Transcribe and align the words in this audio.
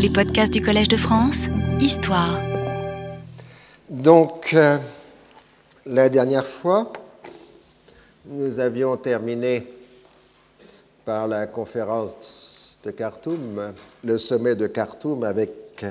Les 0.00 0.10
podcasts 0.10 0.52
du 0.52 0.62
Collège 0.62 0.86
de 0.86 0.96
France, 0.96 1.46
Histoire. 1.80 2.40
Donc, 3.90 4.54
euh, 4.54 4.78
la 5.86 6.08
dernière 6.08 6.46
fois, 6.46 6.92
nous 8.26 8.60
avions 8.60 8.96
terminé 8.96 9.66
par 11.04 11.26
la 11.26 11.48
conférence 11.48 12.78
de 12.84 12.92
Khartoum, 12.92 13.72
le 14.04 14.18
sommet 14.18 14.54
de 14.54 14.68
Khartoum 14.68 15.24
avec 15.24 15.84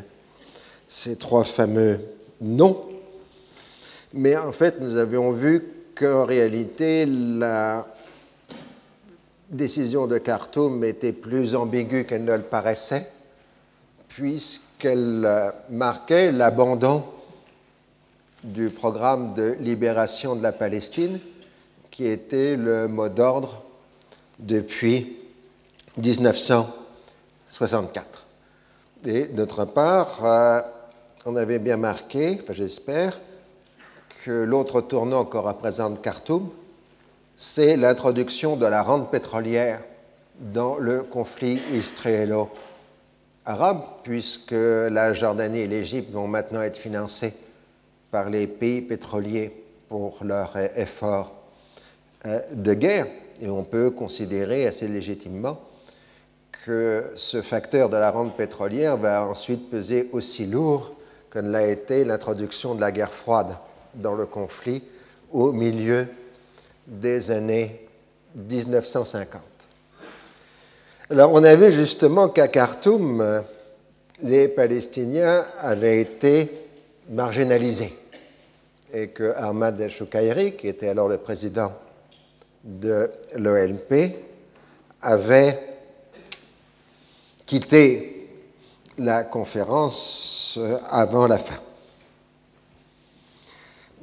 ces 0.87 1.17
trois 1.17 1.43
fameux 1.43 1.99
noms. 2.39 2.85
Mais 4.13 4.37
en 4.37 4.53
fait, 4.53 4.79
nous 4.79 4.95
avions 4.95 5.31
vu 5.31 5.65
qu'en 5.99 6.23
réalité, 6.23 7.05
la 7.05 7.85
décision 9.49 10.07
de 10.07 10.17
Khartoum 10.17 10.81
était 10.85 11.11
plus 11.11 11.55
ambiguë 11.55 12.05
qu'elle 12.05 12.23
ne 12.23 12.37
le 12.37 12.43
paraissait, 12.43 13.11
puisqu'elle 14.17 15.53
marquait 15.69 16.31
l'abandon 16.31 17.03
du 18.43 18.71
programme 18.71 19.35
de 19.35 19.55
libération 19.59 20.35
de 20.35 20.41
la 20.41 20.51
Palestine, 20.51 21.19
qui 21.91 22.07
était 22.07 22.55
le 22.55 22.87
mot 22.87 23.09
d'ordre 23.09 23.61
depuis 24.39 25.17
1964. 25.97 28.25
Et 29.05 29.25
d'autre 29.25 29.65
part, 29.65 30.25
euh, 30.25 30.61
on 31.25 31.35
avait 31.35 31.59
bien 31.59 31.77
marqué, 31.77 32.39
enfin 32.41 32.53
j'espère, 32.53 33.19
que 34.25 34.31
l'autre 34.31 34.81
tournant 34.81 35.25
que 35.25 35.37
représente 35.37 36.01
Khartoum, 36.01 36.49
c'est 37.35 37.77
l'introduction 37.77 38.57
de 38.57 38.65
la 38.65 38.81
rente 38.81 39.11
pétrolière 39.11 39.79
dans 40.39 40.77
le 40.77 41.03
conflit 41.03 41.61
israélo-arabe, 43.47 43.81
puisque 44.03 44.51
la 44.51 45.13
Jordanie 45.13 45.59
et 45.59 45.67
l'Égypte 45.67 46.11
vont 46.11 46.27
maintenant 46.27 46.61
être 46.61 46.77
financées 46.77 47.33
par 48.11 48.29
les 48.29 48.47
pays 48.47 48.81
pétroliers 48.81 49.51
pour 49.89 50.23
leur 50.23 50.55
effort 50.75 51.33
euh, 52.25 52.41
de 52.51 52.73
guerre. 52.73 53.07
Et 53.41 53.49
on 53.49 53.63
peut 53.63 53.91
considérer 53.91 54.67
assez 54.67 54.87
légitimement 54.87 55.61
que 56.65 57.11
ce 57.15 57.41
facteur 57.41 57.89
de 57.89 57.97
la 57.97 58.11
rente 58.11 58.35
pétrolière 58.35 58.97
va 58.97 59.23
ensuite 59.25 59.69
peser 59.69 60.09
aussi 60.11 60.45
lourd 60.45 60.93
que 61.29 61.39
ne 61.39 61.51
l'a 61.51 61.67
été 61.67 62.03
l'introduction 62.03 62.75
de 62.75 62.81
la 62.81 62.91
guerre 62.91 63.11
froide 63.11 63.57
dans 63.93 64.15
le 64.15 64.25
conflit 64.25 64.83
au 65.31 65.51
milieu 65.51 66.07
des 66.87 67.31
années 67.31 67.87
1950. 68.35 69.56
Alors 71.09 71.31
on 71.31 71.43
a 71.45 71.55
vu 71.55 71.71
justement 71.71 72.27
qu'à 72.27 72.49
Khartoum, 72.49 73.43
les 74.21 74.49
Palestiniens 74.49 75.45
avaient 75.57 76.01
été 76.01 76.67
marginalisés 77.09 77.97
et 78.93 79.07
que 79.07 79.33
Ahmad 79.37 79.79
El-Shoukairi, 79.79 80.57
qui 80.57 80.67
était 80.67 80.89
alors 80.89 81.07
le 81.07 81.17
président 81.17 81.71
de 82.61 83.09
l'OLP, 83.37 84.15
avait 85.01 85.57
quitté 87.45 88.29
la 88.97 89.23
conférence 89.23 90.59
avant 90.89 91.27
la 91.27 91.37
fin. 91.37 91.59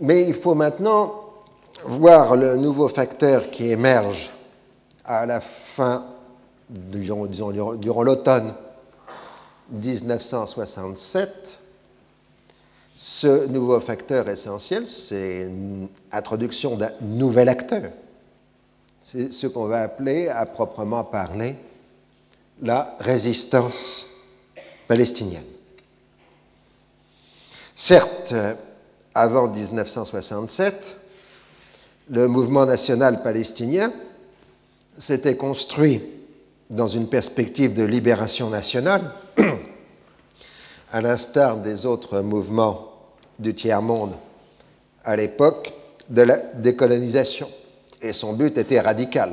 Mais 0.01 0.23
il 0.23 0.33
faut 0.33 0.55
maintenant 0.55 1.23
voir 1.83 2.35
le 2.35 2.57
nouveau 2.57 2.89
facteur 2.89 3.51
qui 3.51 3.71
émerge 3.71 4.33
à 5.05 5.27
la 5.27 5.43
fin, 5.43 6.07
durant 6.69 8.03
l'automne 8.03 8.55
1967. 9.71 11.59
Ce 12.97 13.47
nouveau 13.47 13.81
facteur 13.81 14.29
essentiel, 14.29 14.87
c'est 14.87 15.51
l'introduction 16.13 16.77
d'un 16.77 16.93
nouvel 17.01 17.49
acteur. 17.49 17.91
C'est 19.03 19.33
ce 19.33 19.47
qu'on 19.47 19.67
va 19.67 19.83
appeler, 19.83 20.29
à 20.29 20.47
proprement 20.47 21.03
parler, 21.05 21.57
la 22.63 22.95
résistance 23.01 24.07
palestinienne. 24.87 25.45
Certes, 27.75 28.33
avant 29.13 29.49
1967, 29.49 30.97
le 32.11 32.29
mouvement 32.29 32.65
national 32.65 33.23
palestinien 33.23 33.93
s'était 34.99 35.37
construit 35.37 36.01
dans 36.71 36.89
une 36.89 37.09
perspective 37.09 37.75
de 37.75 37.85
libération 37.85 38.51
nationale, 38.51 39.13
à 40.93 41.01
l'instar 41.01 41.57
des 41.59 41.87
autres 41.87 42.21
mouvements 42.21 42.93
du 43.39 43.55
tiers-monde 43.55 44.15
à 45.05 45.17
l'époque 45.17 45.73
de 46.11 46.23
la 46.23 46.37
décolonisation. 46.37 47.49
Et 48.01 48.13
son 48.13 48.35
but 48.35 48.59
était 48.59 48.81
radical, 48.81 49.33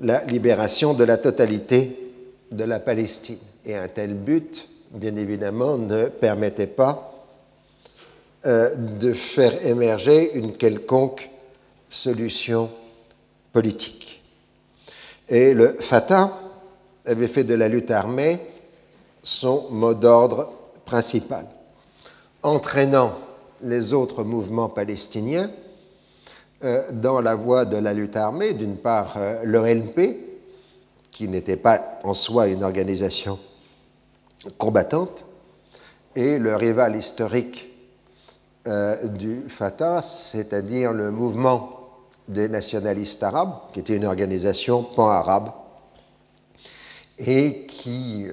la 0.00 0.24
libération 0.24 0.94
de 0.94 1.04
la 1.04 1.16
totalité 1.16 2.12
de 2.50 2.64
la 2.64 2.80
Palestine. 2.80 3.38
Et 3.64 3.76
un 3.76 3.88
tel 3.88 4.14
but, 4.14 4.68
bien 4.90 5.16
évidemment, 5.16 5.78
ne 5.78 6.06
permettait 6.06 6.66
pas 6.66 7.14
euh, 8.46 8.74
de 8.74 9.12
faire 9.12 9.64
émerger 9.66 10.34
une 10.34 10.52
quelconque 10.52 11.30
solution 11.88 12.68
politique. 13.52 14.13
Et 15.28 15.54
le 15.54 15.76
Fatah 15.80 16.38
avait 17.06 17.28
fait 17.28 17.44
de 17.44 17.54
la 17.54 17.68
lutte 17.68 17.90
armée 17.90 18.40
son 19.22 19.68
mot 19.70 19.94
d'ordre 19.94 20.52
principal, 20.84 21.46
entraînant 22.42 23.14
les 23.62 23.94
autres 23.94 24.22
mouvements 24.22 24.68
palestiniens 24.68 25.50
euh, 26.62 26.82
dans 26.92 27.20
la 27.20 27.34
voie 27.34 27.64
de 27.64 27.78
la 27.78 27.94
lutte 27.94 28.16
armée, 28.16 28.52
d'une 28.52 28.76
part 28.76 29.14
euh, 29.16 29.80
qui 31.10 31.28
n'était 31.28 31.56
pas 31.56 32.00
en 32.04 32.12
soi 32.12 32.48
une 32.48 32.62
organisation 32.62 33.38
combattante, 34.58 35.24
et 36.14 36.38
le 36.38 36.54
rival 36.54 36.96
historique 36.96 37.70
euh, 38.66 39.08
du 39.08 39.44
Fatah, 39.48 40.02
c'est-à-dire 40.02 40.92
le 40.92 41.10
mouvement 41.10 41.83
des 42.28 42.48
nationalistes 42.48 43.22
arabes, 43.22 43.54
qui 43.72 43.80
était 43.80 43.96
une 43.96 44.06
organisation 44.06 44.82
pan-arabe, 44.82 45.52
et 47.18 47.66
qui 47.66 48.26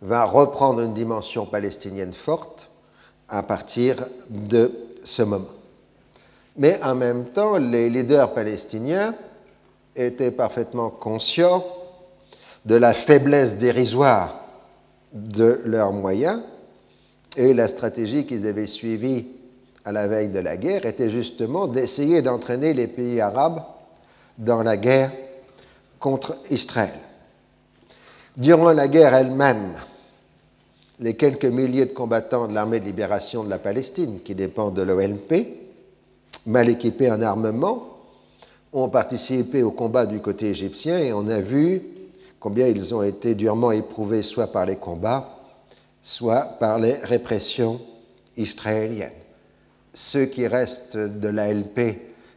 va 0.00 0.24
reprendre 0.24 0.80
une 0.80 0.94
dimension 0.94 1.46
palestinienne 1.46 2.12
forte 2.12 2.70
à 3.28 3.42
partir 3.42 4.06
de 4.30 4.72
ce 5.02 5.22
moment. 5.22 5.46
Mais 6.56 6.80
en 6.82 6.94
même 6.94 7.26
temps, 7.26 7.56
les 7.56 7.88
leaders 7.88 8.34
palestiniens 8.34 9.14
étaient 9.96 10.30
parfaitement 10.30 10.90
conscients 10.90 11.64
de 12.64 12.74
la 12.74 12.94
faiblesse 12.94 13.56
dérisoire 13.56 14.44
de 15.12 15.60
leurs 15.64 15.92
moyens 15.92 16.42
et 17.36 17.54
la 17.54 17.68
stratégie 17.68 18.26
qu'ils 18.26 18.46
avaient 18.46 18.66
suivie 18.66 19.26
à 19.84 19.92
la 19.92 20.06
veille 20.06 20.28
de 20.28 20.40
la 20.40 20.56
guerre 20.56 20.86
était 20.86 21.10
justement 21.10 21.66
d'essayer 21.66 22.22
d'entraîner 22.22 22.74
les 22.74 22.86
pays 22.86 23.20
arabes 23.20 23.62
dans 24.36 24.62
la 24.62 24.76
guerre 24.76 25.12
contre 25.98 26.38
Israël. 26.50 26.98
Durant 28.36 28.72
la 28.72 28.86
guerre 28.88 29.14
elle-même, 29.14 29.74
les 31.00 31.14
quelques 31.14 31.44
milliers 31.44 31.86
de 31.86 31.92
combattants 31.92 32.48
de 32.48 32.54
l'armée 32.54 32.80
de 32.80 32.84
libération 32.84 33.44
de 33.44 33.50
la 33.50 33.58
Palestine, 33.58 34.20
qui 34.24 34.34
dépendent 34.34 34.74
de 34.74 34.82
l'OLP, 34.82 35.32
mal 36.46 36.68
équipés 36.68 37.10
en 37.10 37.22
armement, 37.22 37.98
ont 38.72 38.88
participé 38.88 39.62
au 39.62 39.70
combat 39.70 40.06
du 40.06 40.20
côté 40.20 40.50
égyptien 40.50 40.98
et 40.98 41.12
on 41.12 41.26
a 41.28 41.40
vu 41.40 41.82
combien 42.38 42.68
ils 42.68 42.94
ont 42.94 43.02
été 43.02 43.34
durement 43.34 43.72
éprouvés 43.72 44.22
soit 44.22 44.48
par 44.48 44.66
les 44.66 44.76
combats, 44.76 45.38
soit 46.02 46.42
par 46.42 46.78
les 46.78 46.94
répressions 46.94 47.80
israéliennes 48.36 49.12
ceux 49.98 50.26
qui 50.26 50.46
restent 50.46 50.96
de 50.96 51.28
l'ALP 51.28 51.80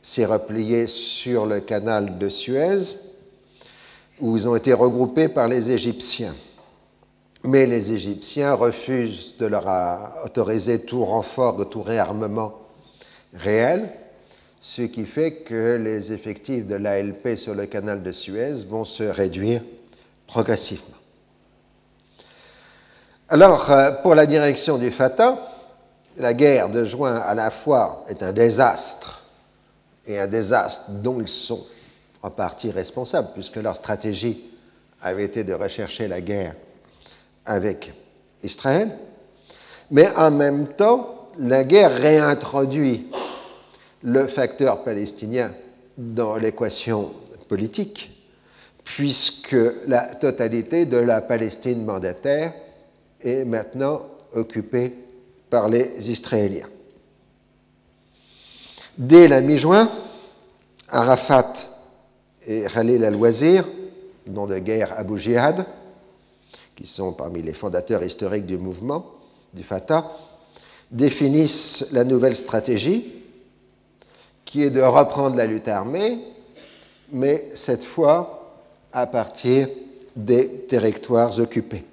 s'est 0.02 0.26
replié 0.26 0.88
sur 0.88 1.46
le 1.46 1.60
canal 1.60 2.18
de 2.18 2.28
Suez, 2.28 2.98
où 4.20 4.36
ils 4.36 4.50
ont 4.50 4.56
été 4.56 4.74
regroupés 4.74 5.28
par 5.28 5.48
les 5.48 5.70
Égyptiens. 5.70 6.34
Mais 7.44 7.68
les 7.68 7.92
Égyptiens 7.92 8.56
refusent 8.56 9.36
de 9.38 9.46
leur 9.46 9.68
autoriser 10.26 10.84
tout 10.86 11.06
renfort, 11.06 11.56
de 11.58 11.64
tout 11.64 11.84
réarmement 11.84 12.54
réel, 13.36 13.92
ce 14.60 14.82
qui 14.82 15.06
fait 15.06 15.44
que 15.44 15.76
les 15.76 16.12
effectifs 16.12 16.66
de 16.66 16.76
l'ALP 16.76 17.38
sur 17.38 17.54
le 17.54 17.68
canal 17.68 18.02
de 18.02 18.12
Suez 18.12 18.66
vont 18.68 18.86
se 18.86 19.04
réduire 19.04 19.62
progressivement. 20.26 20.98
Alors, 23.30 23.72
euh, 23.72 23.92
pour 24.02 24.16
la 24.16 24.26
direction 24.26 24.80
du 24.80 24.90
Fatah, 24.90 25.51
la 26.18 26.34
guerre 26.34 26.70
de 26.70 26.84
juin 26.84 27.16
à 27.16 27.34
la 27.34 27.52
fois 27.52 28.04
est 28.08 28.24
un 28.24 28.32
désastre 28.32 29.24
et 30.06 30.20
un 30.20 30.28
désastre 30.28 30.86
dont 30.90 31.22
ils 31.22 31.28
sont 31.28 31.66
en 32.22 32.30
partie 32.30 32.72
responsables, 32.72 33.30
puisque 33.34 33.56
leur 33.58 33.76
stratégie 33.76 34.52
avait 35.02 35.24
été 35.24 35.44
de 35.44 35.54
rechercher 35.54 36.08
la 36.08 36.22
guerre 36.22 36.56
avec 37.46 37.94
Israël, 38.44 38.92
mais 39.90 40.10
en 40.16 40.32
même 40.32 40.68
temps, 40.68 41.28
la 41.38 41.64
guerre 41.64 41.96
réintroduit 41.96 43.10
le 44.04 44.28
facteur 44.28 44.84
palestinien 44.84 45.54
dans 45.98 46.36
l'équation 46.36 47.12
politique, 47.48 48.12
puisque 48.84 49.58
la 49.88 50.16
totalité 50.16 50.86
de 50.86 50.98
la 50.98 51.22
Palestine 51.22 51.84
mandataire 51.84 52.54
est 53.22 53.46
maintenant 53.46 54.04
occupée 54.34 54.94
par 55.52 55.70
les 55.70 56.10
Israéliens. 56.10 56.70
Dès 58.98 59.28
la 59.28 59.42
mi-juin, 59.42 59.90
Arafat 60.90 61.54
et 62.48 62.64
Khalil 62.74 63.04
al-Wazir, 63.04 63.68
nom 64.28 64.48
de 64.48 64.58
guerre 64.58 64.98
Abu 64.98 65.20
Jihad, 65.20 65.66
qui 66.76 66.88
sont 66.88 67.12
parmi 67.12 67.42
les 67.44 67.54
fondateurs 67.54 68.04
historiques 68.04 68.46
du 68.46 68.58
mouvement, 68.58 69.06
du 69.54 69.64
Fatah, 69.64 70.12
définissent 70.90 71.88
la 71.92 72.06
nouvelle 72.06 72.36
stratégie, 72.36 73.12
qui 74.46 74.64
est 74.64 74.70
de 74.70 74.82
reprendre 74.82 75.36
la 75.36 75.46
lutte 75.46 75.68
armée, 75.68 76.20
mais 77.12 77.52
cette 77.54 77.84
fois 77.84 78.56
à 78.94 79.06
partir 79.06 79.68
des 80.16 80.66
territoires 80.68 81.38
occupés. 81.40 81.86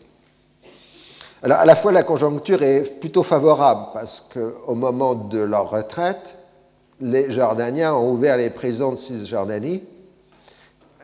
Alors, 1.43 1.59
à 1.59 1.65
la 1.65 1.77
fois, 1.77 1.93
la 1.93 2.03
conjoncture 2.03 2.63
est 2.63 2.83
plutôt 2.99 3.23
favorable 3.23 3.89
parce 3.93 4.21
qu'au 4.33 4.75
moment 4.75 5.15
de 5.15 5.39
leur 5.39 5.71
retraite, 5.71 6.37
les 7.01 7.31
Jordaniens 7.31 7.95
ont 7.95 8.11
ouvert 8.11 8.37
les 8.37 8.51
prisons 8.51 8.91
de 8.91 8.97
Cisjordanie, 8.97 9.85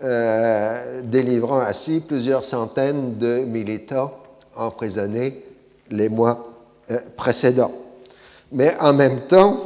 euh, 0.03 1.03
délivrant 1.03 1.61
ainsi 1.61 2.01
plusieurs 2.01 2.45
centaines 2.45 3.17
de 3.17 3.45
militants 3.45 4.13
emprisonnés 4.57 5.45
les 5.91 6.09
mois 6.09 6.53
euh, 6.91 6.99
précédents. 7.17 7.73
Mais 8.51 8.77
en 8.81 8.93
même 8.93 9.21
temps, 9.29 9.61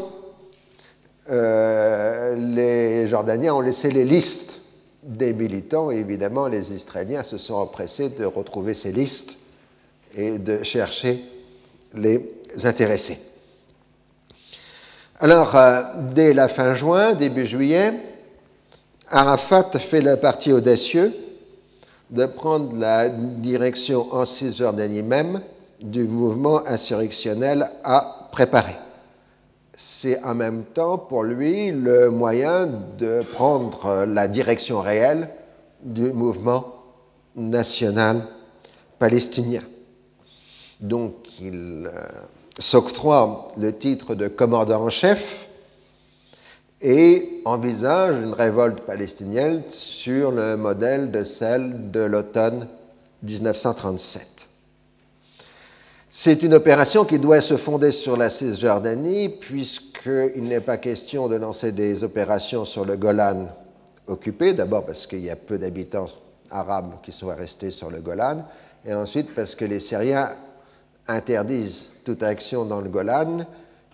euh, 1.30 2.34
les 2.36 3.06
Jordaniens 3.06 3.54
ont 3.54 3.60
laissé 3.62 3.90
les 3.90 4.04
listes 4.04 4.60
des 5.02 5.32
militants 5.32 5.90
et 5.90 5.96
évidemment 5.96 6.46
les 6.46 6.74
Israéliens 6.74 7.22
se 7.22 7.38
sont 7.38 7.54
empressés 7.54 8.10
de 8.10 8.26
retrouver 8.26 8.74
ces 8.74 8.92
listes 8.92 9.38
et 10.16 10.38
de 10.38 10.62
chercher 10.62 11.24
les 11.94 12.20
intéressés. 12.64 13.18
Alors, 15.20 15.56
euh, 15.56 15.82
dès 16.14 16.32
la 16.32 16.48
fin 16.48 16.74
juin, 16.74 17.12
début 17.14 17.46
juillet, 17.46 17.92
Arafat 19.08 19.70
fait 19.78 20.00
le 20.00 20.16
parti 20.16 20.52
audacieux 20.52 21.12
de 22.10 22.26
prendre 22.26 22.76
la 22.76 23.08
direction 23.08 24.06
en 24.14 24.24
Cisjordanie 24.24 25.02
même 25.02 25.40
du 25.80 26.04
mouvement 26.04 26.66
insurrectionnel 26.66 27.70
à 27.84 28.28
préparer. 28.32 28.76
C'est 29.76 30.22
en 30.24 30.34
même 30.34 30.64
temps 30.74 30.98
pour 30.98 31.22
lui 31.22 31.70
le 31.70 32.10
moyen 32.10 32.68
de 32.98 33.22
prendre 33.32 34.04
la 34.06 34.28
direction 34.28 34.80
réelle 34.80 35.28
du 35.82 36.12
mouvement 36.12 36.74
national 37.36 38.26
palestinien. 38.98 39.62
Donc 40.80 41.40
il 41.40 41.88
euh, 41.92 42.00
s'octroie 42.58 43.48
le 43.56 43.76
titre 43.76 44.14
de 44.14 44.28
commandant 44.28 44.84
en 44.84 44.90
chef 44.90 45.48
et 46.80 47.40
envisage 47.44 48.16
une 48.16 48.32
révolte 48.32 48.80
palestinienne 48.80 49.62
sur 49.68 50.30
le 50.30 50.56
modèle 50.56 51.10
de 51.10 51.24
celle 51.24 51.90
de 51.90 52.00
l'automne 52.00 52.68
1937. 53.22 54.38
C'est 56.10 56.42
une 56.42 56.54
opération 56.54 57.04
qui 57.04 57.18
doit 57.18 57.40
se 57.40 57.56
fonder 57.56 57.90
sur 57.90 58.16
la 58.16 58.30
Cisjordanie, 58.30 59.28
puisqu'il 59.28 60.44
n'est 60.44 60.60
pas 60.60 60.78
question 60.78 61.28
de 61.28 61.36
lancer 61.36 61.72
des 61.72 62.02
opérations 62.02 62.64
sur 62.64 62.84
le 62.84 62.96
Golan 62.96 63.48
occupé, 64.06 64.54
d'abord 64.54 64.86
parce 64.86 65.06
qu'il 65.06 65.20
y 65.20 65.30
a 65.30 65.36
peu 65.36 65.58
d'habitants 65.58 66.08
arabes 66.50 66.94
qui 67.02 67.12
sont 67.12 67.26
restés 67.26 67.70
sur 67.70 67.90
le 67.90 68.00
Golan, 68.00 68.46
et 68.86 68.94
ensuite 68.94 69.34
parce 69.34 69.54
que 69.54 69.66
les 69.66 69.80
Syriens 69.80 70.30
interdisent 71.08 71.90
toute 72.04 72.22
action 72.22 72.64
dans 72.64 72.80
le 72.80 72.88
Golan. 72.88 73.38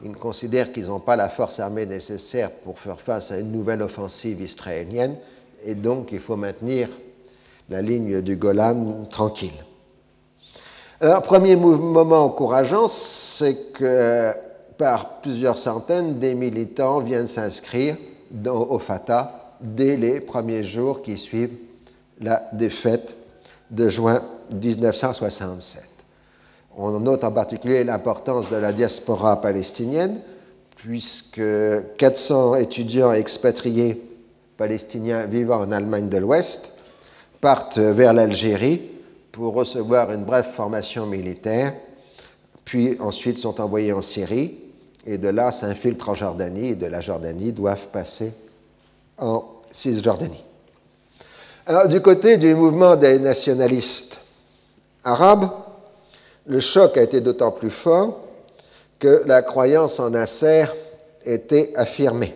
Ils 0.04 0.16
considèrent 0.16 0.72
qu'ils 0.72 0.86
n'ont 0.86 1.00
pas 1.00 1.16
la 1.16 1.28
force 1.28 1.60
armée 1.60 1.86
nécessaire 1.86 2.50
pour 2.50 2.78
faire 2.78 3.00
face 3.00 3.30
à 3.30 3.38
une 3.38 3.52
nouvelle 3.52 3.80
offensive 3.80 4.40
israélienne 4.42 5.16
et 5.64 5.74
donc 5.74 6.10
il 6.12 6.20
faut 6.20 6.36
maintenir 6.36 6.88
la 7.70 7.80
ligne 7.80 8.20
du 8.20 8.36
Golan 8.36 9.04
tranquille. 9.08 9.64
Alors, 11.00 11.22
premier 11.22 11.56
moment 11.56 12.24
encourageant, 12.24 12.88
c'est 12.88 13.72
que 13.72 14.32
par 14.78 15.20
plusieurs 15.20 15.58
centaines, 15.58 16.18
des 16.18 16.34
militants 16.34 17.00
viennent 17.00 17.26
s'inscrire 17.26 17.96
au 18.46 18.78
Fatah 18.78 19.54
dès 19.60 19.96
les 19.96 20.20
premiers 20.20 20.64
jours 20.64 21.02
qui 21.02 21.18
suivent 21.18 21.56
la 22.20 22.48
défaite 22.52 23.14
de 23.70 23.88
juin 23.88 24.22
1967. 24.52 25.93
On 26.76 26.98
note 26.98 27.22
en 27.22 27.30
particulier 27.30 27.84
l'importance 27.84 28.50
de 28.50 28.56
la 28.56 28.72
diaspora 28.72 29.40
palestinienne, 29.40 30.20
puisque 30.76 31.40
400 31.96 32.56
étudiants 32.56 33.12
expatriés 33.12 34.02
palestiniens 34.56 35.26
vivant 35.26 35.60
en 35.60 35.72
Allemagne 35.72 36.08
de 36.08 36.18
l'Ouest 36.18 36.72
partent 37.40 37.78
vers 37.78 38.12
l'Algérie 38.12 38.90
pour 39.30 39.54
recevoir 39.54 40.12
une 40.12 40.24
brève 40.24 40.50
formation 40.50 41.06
militaire, 41.06 41.74
puis 42.64 42.96
ensuite 43.00 43.38
sont 43.38 43.60
envoyés 43.60 43.92
en 43.92 44.02
Syrie, 44.02 44.58
et 45.06 45.18
de 45.18 45.28
là 45.28 45.52
s'infiltrent 45.52 46.08
en 46.08 46.14
Jordanie, 46.14 46.70
et 46.70 46.74
de 46.74 46.86
la 46.86 47.00
Jordanie 47.00 47.52
doivent 47.52 47.88
passer 47.88 48.32
en 49.18 49.44
Cisjordanie. 49.70 50.42
Alors, 51.66 51.88
du 51.88 52.00
côté 52.00 52.36
du 52.36 52.54
mouvement 52.54 52.96
des 52.96 53.18
nationalistes 53.18 54.18
arabes, 55.02 55.50
le 56.46 56.60
choc 56.60 56.96
a 56.96 57.02
été 57.02 57.20
d'autant 57.20 57.50
plus 57.50 57.70
fort 57.70 58.20
que 58.98 59.22
la 59.26 59.42
croyance 59.42 59.98
en 59.98 60.10
Nasser 60.10 60.66
était 61.24 61.72
affirmée. 61.76 62.34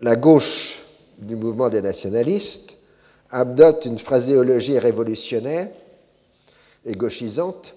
La 0.00 0.16
gauche 0.16 0.82
du 1.18 1.36
mouvement 1.36 1.68
des 1.68 1.82
nationalistes 1.82 2.76
adopte 3.30 3.84
une 3.84 3.98
phraséologie 3.98 4.78
révolutionnaire 4.78 5.68
et 6.84 6.94
gauchisante, 6.94 7.74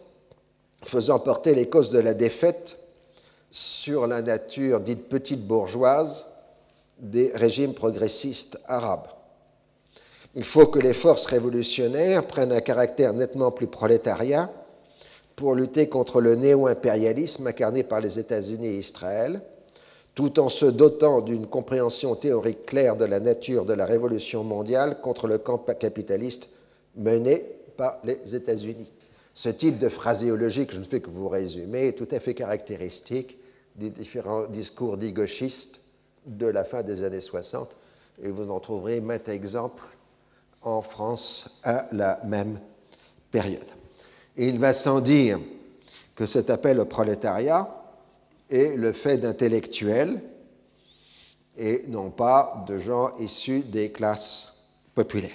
faisant 0.86 1.19
porter 1.19 1.56
les 1.56 1.69
causes 1.69 1.90
de 1.90 2.00
la 2.00 2.14
défaite 2.14 2.78
sur 3.52 4.07
la 4.07 4.21
nature 4.21 4.80
dite 4.80 5.09
petite 5.09 5.45
bourgeoise 5.45 6.26
des 7.00 7.31
régimes 7.33 7.73
progressistes 7.73 8.59
arabes. 8.68 9.07
Il 10.35 10.44
faut 10.44 10.68
que 10.68 10.80
les 10.80 10.94
forces 10.94 11.26
révolutionnaires 11.26 12.26
prennent 12.26 12.52
un 12.52 12.59
caractère 12.59 13.14
nettement 13.14 13.52
plus 13.52 13.68
prolétarien 13.68 14.52
pour 15.37 15.53
lutter 15.53 15.87
contre 15.87 16.19
le 16.19 16.35
néo-impérialisme 16.35 17.45
incarné 17.45 17.83
par 17.83 18.01
les 18.01 18.17
États-Unis 18.17 18.67
et 18.67 18.79
Israël, 18.79 19.41
tout 20.15 20.39
en 20.39 20.49
se 20.49 20.65
dotant 20.65 21.21
d'une 21.21 21.45
compréhension 21.45 22.15
théorique 22.15 22.65
claire 22.65 22.97
de 22.97 23.06
la 23.06 23.19
nature 23.19 23.63
de 23.63 23.73
la 23.73 23.85
révolution 23.85 24.44
mondiale 24.44 24.99
contre 24.99 25.27
le 25.27 25.37
camp 25.37 25.59
capitaliste 25.59 26.49
mené 26.95 27.44
par 27.77 27.99
les 28.03 28.19
États-Unis. 28.33 28.91
Ce 29.35 29.49
type 29.49 29.77
de 29.77 29.89
phraséologie 29.89 30.65
que 30.65 30.73
je 30.73 30.79
ne 30.79 30.85
fais 30.85 31.01
que 31.01 31.11
vous 31.11 31.29
résumer 31.29 31.89
est 31.89 31.97
tout 31.97 32.07
à 32.09 32.19
fait 32.19 32.33
caractéristique 32.33 33.37
des 33.75 33.91
différents 33.91 34.47
discours 34.47 34.97
dits 34.97 35.13
gauchistes 35.13 35.81
de 36.25 36.47
la 36.47 36.63
fin 36.63 36.81
des 36.81 37.03
années 37.03 37.21
60, 37.21 37.75
et 38.23 38.29
vous 38.29 38.49
en 38.49 38.59
trouverez 38.59 39.01
maintes 39.01 39.29
exemples 39.29 39.83
en 40.63 40.81
France 40.81 41.59
à 41.63 41.85
la 41.91 42.19
même 42.25 42.59
période. 43.29 43.77
Et 44.37 44.47
il 44.47 44.59
va 44.59 44.73
sans 44.73 45.01
dire 45.01 45.39
que 46.15 46.27
cet 46.27 46.51
appel 46.51 46.79
au 46.79 46.85
prolétariat 46.85 47.67
est 48.49 48.75
le 48.75 48.94
fait 48.94 49.17
d'intellectuels 49.17 50.21
et 51.57 51.85
non 51.87 52.11
pas 52.11 52.63
de 52.67 52.77
gens 52.77 53.17
issus 53.17 53.61
des 53.61 53.91
classes 53.91 54.53
populaires. 54.94 55.31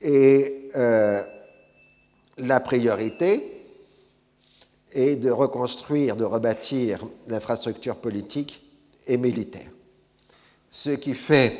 Et 0.00 0.70
euh, 0.76 1.22
la 2.38 2.58
priorité 2.60 3.66
est 4.92 5.16
de 5.16 5.30
reconstruire, 5.30 6.16
de 6.16 6.24
rebâtir 6.24 7.06
l'infrastructure 7.28 7.96
politique 7.96 8.62
et 9.06 9.18
militaire. 9.18 9.70
Ce 10.70 10.90
qui 10.90 11.14
fait 11.14 11.56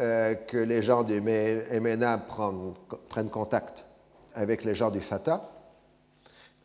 euh, 0.00 0.34
que 0.34 0.58
les 0.58 0.82
gens 0.82 1.04
du 1.04 1.20
MNA 1.20 2.26
prennent 3.08 3.30
contact 3.30 3.85
avec 4.36 4.62
les 4.64 4.76
gens 4.76 4.90
du 4.90 5.00
Fatah 5.00 5.50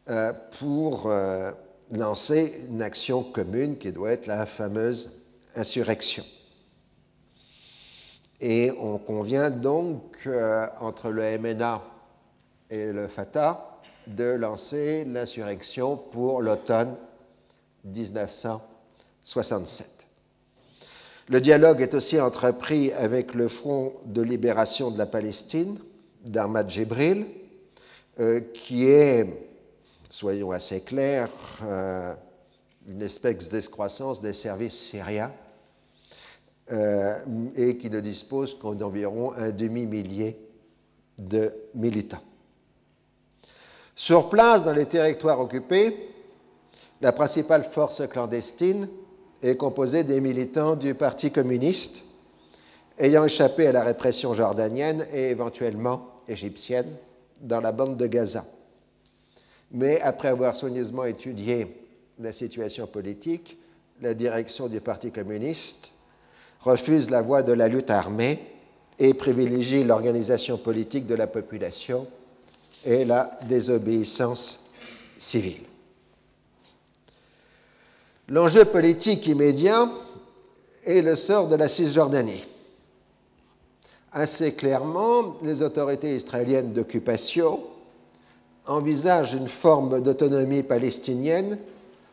euh, 0.09 0.33
pour 0.59 1.07
euh, 1.07 1.51
lancer 1.91 2.65
une 2.69 2.81
action 2.81 3.23
commune 3.23 3.77
qui 3.77 3.91
doit 3.91 4.11
être 4.11 4.25
la 4.27 4.45
fameuse 4.45 5.17
insurrection. 5.55 6.23
Et 8.39 8.71
on 8.79 8.97
convient 8.97 9.49
donc 9.49 10.23
euh, 10.27 10.67
entre 10.79 11.09
le 11.09 11.37
MNA 11.37 11.81
et 12.69 12.85
le 12.91 13.07
Fatah 13.07 13.79
de 14.07 14.25
lancer 14.25 15.05
l'insurrection 15.05 15.95
pour 15.95 16.41
l'automne 16.41 16.95
1967. 17.85 19.87
Le 21.29 21.39
dialogue 21.39 21.81
est 21.81 21.93
aussi 21.93 22.19
entrepris 22.19 22.91
avec 22.93 23.35
le 23.35 23.47
Front 23.47 23.93
de 24.05 24.21
libération 24.21 24.91
de 24.91 24.97
la 24.97 25.05
Palestine 25.05 25.77
d'Ahmad 26.25 26.69
Jibril, 26.69 27.27
qui 28.53 28.85
est, 28.85 29.25
soyons 30.09 30.51
assez 30.51 30.81
clairs, 30.81 31.29
euh, 31.63 32.13
une 32.87 33.01
espèce 33.01 33.49
d'escroissance 33.49 34.21
des 34.21 34.33
services 34.33 34.77
syriens 34.77 35.31
euh, 36.71 37.19
et 37.55 37.77
qui 37.77 37.89
ne 37.89 37.99
dispose 37.99 38.57
qu'environ 38.59 39.33
un 39.33 39.51
demi-millier 39.51 40.37
de 41.17 41.51
militants. 41.73 42.21
Sur 43.95 44.29
place, 44.29 44.63
dans 44.63 44.73
les 44.73 44.85
territoires 44.85 45.39
occupés, 45.39 46.09
la 47.01 47.11
principale 47.11 47.63
force 47.63 48.07
clandestine 48.07 48.87
est 49.41 49.57
composée 49.57 50.03
des 50.03 50.21
militants 50.21 50.75
du 50.75 50.93
Parti 50.93 51.31
communiste 51.31 52.03
ayant 52.99 53.25
échappé 53.25 53.67
à 53.67 53.71
la 53.71 53.83
répression 53.83 54.33
jordanienne 54.33 55.07
et 55.13 55.29
éventuellement 55.29 56.15
égyptienne 56.27 56.95
dans 57.41 57.62
la 57.62 57.71
bande 57.71 57.98
de 57.98 58.07
Gaza. 58.07 58.45
Mais 59.71 60.00
après 60.01 60.27
avoir 60.27 60.55
soigneusement 60.55 61.05
étudié 61.05 61.67
la 62.19 62.33
situation 62.33 62.88
politique, 62.88 63.57
la 64.01 64.13
direction 64.13 64.67
du 64.67 64.81
Parti 64.81 65.12
communiste 65.12 65.91
refuse 66.62 67.10
la 67.10 67.21
voie 67.21 67.43
de 67.43 67.53
la 67.53 67.67
lutte 67.67 67.89
armée 67.89 68.39
et 69.00 69.13
privilégie 69.13 69.83
l'organisation 69.83 70.57
politique 70.57 71.07
de 71.07 71.15
la 71.15 71.27
population 71.27 72.07
et 72.86 73.05
la 73.05 73.38
désobéissance 73.48 74.69
civile. 75.17 75.63
L'enjeu 78.27 78.65
politique 78.65 79.27
immédiat 79.27 79.89
est 80.86 81.01
le 81.01 81.15
sort 81.15 81.48
de 81.48 81.55
la 81.55 81.67
Cisjordanie. 81.67 82.43
Assez 84.13 84.53
clairement, 84.53 85.35
les 85.41 85.61
autorités 85.61 86.15
israéliennes 86.15 86.73
d'occupation 86.73 87.61
envisagent 88.67 89.33
une 89.33 89.47
forme 89.47 90.01
d'autonomie 90.01 90.63
palestinienne 90.63 91.57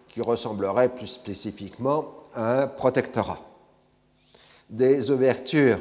qui 0.08 0.20
ressemblerait 0.20 0.94
plus 0.94 1.08
spécifiquement 1.08 2.06
à 2.34 2.62
un 2.62 2.66
protectorat. 2.68 3.40
Des 4.70 5.10
ouvertures 5.10 5.80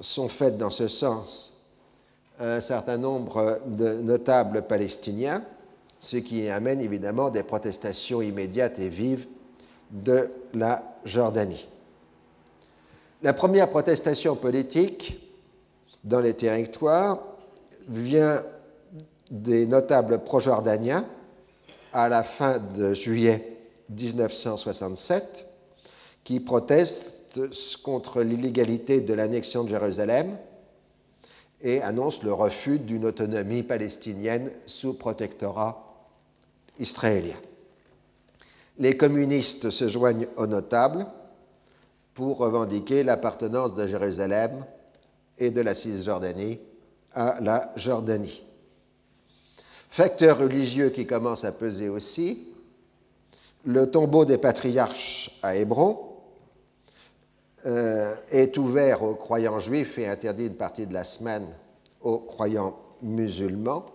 sont 0.00 0.28
faites 0.28 0.56
dans 0.56 0.70
ce 0.70 0.88
sens 0.88 1.54
à 2.40 2.54
un 2.54 2.60
certain 2.60 2.96
nombre 2.96 3.60
de 3.66 3.94
notables 4.00 4.62
palestiniens, 4.62 5.42
ce 6.00 6.16
qui 6.16 6.48
amène 6.48 6.80
évidemment 6.80 7.30
des 7.30 7.42
protestations 7.42 8.22
immédiates 8.22 8.78
et 8.78 8.88
vives 8.88 9.26
de 9.90 10.30
la 10.54 10.82
Jordanie. 11.04 11.66
La 13.20 13.32
première 13.32 13.68
protestation 13.68 14.36
politique 14.36 15.20
dans 16.04 16.20
les 16.20 16.34
territoires 16.34 17.18
vient 17.88 18.44
des 19.28 19.66
notables 19.66 20.22
pro-jordaniens 20.22 21.04
à 21.92 22.08
la 22.08 22.22
fin 22.22 22.60
de 22.60 22.94
juillet 22.94 23.56
1967 23.90 25.46
qui 26.22 26.38
protestent 26.38 27.40
contre 27.82 28.22
l'illégalité 28.22 29.00
de 29.00 29.14
l'annexion 29.14 29.64
de 29.64 29.70
Jérusalem 29.70 30.38
et 31.60 31.82
annoncent 31.82 32.22
le 32.22 32.32
refus 32.32 32.78
d'une 32.78 33.04
autonomie 33.04 33.64
palestinienne 33.64 34.52
sous 34.66 34.94
protectorat 34.94 36.06
israélien. 36.78 37.36
Les 38.78 38.96
communistes 38.96 39.70
se 39.70 39.88
joignent 39.88 40.28
aux 40.36 40.46
notables 40.46 41.04
pour 42.18 42.38
revendiquer 42.38 43.04
l'appartenance 43.04 43.74
de 43.74 43.86
Jérusalem 43.86 44.64
et 45.38 45.52
de 45.52 45.60
la 45.60 45.72
Cisjordanie 45.72 46.58
à 47.12 47.38
la 47.40 47.72
Jordanie. 47.76 48.42
Facteur 49.88 50.40
religieux 50.40 50.90
qui 50.90 51.06
commence 51.06 51.44
à 51.44 51.52
peser 51.52 51.88
aussi, 51.88 52.48
le 53.64 53.88
tombeau 53.88 54.24
des 54.24 54.36
patriarches 54.36 55.38
à 55.44 55.54
Hébron 55.54 55.96
euh, 57.66 58.12
est 58.32 58.58
ouvert 58.58 59.04
aux 59.04 59.14
croyants 59.14 59.60
juifs 59.60 59.96
et 59.98 60.08
interdit 60.08 60.46
une 60.46 60.56
partie 60.56 60.88
de 60.88 60.94
la 60.94 61.04
semaine 61.04 61.46
aux 62.00 62.18
croyants 62.18 62.80
musulmans, 63.00 63.86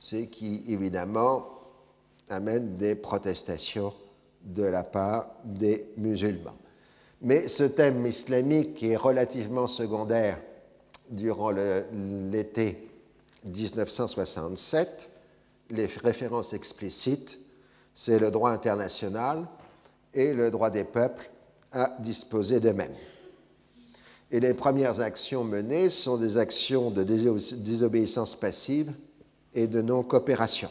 ce 0.00 0.16
qui 0.16 0.64
évidemment 0.66 1.46
amène 2.28 2.76
des 2.76 2.96
protestations 2.96 3.92
de 4.42 4.64
la 4.64 4.82
part 4.82 5.36
des 5.44 5.92
musulmans. 5.96 6.56
Mais 7.22 7.46
ce 7.46 7.62
thème 7.62 8.04
islamique 8.04 8.82
est 8.82 8.96
relativement 8.96 9.68
secondaire 9.68 10.38
durant 11.08 11.50
l'été 11.50 12.88
1967. 13.44 15.08
Les 15.70 15.86
références 15.86 16.52
explicites, 16.52 17.38
c'est 17.94 18.18
le 18.18 18.32
droit 18.32 18.50
international 18.50 19.46
et 20.12 20.32
le 20.32 20.50
droit 20.50 20.70
des 20.70 20.82
peuples 20.82 21.30
à 21.70 21.96
disposer 22.00 22.58
d'eux-mêmes. 22.58 22.94
Et 24.32 24.40
les 24.40 24.52
premières 24.54 24.98
actions 24.98 25.44
menées 25.44 25.90
sont 25.90 26.16
des 26.16 26.38
actions 26.38 26.90
de 26.90 27.04
désobéissance 27.04 28.34
passive 28.34 28.92
et 29.54 29.68
de 29.68 29.80
non-coopération. 29.80 30.70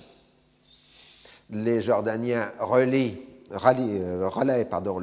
Les 1.49 1.81
Jordaniens 1.81 2.51
relient, 2.59 3.17
euh, 3.51 4.27
relaient 4.29 4.65
pardon, 4.65 4.99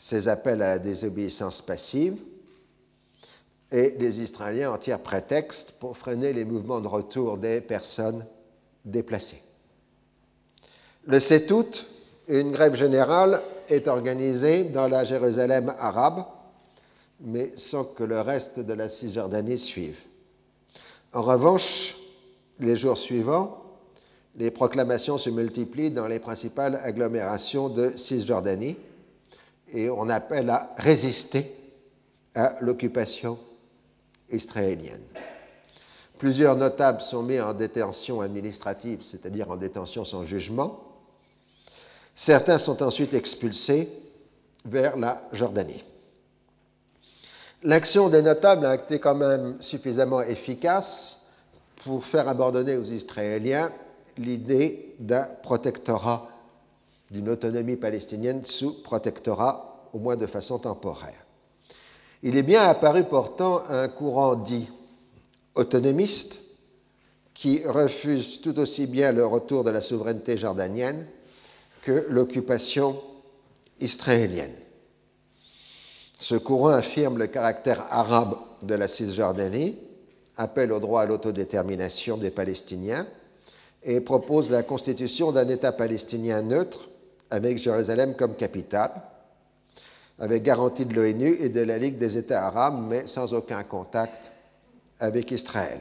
ces 0.00 0.28
appels 0.28 0.62
à 0.62 0.70
la 0.70 0.78
désobéissance 0.78 1.60
passive 1.60 2.16
et 3.70 3.94
les 4.00 4.20
Israéliens 4.20 4.72
en 4.72 4.78
tirent 4.78 5.02
prétexte 5.02 5.72
pour 5.72 5.96
freiner 5.96 6.32
les 6.32 6.46
mouvements 6.46 6.80
de 6.80 6.88
retour 6.88 7.36
des 7.36 7.60
personnes 7.60 8.24
déplacées. 8.84 9.42
Le 11.06 11.20
7 11.20 11.50
août, 11.52 11.86
une 12.28 12.50
grève 12.50 12.74
générale 12.74 13.42
est 13.68 13.88
organisée 13.88 14.64
dans 14.64 14.88
la 14.88 15.04
Jérusalem 15.04 15.74
arabe, 15.78 16.24
mais 17.20 17.52
sans 17.56 17.84
que 17.84 18.02
le 18.02 18.22
reste 18.22 18.58
de 18.58 18.72
la 18.72 18.88
Cisjordanie 18.88 19.58
suive. 19.58 20.00
En 21.12 21.22
revanche, 21.22 21.96
les 22.58 22.76
jours 22.76 22.96
suivants, 22.96 23.62
les 24.36 24.50
proclamations 24.50 25.18
se 25.18 25.28
multiplient 25.28 25.90
dans 25.90 26.06
les 26.06 26.20
principales 26.20 26.80
agglomérations 26.82 27.68
de 27.68 27.92
Cisjordanie 27.96 28.76
et 29.72 29.90
on 29.90 30.08
appelle 30.08 30.50
à 30.50 30.74
résister 30.76 31.56
à 32.34 32.56
l'occupation 32.60 33.38
israélienne. 34.30 35.02
Plusieurs 36.18 36.56
notables 36.56 37.00
sont 37.00 37.22
mis 37.22 37.40
en 37.40 37.54
détention 37.54 38.20
administrative, 38.20 39.02
c'est-à-dire 39.02 39.50
en 39.50 39.56
détention 39.56 40.04
sans 40.04 40.24
jugement. 40.24 40.80
Certains 42.14 42.58
sont 42.58 42.82
ensuite 42.82 43.14
expulsés 43.14 43.88
vers 44.64 44.96
la 44.96 45.22
Jordanie. 45.32 45.82
L'action 47.62 48.08
des 48.08 48.22
notables 48.22 48.66
a 48.66 48.74
été 48.74 48.98
quand 48.98 49.14
même 49.14 49.56
suffisamment 49.60 50.22
efficace 50.22 51.20
pour 51.84 52.04
faire 52.04 52.28
abandonner 52.28 52.76
aux 52.76 52.82
Israéliens 52.82 53.70
l'idée 54.16 54.94
d'un 54.98 55.24
protectorat, 55.42 56.29
d'une 57.10 57.28
autonomie 57.28 57.76
palestinienne 57.76 58.44
sous 58.44 58.82
protectorat, 58.82 59.88
au 59.92 59.98
moins 59.98 60.16
de 60.16 60.26
façon 60.26 60.58
temporaire. 60.58 61.26
Il 62.22 62.36
est 62.36 62.42
bien 62.42 62.62
apparu 62.62 63.04
pourtant 63.04 63.62
un 63.68 63.88
courant 63.88 64.36
dit 64.36 64.68
autonomiste 65.54 66.38
qui 67.34 67.64
refuse 67.64 68.40
tout 68.40 68.58
aussi 68.58 68.86
bien 68.86 69.12
le 69.12 69.24
retour 69.24 69.64
de 69.64 69.70
la 69.70 69.80
souveraineté 69.80 70.36
jordanienne 70.36 71.06
que 71.82 72.06
l'occupation 72.10 73.00
israélienne. 73.80 74.54
Ce 76.18 76.34
courant 76.34 76.68
affirme 76.68 77.16
le 77.16 77.26
caractère 77.26 77.86
arabe 77.90 78.36
de 78.62 78.74
la 78.74 78.88
Cisjordanie, 78.88 79.78
appelle 80.36 80.72
au 80.72 80.80
droit 80.80 81.02
à 81.02 81.06
l'autodétermination 81.06 82.18
des 82.18 82.30
Palestiniens 82.30 83.06
et 83.82 84.02
propose 84.02 84.50
la 84.50 84.62
constitution 84.62 85.32
d'un 85.32 85.48
État 85.48 85.72
palestinien 85.72 86.42
neutre 86.42 86.90
avec 87.30 87.58
Jérusalem 87.58 88.16
comme 88.16 88.34
capitale, 88.34 88.90
avec 90.18 90.42
garantie 90.42 90.84
de 90.84 90.94
l'ONU 90.94 91.36
et 91.40 91.48
de 91.48 91.62
la 91.62 91.78
Ligue 91.78 91.98
des 91.98 92.18
États 92.18 92.46
arabes, 92.46 92.84
mais 92.88 93.06
sans 93.06 93.32
aucun 93.32 93.62
contact 93.62 94.32
avec 94.98 95.30
Israël. 95.30 95.78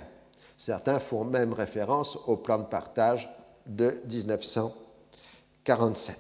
Certains 0.56 1.00
font 1.00 1.24
même 1.24 1.54
référence 1.54 2.18
au 2.28 2.38
plan 2.38 2.60
de 2.60 2.64
partage 2.64 3.28
de 3.66 3.96
1947. 4.10 6.18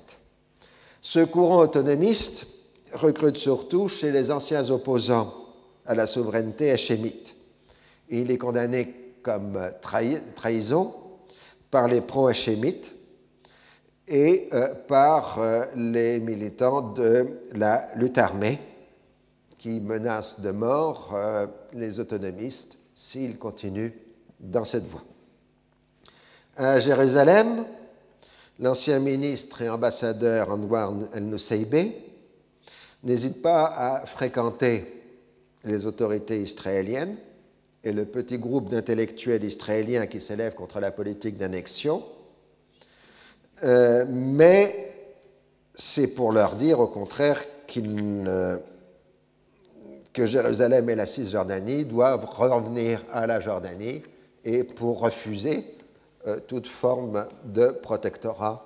Ce 1.02 1.20
courant 1.20 1.60
autonomiste 1.60 2.46
recrute 2.94 3.38
surtout 3.38 3.88
chez 3.88 4.12
les 4.12 4.32
anciens 4.32 4.70
opposants 4.70 5.34
à 5.86 5.96
la 5.96 6.08
souveraineté 6.08 6.72
hachémite. 6.72 7.36
Il 8.10 8.32
est 8.32 8.38
condamné 8.38 9.16
comme 9.24 9.72
trahison 9.82 10.94
par 11.72 11.88
les 11.88 12.02
pro-hachémites 12.02 12.92
et 14.10 14.50
euh, 14.54 14.74
par 14.88 15.40
euh, 15.40 15.66
les 15.76 16.20
militants 16.20 16.82
de 16.82 17.42
la 17.54 17.88
lutte 17.96 18.18
armée 18.18 18.60
qui 19.58 19.80
menacent 19.80 20.40
de 20.42 20.52
mort 20.52 21.12
euh, 21.14 21.46
les 21.74 22.00
autonomistes 22.00 22.78
s'ils 22.96 23.38
continuent 23.38 23.94
dans 24.40 24.64
cette 24.66 24.88
voie. 24.88 25.04
À 26.58 26.80
Jérusalem, 26.80 27.66
l'ancien 28.60 29.00
ministre 29.00 29.62
et 29.62 29.70
ambassadeur 29.70 30.52
Anwar 30.52 30.94
el-Nusaybe 31.14 31.94
n'hésite 33.04 33.42
pas 33.42 33.66
à 33.66 34.06
fréquenter 34.06 35.04
les 35.64 35.86
autorités 35.86 36.42
israéliennes 36.42 37.18
et 37.84 37.94
le 37.94 38.06
petit 38.06 38.38
groupe 38.38 38.70
d'intellectuels 38.70 39.44
israéliens 39.44 40.08
qui 40.08 40.20
s'élèvent 40.20 40.56
contre 40.56 40.80
la 40.80 40.92
politique 40.92 41.38
d'annexion, 41.38 42.04
euh, 43.64 44.06
mais 44.08 44.92
c'est 45.76 46.08
pour 46.08 46.32
leur 46.32 46.56
dire 46.56 46.80
au 46.80 46.88
contraire 46.88 47.44
que 50.14 50.26
Jérusalem 50.26 50.90
et 50.90 50.96
la 50.96 51.06
Cisjordanie 51.06 51.86
doivent 51.86 52.26
revenir 52.26 53.02
à 53.12 53.28
la 53.28 53.40
Jordanie 53.40 54.04
et 54.44 54.64
pour 54.64 55.00
refuser 55.00 55.66
euh, 56.28 56.40
toute 56.48 56.68
forme 56.68 57.28
de 57.46 57.68
protectorat 57.68 58.66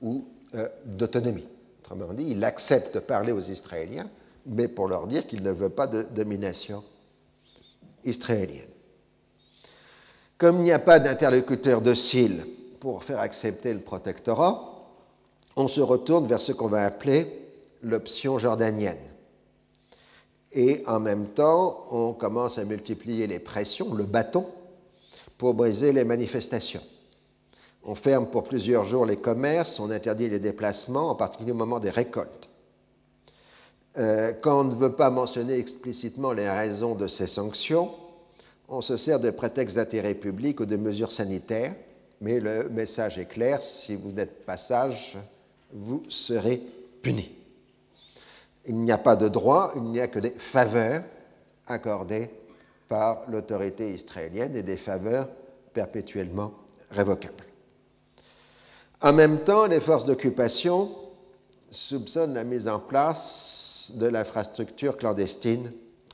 ou 0.00 0.24
euh, 0.54 0.68
d'autonomie. 0.84 1.46
Autrement 1.80 2.12
dit, 2.12 2.28
il 2.30 2.44
accepte 2.44 2.94
de 2.94 3.00
parler 3.00 3.32
aux 3.32 3.40
Israéliens, 3.40 4.08
mais 4.46 4.68
pour 4.68 4.88
leur 4.88 5.06
dire 5.06 5.26
qu'il 5.26 5.42
ne 5.42 5.50
veut 5.50 5.70
pas 5.70 5.86
de 5.86 6.02
domination 6.02 6.84
israélienne. 8.04 8.68
Comme 10.36 10.58
il 10.58 10.64
n'y 10.64 10.72
a 10.72 10.78
pas 10.78 11.00
d'interlocuteur 11.00 11.80
docile 11.80 12.44
pour 12.80 13.04
faire 13.04 13.20
accepter 13.20 13.72
le 13.72 13.80
protectorat, 13.80 14.78
on 15.56 15.68
se 15.68 15.80
retourne 15.80 16.26
vers 16.26 16.40
ce 16.40 16.52
qu'on 16.52 16.68
va 16.68 16.84
appeler 16.84 17.26
l'option 17.82 18.38
jordanienne. 18.38 18.98
Et 20.52 20.82
en 20.86 21.00
même 21.00 21.28
temps, 21.28 21.86
on 21.90 22.12
commence 22.12 22.58
à 22.58 22.64
multiplier 22.64 23.26
les 23.26 23.38
pressions, 23.38 23.92
le 23.92 24.04
bâton, 24.04 24.46
pour 25.36 25.54
briser 25.54 25.92
les 25.92 26.04
manifestations. 26.04 26.82
On 27.84 27.94
ferme 27.94 28.26
pour 28.26 28.44
plusieurs 28.44 28.84
jours 28.84 29.06
les 29.06 29.16
commerces, 29.16 29.78
on 29.78 29.90
interdit 29.90 30.28
les 30.28 30.40
déplacements, 30.40 31.10
en 31.10 31.14
particulier 31.14 31.52
au 31.52 31.56
moment 31.56 31.78
des 31.78 31.90
récoltes. 31.90 32.48
Euh, 33.96 34.32
quand 34.42 34.60
on 34.60 34.64
ne 34.64 34.74
veut 34.74 34.92
pas 34.92 35.10
mentionner 35.10 35.58
explicitement 35.58 36.32
les 36.32 36.48
raisons 36.48 36.94
de 36.94 37.06
ces 37.06 37.26
sanctions, 37.26 37.90
on 38.68 38.80
se 38.80 38.96
sert 38.96 39.20
de 39.20 39.30
prétextes 39.30 39.76
d'intérêt 39.76 40.14
public 40.14 40.60
ou 40.60 40.66
de 40.66 40.76
mesures 40.76 41.12
sanitaires, 41.12 41.74
mais 42.20 42.40
le 42.40 42.68
message 42.68 43.18
est 43.18 43.26
clair, 43.26 43.62
si 43.62 43.94
vous 43.96 44.12
n'êtes 44.12 44.44
pas 44.44 44.56
sage, 44.56 45.16
vous 45.72 46.02
serez 46.08 46.62
puni. 47.02 47.34
Il 48.66 48.76
n'y 48.76 48.92
a 48.92 48.98
pas 48.98 49.16
de 49.16 49.28
droit, 49.28 49.72
il 49.76 49.82
n'y 49.82 50.00
a 50.00 50.08
que 50.08 50.18
des 50.18 50.34
faveurs 50.38 51.02
accordées 51.66 52.30
par 52.88 53.22
l'autorité 53.28 53.92
israélienne 53.92 54.56
et 54.56 54.62
des 54.62 54.76
faveurs 54.76 55.28
perpétuellement 55.72 56.54
révocables. 56.90 57.44
En 59.00 59.12
même 59.12 59.44
temps, 59.44 59.66
les 59.66 59.80
forces 59.80 60.06
d'occupation 60.06 60.90
soupçonnent 61.70 62.34
la 62.34 62.44
mise 62.44 62.66
en 62.66 62.80
place 62.80 63.92
de 63.94 64.06
l'infrastructure 64.06 64.96
clandestine 64.96 65.72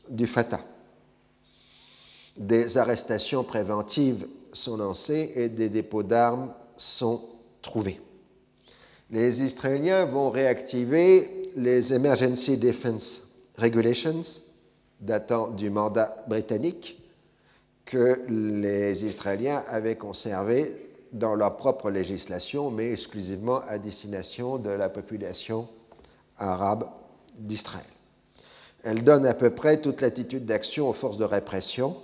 du 0.09 0.27
Fatah. 0.27 0.61
Des 2.37 2.77
arrestations 2.77 3.45
préventives 3.45 4.27
sont 4.55 4.77
lancées 4.77 5.33
et 5.37 5.49
des 5.49 5.69
dépôts 5.69 6.03
d'armes 6.03 6.53
sont 6.77 7.23
trouvés. 7.61 8.01
Les 9.11 9.43
Israéliens 9.43 10.07
vont 10.07 10.31
réactiver 10.31 11.51
les 11.57 11.93
Emergency 11.93 12.57
Defense 12.57 13.29
Regulations 13.59 14.23
datant 15.01 15.51
du 15.51 15.71
mandat 15.71 16.25
britannique 16.27 17.01
que 17.85 18.23
les 18.29 19.05
Israéliens 19.05 19.63
avaient 19.69 19.97
conservé 19.97 20.91
dans 21.13 21.35
leur 21.35 21.57
propre 21.57 21.91
législation, 21.91 22.71
mais 22.71 22.93
exclusivement 22.93 23.61
à 23.69 23.79
destination 23.79 24.59
de 24.59 24.71
la 24.71 24.89
population 24.89 25.69
arabe 26.39 26.89
d'Israël. 27.39 27.85
Elle 28.83 29.05
donne 29.05 29.27
à 29.27 29.35
peu 29.35 29.51
près 29.51 29.81
toute 29.81 30.01
l'attitude 30.01 30.47
d'action 30.47 30.89
aux 30.89 30.93
forces 30.93 31.17
de 31.17 31.25
répression, 31.25 31.97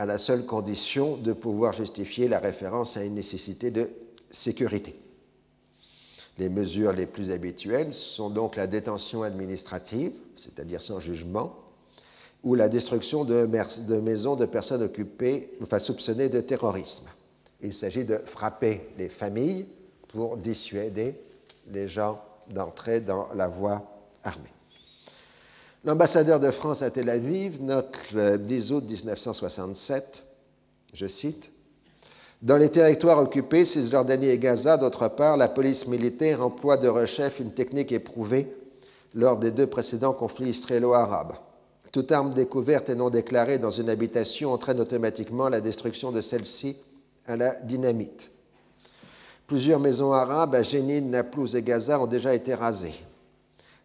à 0.00 0.06
la 0.06 0.16
seule 0.16 0.46
condition 0.46 1.18
de 1.18 1.34
pouvoir 1.34 1.74
justifier 1.74 2.26
la 2.26 2.38
référence 2.38 2.96
à 2.96 3.04
une 3.04 3.16
nécessité 3.16 3.70
de 3.70 3.90
sécurité. 4.30 4.98
Les 6.38 6.48
mesures 6.48 6.92
les 6.92 7.04
plus 7.04 7.30
habituelles 7.30 7.92
sont 7.92 8.30
donc 8.30 8.56
la 8.56 8.66
détention 8.66 9.22
administrative, 9.22 10.12
c'est-à-dire 10.36 10.80
sans 10.80 11.00
jugement, 11.00 11.54
ou 12.42 12.54
la 12.54 12.70
destruction 12.70 13.26
de, 13.26 13.44
maisons 14.00 14.36
de 14.36 14.46
personnes 14.46 14.82
occupées, 14.82 15.58
soupçonnées 15.78 16.30
de 16.30 16.40
terrorisme. 16.40 17.08
Il 17.60 17.74
s'agit 17.74 18.06
de 18.06 18.22
frapper 18.24 18.88
les 18.96 19.10
familles 19.10 19.66
pour 20.08 20.38
dissuader 20.38 21.14
les 21.70 21.88
gens 21.88 22.22
d'entrer 22.48 23.00
dans 23.00 23.28
la 23.34 23.48
voie 23.48 23.84
armée. 24.24 24.48
L'ambassadeur 25.84 26.40
de 26.40 26.50
France 26.50 26.82
à 26.82 26.90
Tel 26.90 27.08
Aviv 27.08 27.62
note 27.62 27.96
le 28.12 28.36
10 28.36 28.72
août 28.72 28.84
1967, 28.86 30.24
je 30.92 31.06
cite, 31.06 31.50
Dans 32.42 32.56
les 32.56 32.68
territoires 32.68 33.18
occupés, 33.18 33.64
Cisjordanie 33.64 34.28
et 34.28 34.38
Gaza, 34.38 34.76
d'autre 34.76 35.08
part, 35.08 35.36
la 35.36 35.48
police 35.48 35.86
militaire 35.86 36.44
emploie 36.44 36.76
de 36.76 36.88
rechef 36.88 37.40
une 37.40 37.52
technique 37.52 37.92
éprouvée 37.92 38.54
lors 39.14 39.38
des 39.38 39.50
deux 39.50 39.66
précédents 39.66 40.12
conflits 40.12 40.50
israélo-arabes 40.50 41.34
toute 41.92 42.12
arme 42.12 42.32
découverte 42.34 42.88
et 42.88 42.94
non 42.94 43.10
déclarée 43.10 43.58
dans 43.58 43.70
une 43.70 43.90
habitation 43.90 44.52
entraîne 44.52 44.80
automatiquement 44.80 45.48
la 45.48 45.60
destruction 45.60 46.12
de 46.12 46.20
celle-ci 46.20 46.76
à 47.26 47.36
la 47.36 47.54
dynamite. 47.62 48.30
Plusieurs 49.46 49.80
maisons 49.80 50.12
arabes 50.12 50.54
à 50.54 50.62
Jénine, 50.62 51.10
Naplouse 51.10 51.56
et 51.56 51.62
Gaza 51.62 52.00
ont 52.00 52.06
déjà 52.06 52.32
été 52.34 52.54
rasées. 52.54 52.94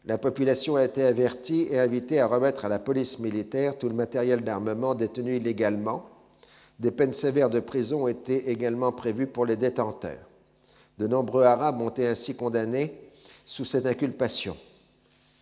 La 0.08 0.20
population 0.20 0.76
a 0.76 0.84
été 0.84 1.04
avertie 1.04 1.68
et 1.72 1.80
invitée 1.80 2.20
à 2.20 2.28
remettre 2.28 2.66
à 2.66 2.70
la 2.70 2.78
police 2.78 3.18
militaire 3.18 3.78
tout 3.78 3.90
le 3.90 3.96
matériel 3.96 4.44
d'armement 4.44 4.94
détenu 4.94 5.36
illégalement. 5.36 6.06
Des 6.80 6.92
peines 6.92 7.14
sévères 7.14 7.50
de 7.50 7.60
prison 7.60 8.04
ont 8.04 8.08
été 8.08 8.52
également 8.52 8.92
prévues 8.92 9.26
pour 9.26 9.48
les 9.48 9.56
détenteurs. 9.56 10.30
De 11.00 11.08
nombreux 11.08 11.44
Arabes 11.44 11.82
ont 11.82 11.90
été 11.90 12.08
ainsi 12.08 12.36
condamnés 12.36 12.94
sous 13.46 13.66
cette 13.66 13.88
inculpation. 13.88 14.56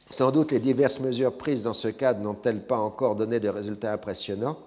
Sans 0.09 0.31
doute 0.31 0.51
les 0.51 0.59
diverses 0.59 0.99
mesures 0.99 1.37
prises 1.37 1.63
dans 1.63 1.73
ce 1.73 1.89
cadre 1.89 2.21
n'ont-elles 2.21 2.65
pas 2.65 2.77
encore 2.77 3.15
donné 3.15 3.39
de 3.39 3.49
résultats 3.49 3.93
impressionnants, 3.93 4.59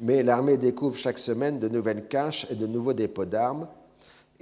mais 0.00 0.22
l'armée 0.22 0.56
découvre 0.56 0.96
chaque 0.96 1.18
semaine 1.18 1.60
de 1.60 1.68
nouvelles 1.68 2.08
caches 2.08 2.46
et 2.50 2.56
de 2.56 2.66
nouveaux 2.66 2.92
dépôts 2.92 3.26
d'armes, 3.26 3.68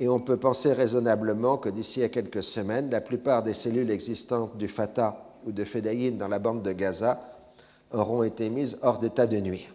et 0.02 0.08
on 0.08 0.18
peut 0.18 0.36
penser 0.36 0.72
raisonnablement 0.72 1.58
que 1.58 1.68
d'ici 1.68 2.02
à 2.02 2.08
quelques 2.08 2.42
semaines, 2.42 2.90
la 2.90 3.00
plupart 3.00 3.44
des 3.44 3.52
cellules 3.52 3.88
existantes 3.88 4.56
du 4.56 4.66
Fatah 4.66 5.16
ou 5.46 5.52
de 5.52 5.64
Fedaïn 5.64 6.18
dans 6.18 6.26
la 6.26 6.40
bande 6.40 6.64
de 6.64 6.72
Gaza 6.72 7.20
auront 7.92 8.24
été 8.24 8.50
mises 8.50 8.76
hors 8.82 8.98
d'état 8.98 9.28
de 9.28 9.36
nuire. 9.36 9.72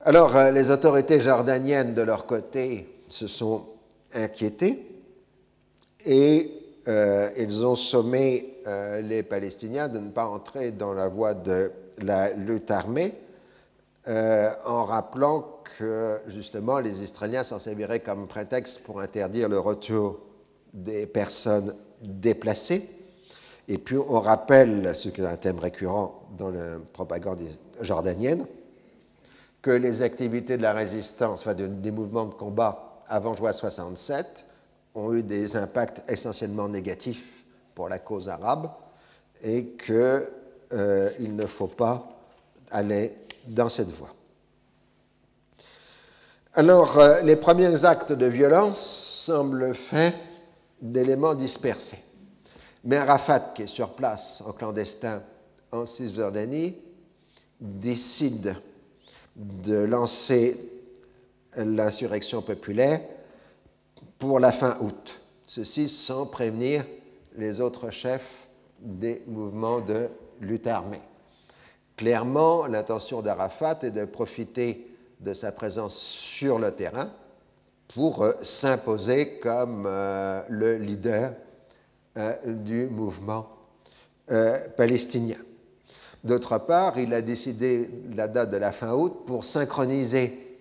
Alors, 0.00 0.34
euh, 0.36 0.50
les 0.52 0.70
autorités 0.70 1.20
jordaniennes, 1.20 1.92
de 1.92 2.00
leur 2.00 2.24
côté, 2.24 2.88
se 3.10 3.26
sont 3.26 3.66
inquiétées 4.14 4.86
et 6.06 6.50
euh, 6.88 7.28
ils 7.36 7.62
ont 7.62 7.76
sommé 7.76 8.54
euh, 8.66 9.02
les 9.02 9.22
Palestiniens 9.22 9.88
de 9.88 9.98
ne 9.98 10.08
pas 10.08 10.24
entrer 10.24 10.70
dans 10.70 10.94
la 10.94 11.08
voie 11.08 11.34
de 11.34 11.70
la 11.98 12.30
lutte 12.30 12.70
armée, 12.70 13.12
euh, 14.08 14.50
en 14.64 14.84
rappelant 14.84 15.57
que 15.78 16.20
justement 16.28 16.78
les 16.80 17.02
Israéliens 17.02 17.44
s'en 17.44 17.58
serviraient 17.58 18.00
comme 18.00 18.26
prétexte 18.26 18.80
pour 18.80 19.00
interdire 19.00 19.48
le 19.48 19.58
retour 19.58 20.20
des 20.72 21.06
personnes 21.06 21.74
déplacées. 22.02 22.88
Et 23.66 23.78
puis 23.78 23.96
on 23.96 24.20
rappelle, 24.20 24.94
ce 24.94 25.08
qui 25.08 25.20
est 25.20 25.26
un 25.26 25.36
thème 25.36 25.58
récurrent 25.58 26.22
dans 26.36 26.50
la 26.50 26.78
propagande 26.92 27.40
jordanienne, 27.80 28.46
que 29.60 29.70
les 29.70 30.02
activités 30.02 30.56
de 30.56 30.62
la 30.62 30.72
résistance, 30.72 31.40
enfin 31.40 31.54
des 31.54 31.90
mouvements 31.90 32.26
de 32.26 32.34
combat 32.34 33.00
avant 33.08 33.34
juin 33.34 33.52
67, 33.52 34.44
ont 34.94 35.12
eu 35.14 35.22
des 35.22 35.56
impacts 35.56 36.10
essentiellement 36.10 36.68
négatifs 36.68 37.44
pour 37.74 37.88
la 37.88 37.98
cause 37.98 38.28
arabe 38.28 38.70
et 39.42 39.76
qu'il 39.76 39.94
euh, 40.72 41.10
ne 41.20 41.46
faut 41.46 41.68
pas 41.68 42.08
aller 42.70 43.14
dans 43.46 43.68
cette 43.68 43.90
voie. 43.90 44.14
Alors, 46.58 46.98
euh, 46.98 47.20
les 47.20 47.36
premiers 47.36 47.84
actes 47.84 48.10
de 48.10 48.26
violence 48.26 48.80
semblent 48.80 49.76
faits 49.76 50.12
d'éléments 50.82 51.36
dispersés. 51.36 52.02
Mais 52.82 52.96
Arafat, 52.96 53.52
qui 53.54 53.62
est 53.62 53.66
sur 53.68 53.90
place 53.90 54.42
en 54.44 54.50
clandestin 54.50 55.22
en 55.70 55.86
Cisjordanie, 55.86 56.74
décide 57.60 58.56
de 59.36 59.76
lancer 59.76 60.58
l'insurrection 61.56 62.42
populaire 62.42 63.02
pour 64.18 64.40
la 64.40 64.50
fin 64.50 64.78
août. 64.80 65.20
Ceci 65.46 65.88
sans 65.88 66.26
prévenir 66.26 66.84
les 67.36 67.60
autres 67.60 67.90
chefs 67.90 68.48
des 68.80 69.22
mouvements 69.28 69.80
de 69.80 70.08
lutte 70.40 70.66
armée. 70.66 71.02
Clairement, 71.96 72.66
l'intention 72.66 73.22
d'Arafat 73.22 73.78
est 73.82 73.92
de 73.92 74.04
profiter 74.04 74.87
de 75.20 75.34
sa 75.34 75.52
présence 75.52 75.96
sur 75.96 76.58
le 76.58 76.70
terrain 76.72 77.10
pour 77.88 78.22
euh, 78.22 78.32
s'imposer 78.42 79.38
comme 79.38 79.84
euh, 79.86 80.42
le 80.48 80.76
leader 80.76 81.32
euh, 82.16 82.34
du 82.44 82.86
mouvement 82.86 83.48
palestinien. 84.76 85.38
D'autre 86.22 86.58
part, 86.58 86.98
il 86.98 87.14
a 87.14 87.22
décidé 87.22 87.88
la 88.14 88.28
date 88.28 88.50
de 88.50 88.58
la 88.58 88.72
fin 88.72 88.92
août 88.92 89.22
pour 89.26 89.42
synchroniser 89.42 90.58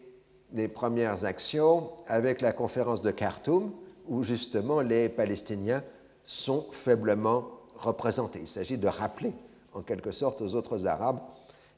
les 0.54 0.70
premières 0.70 1.26
actions 1.26 1.90
avec 2.08 2.40
la 2.40 2.54
conférence 2.54 3.02
de 3.02 3.12
Khartoum, 3.12 3.74
où 4.08 4.24
justement 4.24 4.80
les 4.80 5.10
Palestiniens 5.10 5.84
sont 6.24 6.66
faiblement 6.72 7.50
représentés. 7.76 8.40
Il 8.40 8.48
s'agit 8.48 8.78
de 8.78 8.88
rappeler 8.88 9.34
en 9.74 9.82
quelque 9.82 10.12
sorte 10.12 10.42
aux 10.42 10.56
autres 10.56 10.88
Arabes 10.88 11.20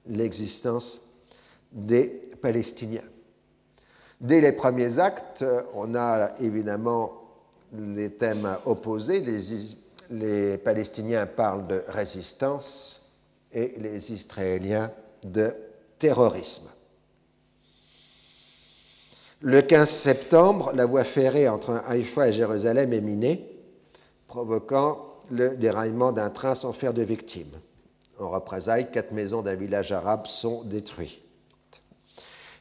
l'existence 0.05 1.08
des 1.71 2.05
Palestiniens. 2.41 3.03
Dès 4.19 4.41
les 4.41 4.51
premiers 4.51 4.99
actes, 4.99 5.45
on 5.73 5.95
a 5.95 6.31
évidemment 6.39 7.13
les 7.73 8.11
thèmes 8.11 8.57
opposés. 8.65 9.21
Les, 9.21 9.39
les 10.09 10.57
Palestiniens 10.57 11.25
parlent 11.25 11.67
de 11.67 11.83
résistance 11.87 13.07
et 13.51 13.75
les 13.77 14.11
Israéliens 14.11 14.91
de 15.23 15.53
terrorisme. 15.97 16.69
Le 19.41 19.61
15 19.61 19.89
septembre, 19.89 20.73
la 20.75 20.85
voie 20.85 21.05
ferrée 21.05 21.47
entre 21.47 21.81
Haïfa 21.87 22.27
et 22.27 22.33
Jérusalem 22.33 22.91
est 22.91 23.01
minée, 23.01 23.49
provoquant 24.27 25.05
le 25.31 25.55
déraillement 25.55 26.11
d'un 26.11 26.29
train 26.29 26.55
sans 26.55 26.73
faire 26.73 26.93
de 26.93 27.03
victimes. 27.03 27.57
En 28.19 28.29
représailles, 28.29 28.91
quatre 28.91 29.13
maisons 29.13 29.41
d'un 29.41 29.55
village 29.55 29.93
arabe 29.93 30.27
sont 30.27 30.63
détruites. 30.63 31.21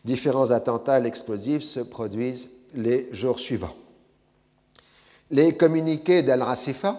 Différents 0.05 0.51
attentats 0.51 0.95
à 0.95 1.01
l'explosif 1.01 1.63
se 1.63 1.81
produisent 1.81 2.51
les 2.75 3.09
jours 3.13 3.41
suivants. 3.41 3.75
Les 5.31 5.57
communiqués 5.57 6.23
d'Al-Rasifa, 6.23 6.99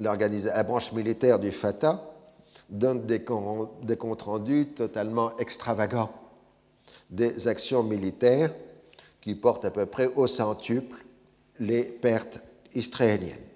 la 0.00 0.62
branche 0.64 0.92
militaire 0.92 1.38
du 1.38 1.50
Fatah, 1.50 2.04
donnent 2.68 3.06
des 3.06 3.24
comptes 3.24 4.22
rendus 4.22 4.68
totalement 4.76 5.36
extravagants 5.38 6.12
des 7.10 7.48
actions 7.48 7.82
militaires 7.82 8.52
qui 9.20 9.34
portent 9.34 9.64
à 9.64 9.70
peu 9.70 9.86
près 9.86 10.06
au 10.14 10.26
centuple 10.26 11.04
les 11.58 11.84
pertes 11.84 12.40
israéliennes. 12.74 13.48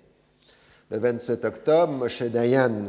Le 0.91 0.99
27 0.99 1.45
octobre, 1.45 1.93
Moshe 1.93 2.23
Dayan 2.23 2.87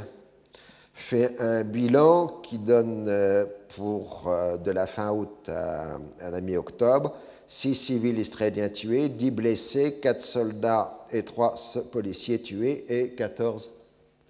fait 0.93 1.39
un 1.41 1.63
bilan 1.63 2.27
qui 2.43 2.57
donne 2.59 3.05
euh, 3.07 3.45
euh, 3.79 4.57
de 4.57 4.71
la 4.71 4.87
fin 4.87 5.11
août 5.11 5.49
à, 5.49 6.29
la 6.29 6.41
mi-octobre 6.41 7.13
six 7.47 7.75
civils 7.75 8.17
israéliens 8.17 8.69
tués, 8.69 9.09
dix 9.09 9.31
blessés, 9.31 9.95
quatre 9.95 10.21
soldats 10.21 11.05
et 11.11 11.23
trois 11.23 11.55
policiers 11.91 12.41
tués 12.41 12.85
et 12.89 13.09
14 13.09 13.69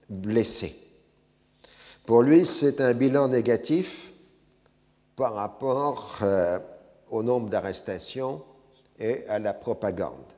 blessés. 0.10 0.76
Pour 2.06 2.22
lui, 2.22 2.46
c'est 2.46 2.82
un 2.82 2.94
bilan 2.94 3.30
négatif 3.30 4.12
par 5.16 5.36
rapport 5.36 6.18
euh, 6.22 6.60
au 7.10 7.24
nombre 7.24 7.50
d'arrestations 7.50 8.42
et 9.00 9.24
à 9.30 9.40
la 9.40 9.54
propagande. 9.54 10.34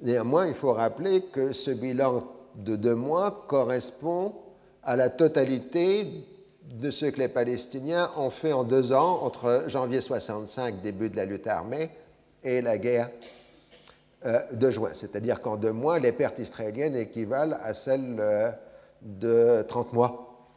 Néanmoins, 0.00 0.48
il 0.48 0.54
faut 0.54 0.72
rappeler 0.72 1.26
que 1.26 1.52
ce 1.52 1.70
bilan 1.70 2.24
de 2.56 2.74
deux 2.76 2.94
mois 2.94 3.44
correspond 3.48 4.34
à 4.82 4.96
la 4.96 5.08
totalité 5.08 6.26
de 6.80 6.90
ce 6.90 7.06
que 7.06 7.18
les 7.18 7.28
Palestiniens 7.28 8.10
ont 8.16 8.30
fait 8.30 8.52
en 8.52 8.64
deux 8.64 8.92
ans 8.92 9.20
entre 9.22 9.64
janvier 9.66 10.00
65, 10.00 10.80
début 10.80 11.10
de 11.10 11.16
la 11.16 11.26
lutte 11.26 11.46
armée, 11.46 11.90
et 12.42 12.62
la 12.62 12.78
guerre 12.78 13.10
euh, 14.24 14.40
de 14.52 14.70
juin. 14.70 14.90
C'est-à-dire 14.94 15.40
qu'en 15.40 15.56
deux 15.56 15.72
mois, 15.72 15.98
les 15.98 16.12
pertes 16.12 16.38
israéliennes 16.38 16.96
équivalent 16.96 17.58
à 17.62 17.74
celles 17.74 18.16
euh, 18.18 18.50
de 19.02 19.62
30 19.68 19.92
mois, 19.92 20.48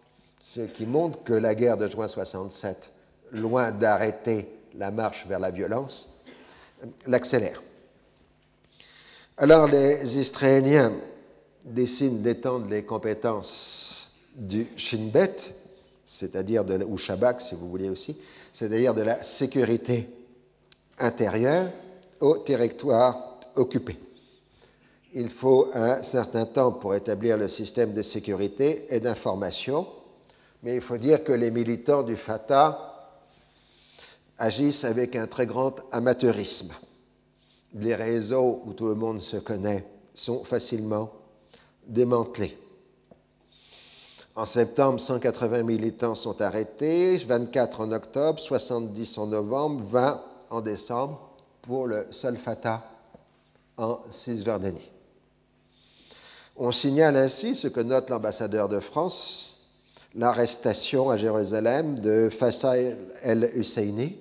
ce 0.42 0.62
qui 0.62 0.86
montre 0.86 1.24
que 1.24 1.34
la 1.34 1.54
guerre 1.54 1.78
de 1.78 1.88
juin 1.90 2.08
67 2.08 2.92
loin 3.32 3.72
d'arrêter 3.72 4.50
la 4.78 4.92
marche 4.92 5.26
vers 5.28 5.40
la 5.40 5.52
violence, 5.52 6.18
l'accélère. 7.08 7.62
Alors 9.38 9.68
les 9.68 10.18
Israéliens 10.18 10.94
décident 11.66 12.22
d'étendre 12.22 12.70
les 12.70 12.86
compétences 12.86 14.14
du 14.36 14.68
Shin 14.78 15.10
Bet, 15.12 15.36
c'est-à-dire 16.16 16.64
de, 16.64 16.84
ou 16.84 16.98
si 16.98 17.56
vous 17.56 17.70
voulez 17.70 17.90
aussi, 17.90 18.16
c'est-à-dire 18.54 18.94
de 18.94 19.02
la 19.02 19.22
sécurité 19.22 20.10
intérieure 20.98 21.72
au 22.22 22.38
territoire 22.38 23.40
occupé. 23.56 24.00
Il 25.14 25.30
faut 25.30 25.70
un 25.74 26.02
certain 26.04 26.46
temps 26.46 26.72
pour 26.72 26.96
établir 26.96 27.38
le 27.38 27.48
système 27.48 27.94
de 27.94 28.02
sécurité 28.02 28.86
et 28.90 29.00
d'information, 29.00 29.88
mais 30.64 30.76
il 30.76 30.82
faut 30.82 30.98
dire 30.98 31.24
que 31.24 31.34
les 31.34 31.52
militants 31.52 32.04
du 32.04 32.16
Fatah 32.16 33.12
agissent 34.38 34.84
avec 34.84 35.16
un 35.16 35.28
très 35.28 35.46
grand 35.46 35.76
amateurisme. 35.92 36.74
Les 37.76 37.96
réseaux 37.96 38.62
où 38.66 38.74
tout 38.74 38.88
le 38.88 38.96
monde 38.96 39.20
se 39.20 39.38
connaît 39.38 39.86
sont 40.14 40.44
facilement 40.44 41.12
démantelés. 41.86 42.58
En 44.38 44.46
septembre, 44.46 45.00
180 45.00 45.64
militants 45.64 46.14
sont 46.14 46.42
arrêtés, 46.42 47.16
24 47.18 47.80
en 47.80 47.94
octobre, 47.94 48.38
70 48.38 49.18
en 49.18 49.28
novembre, 49.28 49.82
20 49.90 50.22
en 50.50 50.60
décembre 50.60 51.30
pour 51.62 51.88
le 51.88 52.06
seul 52.12 52.36
Fatah 52.36 52.84
en 53.78 54.00
Cisjordanie. 54.12 54.92
On 56.58 56.74
signale 56.74 57.16
ainsi 57.16 57.56
ce 57.56 57.70
que 57.70 57.80
note 57.80 58.10
l'ambassadeur 58.10 58.68
de 58.68 58.82
France, 58.82 59.56
l'arrestation 60.14 61.10
à 61.10 61.16
Jérusalem 61.16 62.00
de 62.00 62.30
Faisal 62.30 62.98
el-Husseini, 63.24 64.20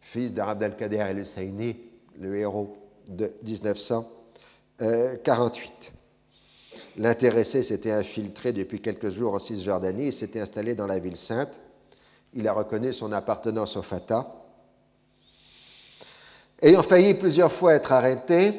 fils 0.00 0.34
d'Abdelkader 0.34 0.98
el-Husseini, 0.98 1.76
le 2.18 2.36
héros 2.36 2.76
de 3.08 3.30
1948. 3.44 5.92
L'intéressé 6.98 7.62
s'était 7.62 7.90
infiltré 7.90 8.52
depuis 8.52 8.80
quelques 8.80 9.10
jours 9.10 9.34
en 9.34 9.38
Cisjordanie 9.38 10.08
et 10.08 10.12
s'était 10.12 10.40
installé 10.40 10.74
dans 10.74 10.86
la 10.86 10.98
ville 10.98 11.16
sainte. 11.16 11.60
Il 12.32 12.48
a 12.48 12.52
reconnu 12.52 12.92
son 12.92 13.12
appartenance 13.12 13.76
au 13.76 13.82
Fatah. 13.82 14.32
Ayant 16.62 16.82
failli 16.82 17.12
plusieurs 17.12 17.52
fois 17.52 17.74
être 17.74 17.92
arrêté, 17.92 18.54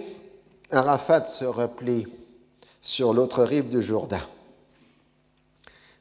Arafat 0.69 1.25
se 1.27 1.45
replie 1.45 2.05
sur 2.79 3.11
l'autre 3.11 3.43
rive 3.43 3.69
du 3.69 3.81
Jourdain. 3.81 4.21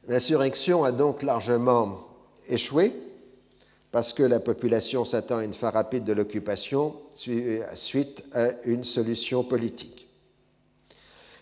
L'insurrection 0.06 0.84
a 0.84 0.92
donc 0.92 1.22
largement 1.22 2.06
échoué 2.48 2.92
parce 3.90 4.12
que 4.12 4.22
la 4.22 4.40
population 4.40 5.06
s'attend 5.06 5.38
à 5.38 5.44
une 5.44 5.54
fin 5.54 5.70
rapide 5.70 6.04
de 6.04 6.12
l'occupation 6.12 6.96
suite 7.14 8.24
à 8.34 8.48
une 8.64 8.84
solution 8.84 9.42
politique. 9.42 10.05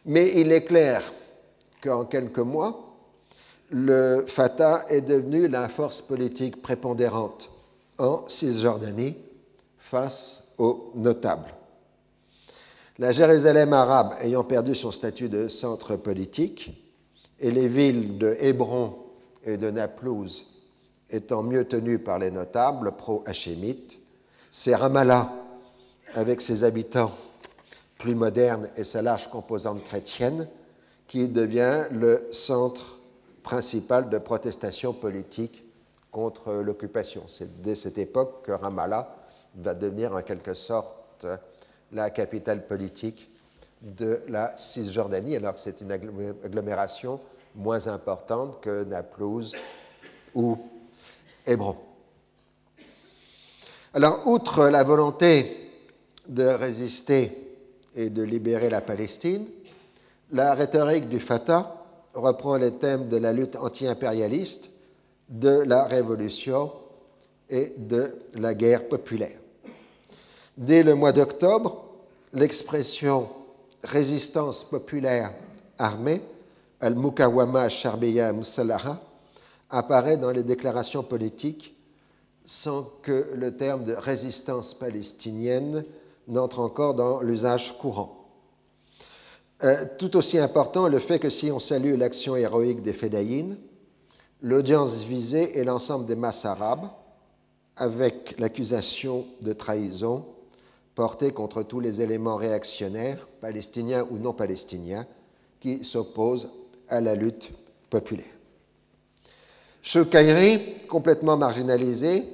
Mais 0.07 0.33
il 0.41 0.53
est 0.53 0.65
clair 0.65 1.03
qu'en 1.83 2.05
quelques 2.05 2.39
mois, 2.39 2.97
le 3.71 4.25
Fatah 4.29 4.85
est 4.89 5.01
devenu 5.01 5.49
la 5.49 5.69
force 5.69 6.03
politique 6.03 6.61
prépondérante 6.61 7.51
en 7.99 8.25
Cisjordanie 8.29 9.17
face 9.79 10.45
aux 10.59 10.93
notables. 10.95 11.55
La 12.99 13.13
Jérusalem 13.13 13.73
arabe 13.73 14.15
ayant 14.21 14.45
perdu 14.45 14.75
son 14.75 14.93
statut 14.93 15.29
de 15.29 15.49
centre 15.49 15.97
politique 15.97 16.81
et 17.41 17.51
les 17.51 17.67
villes 17.67 18.19
de 18.19 18.37
Hébron 18.39 18.95
et 19.45 19.57
de 19.57 19.71
Naplouse 19.71 20.47
étant 21.11 21.43
mieux 21.43 21.65
tenu 21.65 21.99
par 21.99 22.19
les 22.19 22.31
notables 22.31 22.93
pro-hachémites, 22.93 23.99
c'est 24.51 24.75
Ramallah, 24.75 25.33
avec 26.15 26.41
ses 26.41 26.63
habitants 26.63 27.13
plus 27.99 28.15
modernes 28.15 28.69
et 28.77 28.85
sa 28.85 29.03
large 29.03 29.31
composante 29.31 29.85
chrétienne, 29.85 30.49
qui 31.07 31.29
devient 31.29 31.85
le 31.91 32.29
centre 32.31 32.99
principal 33.43 34.09
de 34.09 34.19
protestation 34.19 34.93
politique 34.93 35.65
contre 36.11 36.53
l'occupation. 36.55 37.25
C'est 37.29 37.61
dès 37.61 37.75
cette 37.75 37.99
époque 37.99 38.43
que 38.47 38.53
Ramallah 38.53 39.15
va 39.57 39.75
devenir 39.75 40.15
en 40.15 40.23
quelque 40.23 40.55
sorte 40.55 41.27
la 41.93 42.11
capitale 42.11 42.67
politique 42.67 43.31
de 43.83 44.23
la 44.29 44.57
Cisjordanie, 44.57 45.37
alors 45.37 45.55
que 45.55 45.61
c'est 45.61 45.81
une 45.81 45.93
agglomération 45.93 47.21
moins 47.55 47.87
importante 47.87 48.61
que 48.61 48.85
Naplouse 48.85 49.55
ou 50.35 50.59
Hébron. 51.47 51.77
Alors, 53.93 54.27
outre 54.27 54.69
la 54.69 54.83
volonté 54.83 55.71
de 56.27 56.45
résister 56.45 57.54
et 57.95 58.11
de 58.11 58.23
libérer 58.23 58.71
la 58.71 58.81
Palestine, 58.81 59.47
la 60.33 60.55
rhétorique 60.55 61.09
du 61.09 61.21
Fatah 61.21 61.85
reprend 62.15 62.57
les 62.57 62.73
thèmes 62.73 63.09
de 63.09 63.17
la 63.17 63.33
lutte 63.33 63.57
anti-impérialiste, 63.57 64.71
de 65.29 65.63
la 65.67 65.85
révolution 65.85 66.73
et 67.49 67.73
de 67.77 68.17
la 68.35 68.55
guerre 68.55 68.89
populaire. 68.89 69.39
Dès 70.57 70.83
le 70.83 70.95
mois 70.95 71.13
d'octobre, 71.13 71.85
l'expression 72.33 73.29
résistance 73.83 74.65
populaire 74.65 75.33
armée, 75.79 76.21
al-Mukawama 76.81 77.69
Sharbiya 77.69 78.33
Musallaha, 78.33 79.01
apparaît 79.71 80.17
dans 80.17 80.31
les 80.31 80.43
déclarations 80.43 81.03
politiques 81.03 81.75
sans 82.45 82.91
que 83.03 83.31
le 83.35 83.57
terme 83.57 83.85
de 83.85 83.95
résistance 83.95 84.75
palestinienne 84.75 85.85
n'entre 86.29 86.61
encore 86.61 86.95
dans 86.95 87.21
l'usage 87.21 87.77
courant. 87.79 88.25
Euh, 89.63 89.85
tout 89.99 90.17
aussi 90.17 90.39
important 90.39 90.89
le 90.89 90.99
fait 90.99 91.19
que 91.19 91.31
si 91.31 91.51
on 91.51 91.59
salue 91.59 91.97
l'action 91.97 92.37
héroïque 92.37 92.83
des 92.83 92.93
Fédayines, 92.93 93.57
l'audience 94.43 95.05
visée 95.05 95.59
est 95.59 95.65
l'ensemble 95.65 96.07
des 96.07 96.17
masses 96.17 96.45
arabes, 96.45 96.89
avec 97.77 98.37
l'accusation 98.39 99.25
de 99.43 99.53
trahison 99.53 100.25
portée 100.95 101.33
contre 101.33 101.63
tous 101.63 101.81
les 101.81 102.01
éléments 102.01 102.37
réactionnaires, 102.37 103.27
palestiniens 103.41 104.07
ou 104.11 104.19
non 104.19 104.33
palestiniens, 104.33 105.07
qui 105.61 105.85
s'opposent 105.85 106.51
à 106.89 107.01
la 107.01 107.15
lutte 107.15 107.51
populaire. 107.91 108.27
Choukairi, 109.83 110.87
complètement 110.89 111.37
marginalisé, 111.37 112.25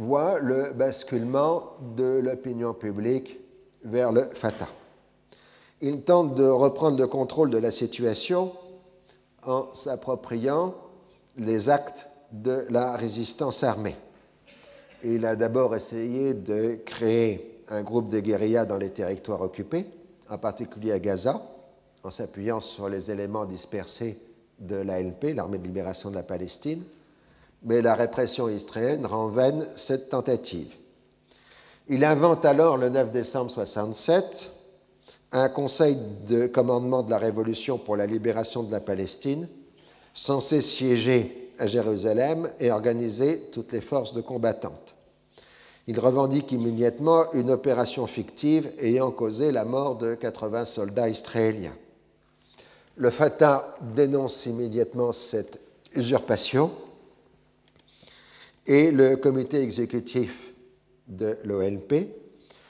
voit 0.00 0.38
le 0.38 0.72
basculement 0.72 1.74
de 1.94 2.20
l'opinion 2.24 2.72
publique 2.72 3.38
vers 3.84 4.12
le 4.12 4.30
Fatah. 4.34 4.68
Il 5.82 6.02
tente 6.02 6.34
de 6.34 6.44
reprendre 6.44 6.98
le 6.98 7.06
contrôle 7.06 7.50
de 7.50 7.58
la 7.58 7.70
situation 7.70 8.52
en 9.46 9.72
s'appropriant 9.74 10.74
les 11.36 11.68
actes 11.68 12.06
de 12.32 12.66
la 12.70 12.96
résistance 12.96 13.62
armée. 13.62 13.96
Il 15.04 15.26
a 15.26 15.36
d'abord 15.36 15.76
essayé 15.76 16.34
de 16.34 16.78
créer 16.84 17.62
un 17.68 17.82
groupe 17.82 18.08
de 18.08 18.20
guérilla 18.20 18.64
dans 18.64 18.78
les 18.78 18.90
territoires 18.90 19.42
occupés, 19.42 19.86
en 20.28 20.38
particulier 20.38 20.92
à 20.92 20.98
Gaza, 20.98 21.42
en 22.02 22.10
s'appuyant 22.10 22.60
sur 22.60 22.88
les 22.88 23.10
éléments 23.10 23.44
dispersés 23.44 24.18
de 24.58 24.76
l'ALP, 24.76 25.34
l'armée 25.34 25.58
de 25.58 25.64
libération 25.64 26.10
de 26.10 26.14
la 26.14 26.22
Palestine, 26.22 26.84
mais 27.62 27.82
la 27.82 27.94
répression 27.94 28.48
israélienne 28.48 29.06
rend 29.06 29.28
vaine 29.28 29.66
cette 29.76 30.08
tentative. 30.08 30.74
Il 31.88 32.04
invente 32.04 32.44
alors 32.44 32.76
le 32.78 32.88
9 32.88 33.10
décembre 33.10 33.50
1967 33.50 34.50
un 35.32 35.48
conseil 35.48 35.96
de 36.26 36.46
commandement 36.46 37.02
de 37.02 37.10
la 37.10 37.18
révolution 37.18 37.78
pour 37.78 37.96
la 37.96 38.06
libération 38.06 38.62
de 38.62 38.72
la 38.72 38.80
Palestine, 38.80 39.48
censé 40.12 40.60
siéger 40.60 41.52
à 41.58 41.66
Jérusalem 41.66 42.50
et 42.58 42.72
organiser 42.72 43.48
toutes 43.52 43.72
les 43.72 43.80
forces 43.80 44.12
de 44.12 44.20
combattantes. 44.20 44.94
Il 45.86 45.98
revendique 46.00 46.52
immédiatement 46.52 47.32
une 47.32 47.50
opération 47.50 48.06
fictive 48.06 48.72
ayant 48.80 49.10
causé 49.10 49.52
la 49.52 49.64
mort 49.64 49.96
de 49.96 50.14
80 50.14 50.64
soldats 50.64 51.08
israéliens. 51.08 51.76
Le 52.96 53.10
Fatah 53.10 53.76
dénonce 53.94 54.46
immédiatement 54.46 55.12
cette 55.12 55.60
usurpation 55.94 56.70
et 58.66 58.90
le 58.90 59.16
comité 59.16 59.62
exécutif 59.62 60.52
de 61.08 61.38
l'OLP 61.44 61.94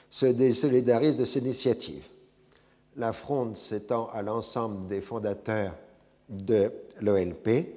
se 0.09 0.25
désolidarise 0.25 1.15
de 1.15 1.25
cette 1.25 1.43
initiative. 1.43 2.03
La 2.97 3.13
fronde 3.13 3.55
s'étend 3.55 4.09
à 4.13 4.21
l'ensemble 4.21 4.87
des 4.87 5.01
fondateurs 5.01 5.73
de 6.29 6.71
l'OLP. 7.01 7.67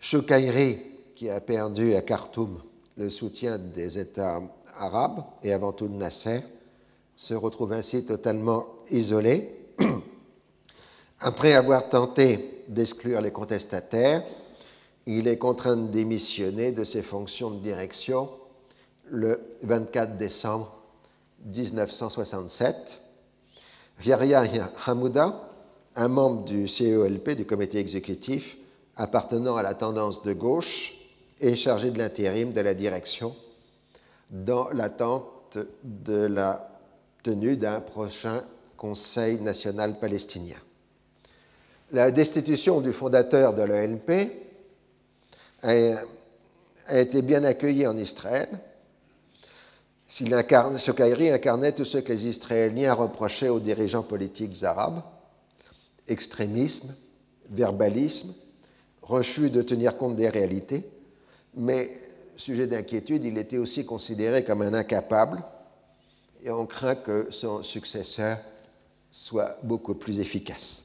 Choukairi, 0.00 0.78
qui 1.14 1.28
a 1.30 1.40
perdu 1.40 1.94
à 1.94 2.02
Khartoum 2.02 2.62
le 2.96 3.10
soutien 3.10 3.58
des 3.58 3.98
États 3.98 4.42
arabes 4.78 5.24
et 5.42 5.52
avant 5.52 5.72
tout 5.72 5.88
de 5.88 5.94
Nasser, 5.94 6.40
se 7.16 7.34
retrouve 7.34 7.72
ainsi 7.72 8.04
totalement 8.04 8.66
isolé. 8.90 9.50
Après 11.20 11.54
avoir 11.54 11.88
tenté 11.88 12.62
d'exclure 12.68 13.20
les 13.20 13.30
contestataires, 13.30 14.22
il 15.06 15.28
est 15.28 15.38
contraint 15.38 15.76
de 15.76 15.86
démissionner 15.86 16.72
de 16.72 16.84
ses 16.84 17.02
fonctions 17.02 17.50
de 17.50 17.60
direction 17.60 18.28
le 19.08 19.40
24 19.62 20.16
décembre 20.16 20.74
1967. 21.44 23.00
Yahya 24.04 24.44
Hamouda, 24.84 25.48
un 25.94 26.08
membre 26.08 26.44
du 26.44 26.66
CELP, 26.68 27.30
du 27.30 27.46
comité 27.46 27.78
exécutif, 27.78 28.58
appartenant 28.96 29.56
à 29.56 29.62
la 29.62 29.74
tendance 29.74 30.22
de 30.22 30.32
gauche, 30.32 30.94
est 31.40 31.54
chargé 31.54 31.90
de 31.90 31.98
l'intérim 31.98 32.52
de 32.52 32.60
la 32.60 32.74
direction 32.74 33.34
dans 34.30 34.68
l'attente 34.70 35.58
de 35.84 36.26
la 36.26 36.68
tenue 37.22 37.56
d'un 37.56 37.80
prochain 37.80 38.42
Conseil 38.76 39.40
national 39.40 39.98
palestinien. 39.98 40.58
La 41.92 42.10
destitution 42.10 42.82
du 42.82 42.92
fondateur 42.92 43.54
de 43.54 43.62
l'OLP 43.62 44.45
a, 45.62 46.98
été 47.00 47.22
bien 47.22 47.44
accueilli 47.44 47.86
en 47.86 47.96
Israël. 47.96 48.48
S'il 50.08 50.32
incarne, 50.34 50.76
incarnait 50.76 51.72
tout 51.72 51.84
ce 51.84 51.98
que 51.98 52.12
les 52.12 52.26
Israéliens 52.26 52.94
reprochaient 52.94 53.48
aux 53.48 53.60
dirigeants 53.60 54.04
politiques 54.04 54.62
arabes 54.62 55.02
extrémisme, 56.08 56.94
verbalisme, 57.50 58.32
refus 59.02 59.50
de 59.50 59.62
tenir 59.62 59.96
compte 59.96 60.16
des 60.16 60.28
réalités, 60.28 60.84
mais 61.54 61.90
sujet 62.36 62.66
d'inquiétude, 62.66 63.24
il 63.24 63.38
était 63.38 63.58
aussi 63.58 63.84
considéré 63.84 64.44
comme 64.44 64.62
un 64.62 64.74
incapable 64.74 65.42
et 66.42 66.50
on 66.50 66.66
craint 66.66 66.94
que 66.94 67.28
son 67.30 67.62
successeur 67.62 68.38
soit 69.10 69.58
beaucoup 69.62 69.94
plus 69.94 70.20
efficace. 70.20 70.82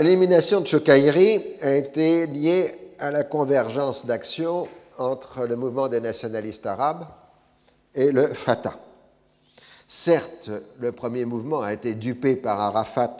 L'élimination 0.00 0.62
de 0.62 0.66
Chokairi 0.66 1.40
a 1.60 1.74
été 1.74 2.26
liée 2.26 2.72
à 2.98 3.10
la 3.10 3.24
convergence 3.24 4.06
d'action 4.06 4.68
entre 4.98 5.46
le 5.46 5.56
mouvement 5.56 5.88
des 5.88 6.00
nationalistes 6.00 6.66
arabes 6.66 7.06
et 7.94 8.12
le 8.12 8.26
Fatah. 8.28 8.78
Certes, 9.86 10.50
le 10.78 10.92
premier 10.92 11.24
mouvement 11.24 11.60
a 11.60 11.72
été 11.72 11.94
dupé 11.94 12.36
par 12.36 12.60
Arafat, 12.60 13.16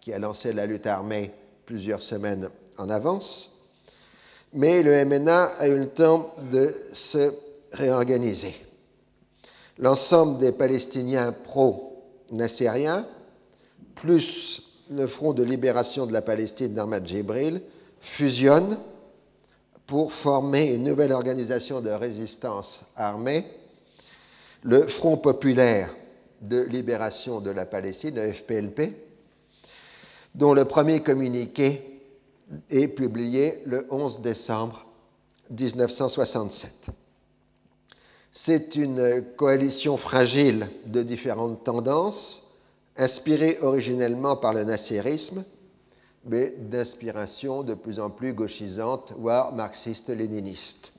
qui 0.00 0.12
a 0.12 0.18
lancé 0.18 0.52
la 0.52 0.66
lutte 0.66 0.86
armée 0.86 1.32
plusieurs 1.66 2.02
semaines 2.02 2.48
en 2.78 2.88
avance, 2.90 3.66
mais 4.52 4.82
le 4.82 5.04
MNA 5.04 5.44
a 5.58 5.66
eu 5.66 5.76
le 5.76 5.88
temps 5.88 6.34
de 6.50 6.74
se 6.92 7.32
réorganiser. 7.72 8.54
L'ensemble 9.78 10.38
des 10.38 10.52
Palestiniens 10.52 11.32
pro-nassériens, 11.32 13.06
plus 13.96 14.62
le 14.90 15.06
Front 15.06 15.32
de 15.32 15.42
libération 15.42 16.06
de 16.06 16.12
la 16.12 16.22
Palestine 16.22 16.74
d'Ahmad 16.74 17.06
Jibril, 17.06 17.62
fusionnent 18.00 18.78
pour 19.86 20.12
former 20.12 20.72
une 20.72 20.84
nouvelle 20.84 21.12
organisation 21.12 21.80
de 21.80 21.90
résistance 21.90 22.84
armée, 22.96 23.44
le 24.62 24.86
Front 24.86 25.16
populaire 25.16 25.94
de 26.40 26.62
libération 26.62 27.40
de 27.40 27.50
la 27.50 27.66
Palestine, 27.66 28.14
le 28.14 28.32
FPLP, 28.32 28.92
dont 30.34 30.54
le 30.54 30.64
premier 30.64 31.02
communiqué 31.02 32.00
est 32.70 32.88
publié 32.88 33.62
le 33.66 33.86
11 33.90 34.20
décembre 34.20 34.86
1967. 35.50 36.86
C'est 38.32 38.74
une 38.74 39.24
coalition 39.36 39.96
fragile 39.96 40.68
de 40.86 41.02
différentes 41.02 41.62
tendances, 41.62 42.50
inspirée 42.96 43.58
originellement 43.62 44.36
par 44.36 44.52
le 44.52 44.64
nasserisme, 44.64 45.44
mais 46.26 46.54
d'inspiration 46.58 47.62
de 47.62 47.74
plus 47.74 48.00
en 48.00 48.10
plus 48.10 48.32
gauchisante, 48.32 49.12
voire 49.18 49.52
marxiste-léniniste. 49.52 50.92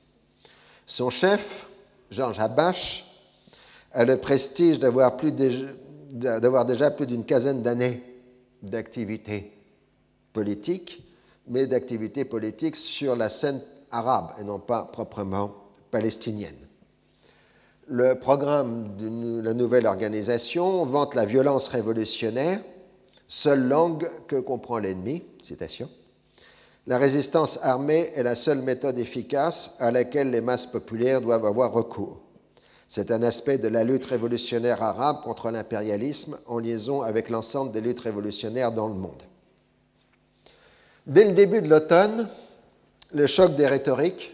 Son 0.86 1.10
chef, 1.10 1.66
Georges 2.10 2.38
Habash, 2.38 3.04
a 3.92 4.04
le 4.04 4.18
prestige 4.18 4.78
d'avoir 4.78 5.16
déjà 6.64 6.90
plus 6.90 7.06
d'une 7.06 7.24
quinzaine 7.24 7.62
d'années 7.62 8.02
d'activité 8.62 9.52
politique, 10.32 11.02
mais 11.48 11.66
d'activité 11.66 12.24
politique 12.24 12.76
sur 12.76 13.16
la 13.16 13.28
scène 13.28 13.60
arabe 13.90 14.32
et 14.40 14.44
non 14.44 14.58
pas 14.58 14.82
proprement 14.92 15.54
palestinienne. 15.90 16.56
Le 17.88 18.16
programme 18.16 18.96
de 18.96 19.40
la 19.40 19.54
nouvelle 19.54 19.86
organisation 19.86 20.84
vante 20.84 21.14
la 21.14 21.24
violence 21.24 21.68
révolutionnaire 21.68 22.60
seule 23.28 23.66
langue 23.66 24.10
que 24.26 24.36
comprend 24.36 24.78
l'ennemi, 24.78 25.22
citation, 25.42 25.88
La 26.88 26.98
résistance 26.98 27.58
armée 27.62 28.12
est 28.14 28.22
la 28.22 28.36
seule 28.36 28.62
méthode 28.62 28.96
efficace 28.98 29.74
à 29.80 29.90
laquelle 29.90 30.30
les 30.30 30.40
masses 30.40 30.66
populaires 30.66 31.20
doivent 31.20 31.44
avoir 31.44 31.72
recours. 31.72 32.20
C'est 32.86 33.10
un 33.10 33.24
aspect 33.24 33.58
de 33.58 33.66
la 33.66 33.82
lutte 33.82 34.04
révolutionnaire 34.04 34.80
arabe 34.84 35.22
contre 35.22 35.50
l'impérialisme 35.50 36.38
en 36.46 36.60
liaison 36.60 37.02
avec 37.02 37.28
l'ensemble 37.28 37.72
des 37.72 37.80
luttes 37.80 38.00
révolutionnaires 38.00 38.70
dans 38.70 38.86
le 38.86 38.94
monde. 38.94 39.24
Dès 41.08 41.24
le 41.24 41.32
début 41.32 41.60
de 41.60 41.68
l'automne, 41.68 42.28
le 43.12 43.26
choc 43.26 43.56
des 43.56 43.66
rhétoriques 43.66 44.32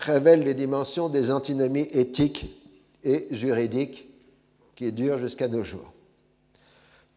révèle 0.00 0.42
les 0.42 0.54
dimensions 0.54 1.08
des 1.08 1.30
antinomies 1.30 1.88
éthiques 1.92 2.60
et 3.04 3.28
juridiques 3.30 4.08
qui 4.74 4.90
durent 4.90 5.18
jusqu'à 5.18 5.46
nos 5.46 5.62
jours. 5.62 5.91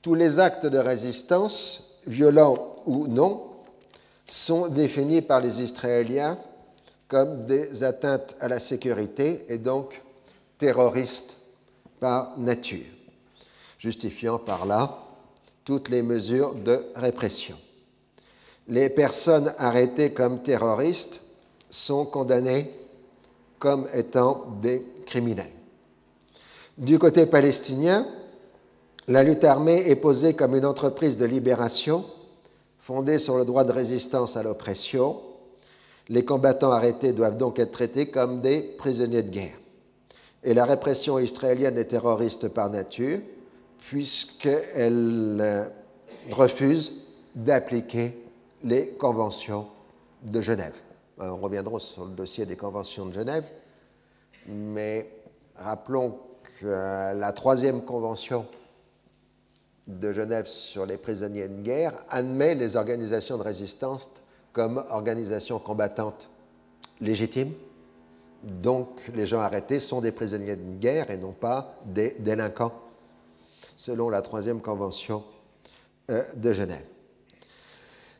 Tous 0.05 0.13
les 0.13 0.37
actes 0.37 0.67
de 0.67 0.77
résistance, 0.77 1.97
violents 2.05 2.75
ou 2.85 3.07
non, 3.07 3.41
sont 4.27 4.67
définis 4.67 5.23
par 5.23 5.41
les 5.41 5.63
Israéliens 5.63 6.37
comme 7.07 7.47
des 7.47 7.83
atteintes 7.83 8.35
à 8.39 8.47
la 8.47 8.59
sécurité 8.59 9.47
et 9.49 9.57
donc 9.57 9.99
terroristes 10.59 11.37
par 11.99 12.37
nature, 12.37 12.85
justifiant 13.79 14.37
par 14.37 14.67
là 14.67 14.99
toutes 15.63 15.89
les 15.89 16.03
mesures 16.03 16.53
de 16.53 16.85
répression. 16.93 17.57
Les 18.67 18.91
personnes 18.91 19.55
arrêtées 19.57 20.13
comme 20.13 20.43
terroristes 20.43 21.19
sont 21.67 22.05
condamnées 22.05 22.71
comme 23.57 23.87
étant 23.91 24.45
des 24.61 24.85
criminels. 25.07 25.49
Du 26.77 26.99
côté 26.99 27.25
palestinien, 27.25 28.05
la 29.07 29.23
lutte 29.23 29.43
armée 29.43 29.87
est 29.89 29.95
posée 29.95 30.33
comme 30.33 30.55
une 30.55 30.65
entreprise 30.65 31.17
de 31.17 31.25
libération 31.25 32.05
fondée 32.79 33.19
sur 33.19 33.37
le 33.37 33.45
droit 33.45 33.63
de 33.63 33.71
résistance 33.71 34.35
à 34.35 34.43
l'oppression. 34.43 35.21
Les 36.09 36.25
combattants 36.25 36.71
arrêtés 36.71 37.13
doivent 37.13 37.37
donc 37.37 37.59
être 37.59 37.71
traités 37.71 38.09
comme 38.09 38.41
des 38.41 38.61
prisonniers 38.61 39.23
de 39.23 39.29
guerre. 39.29 39.57
Et 40.43 40.53
la 40.53 40.65
répression 40.65 41.17
israélienne 41.19 41.77
est 41.77 41.85
terroriste 41.85 42.47
par 42.49 42.69
nature, 42.69 43.19
puisqu'elle 43.79 45.37
euh, 45.41 45.65
refuse 46.31 46.93
d'appliquer 47.33 48.23
les 48.63 48.89
conventions 48.89 49.67
de 50.23 50.41
Genève. 50.41 50.75
Euh, 51.19 51.29
on 51.29 51.37
reviendra 51.37 51.79
sur 51.79 52.05
le 52.05 52.11
dossier 52.11 52.45
des 52.45 52.55
conventions 52.55 53.05
de 53.05 53.13
Genève, 53.13 53.45
mais 54.47 55.09
rappelons 55.55 56.17
que 56.59 56.65
la 56.65 57.31
troisième 57.31 57.83
convention 57.83 58.45
de 59.87 60.11
Genève 60.11 60.47
sur 60.47 60.85
les 60.85 60.97
prisonniers 60.97 61.47
de 61.47 61.61
guerre 61.61 61.93
admet 62.09 62.55
les 62.55 62.75
organisations 62.75 63.37
de 63.37 63.43
résistance 63.43 64.09
comme 64.53 64.83
organisations 64.89 65.59
combattantes 65.59 66.29
légitimes. 67.01 67.53
Donc 68.43 69.01
les 69.13 69.27
gens 69.27 69.39
arrêtés 69.39 69.79
sont 69.79 70.01
des 70.01 70.11
prisonniers 70.11 70.55
de 70.55 70.79
guerre 70.79 71.11
et 71.11 71.17
non 71.17 71.31
pas 71.31 71.75
des 71.85 72.15
délinquants, 72.19 72.73
selon 73.75 74.09
la 74.09 74.21
troisième 74.21 74.61
convention 74.61 75.23
euh, 76.11 76.23
de 76.35 76.53
Genève. 76.53 76.85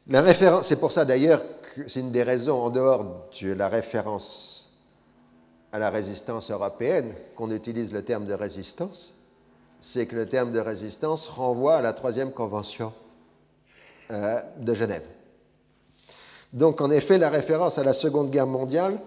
La 0.08 0.22
référence, 0.22 0.68
c'est 0.68 0.80
pour 0.80 0.92
ça 0.92 1.06
d'ailleurs 1.06 1.44
que 1.76 1.88
c'est 1.88 2.00
une 2.00 2.12
des 2.12 2.24
raisons 2.24 2.62
en 2.62 2.70
dehors 2.70 3.28
de 3.42 3.54
la 3.54 3.68
référence 3.68 4.72
à 5.72 5.80
la 5.80 5.90
résistance 5.90 6.52
européenne 6.52 7.14
qu'on 7.36 7.52
utilise 7.52 7.92
le 7.92 8.04
terme 8.04 8.26
de 8.26 8.34
résistance, 8.34 9.14
c'est 9.80 10.06
que 10.08 10.16
le 10.16 10.28
terme 10.28 10.52
de 10.52 10.60
résistance 10.60 11.28
renvoie 11.28 11.78
à 11.78 11.82
la 11.82 11.94
troisième 11.94 12.32
convention 12.32 12.94
euh, 14.12 14.40
de 14.60 14.74
Genève. 14.74 15.06
Donc 16.54 16.82
en 16.82 16.90
effet, 16.90 17.18
la 17.18 17.30
référence 17.30 17.78
à 17.78 17.84
la 17.84 17.94
Seconde 17.94 18.32
Guerre 18.32 18.48
mondiale 18.48 19.00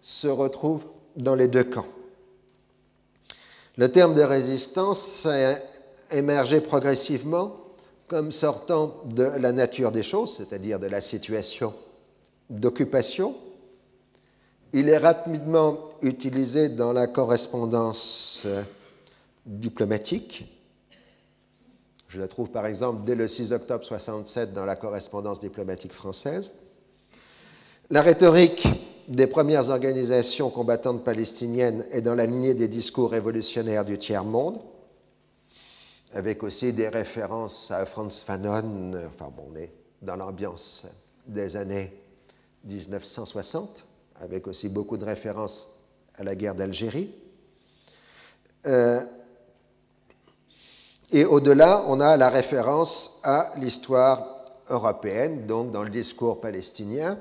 se 0.00 0.28
retrouve 0.28 0.82
dans 1.16 1.34
les 1.34 1.48
deux 1.48 1.64
camps. 1.64 1.86
Le 3.76 3.90
terme 3.90 4.14
de 4.14 4.22
résistance 4.22 5.26
a 5.26 5.56
émergé 6.10 6.60
progressivement 6.60 7.56
comme 8.08 8.32
sortant 8.32 8.96
de 9.04 9.22
la 9.22 9.52
nature 9.52 9.92
des 9.92 10.02
choses, 10.02 10.36
c'est-à-dire 10.36 10.80
de 10.80 10.88
la 10.88 11.00
situation 11.00 11.72
d'occupation. 12.50 13.36
Il 14.72 14.88
est 14.88 14.98
rapidement 14.98 15.78
utilisé 16.02 16.68
dans 16.68 16.92
la 16.92 17.06
correspondance 17.06 18.46
diplomatique. 19.46 20.46
Je 22.08 22.20
la 22.20 22.28
trouve 22.28 22.50
par 22.50 22.66
exemple 22.66 23.04
dès 23.04 23.14
le 23.14 23.28
6 23.28 23.52
octobre 23.52 23.84
67 23.84 24.52
dans 24.52 24.64
la 24.64 24.76
correspondance 24.76 25.40
diplomatique 25.40 25.92
française. 25.92 26.52
La 27.88 28.02
rhétorique 28.02 28.68
des 29.08 29.26
premières 29.26 29.70
organisations 29.70 30.50
combattantes 30.50 31.04
palestiniennes 31.04 31.84
est 31.90 32.00
dans 32.00 32.14
la 32.14 32.26
lignée 32.26 32.54
des 32.54 32.68
discours 32.68 33.10
révolutionnaires 33.10 33.84
du 33.84 33.98
tiers-monde, 33.98 34.60
avec 36.12 36.42
aussi 36.42 36.72
des 36.72 36.88
références 36.88 37.70
à 37.70 37.84
Franz 37.86 38.22
Fanon, 38.24 38.92
enfin 39.06 39.32
bon, 39.36 39.48
on 39.52 39.56
est 39.56 39.72
dans 40.02 40.16
l'ambiance 40.16 40.86
des 41.26 41.56
années 41.56 41.92
1960, 42.64 43.84
avec 44.20 44.46
aussi 44.46 44.68
beaucoup 44.68 44.96
de 44.96 45.04
références 45.04 45.70
à 46.14 46.24
la 46.24 46.34
guerre 46.34 46.54
d'Algérie. 46.54 47.14
Euh, 48.66 49.00
et 51.12 51.24
au-delà, 51.24 51.84
on 51.88 52.00
a 52.00 52.16
la 52.16 52.28
référence 52.28 53.18
à 53.24 53.52
l'histoire 53.58 54.36
européenne, 54.68 55.46
donc 55.46 55.70
dans 55.70 55.82
le 55.82 55.90
discours 55.90 56.40
palestinien. 56.40 57.18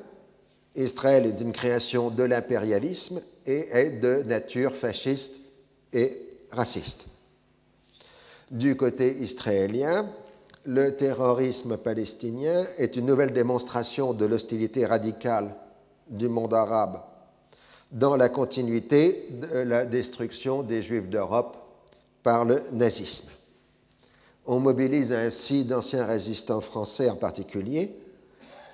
Israël 0.75 1.25
est 1.25 1.31
d'une 1.31 1.51
création 1.51 2.09
de 2.09 2.23
l'impérialisme 2.23 3.21
et 3.45 3.67
est 3.71 3.99
de 3.99 4.23
nature 4.23 4.75
fasciste 4.75 5.39
et 5.91 6.29
raciste. 6.51 7.07
Du 8.51 8.75
côté 8.75 9.17
israélien, 9.19 10.09
le 10.65 10.95
terrorisme 10.95 11.77
palestinien 11.77 12.65
est 12.77 12.95
une 12.95 13.07
nouvelle 13.07 13.33
démonstration 13.33 14.13
de 14.13 14.25
l'hostilité 14.25 14.85
radicale 14.85 15.55
du 16.09 16.27
monde 16.27 16.53
arabe 16.53 17.01
dans 17.91 18.15
la 18.15 18.29
continuité 18.29 19.29
de 19.31 19.59
la 19.59 19.85
destruction 19.85 20.61
des 20.61 20.83
Juifs 20.83 21.09
d'Europe 21.09 21.57
par 22.21 22.45
le 22.45 22.61
nazisme. 22.71 23.29
On 24.51 24.59
mobilise 24.59 25.11
ainsi 25.11 25.63
d'anciens 25.63 26.07
résistants 26.07 26.59
français 26.59 27.07
en 27.07 27.15
particulier 27.15 27.95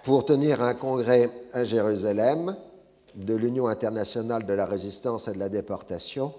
pour 0.06 0.24
tenir 0.24 0.64
un 0.64 0.74
congrès 0.74 1.30
à 1.52 1.66
Jérusalem 1.66 2.56
de 3.14 3.36
l'Union 3.36 3.68
internationale 3.68 4.46
de 4.46 4.54
la 4.54 4.66
résistance 4.66 5.28
et 5.28 5.34
de 5.34 5.38
la 5.38 5.50
déportation 5.50 6.34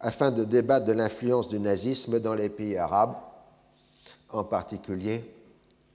afin 0.00 0.30
de 0.30 0.44
débattre 0.44 0.86
de 0.86 0.92
l'influence 0.92 1.50
du 1.50 1.60
nazisme 1.60 2.18
dans 2.18 2.34
les 2.34 2.48
pays 2.48 2.78
arabes, 2.78 3.16
en 4.30 4.42
particulier 4.42 5.22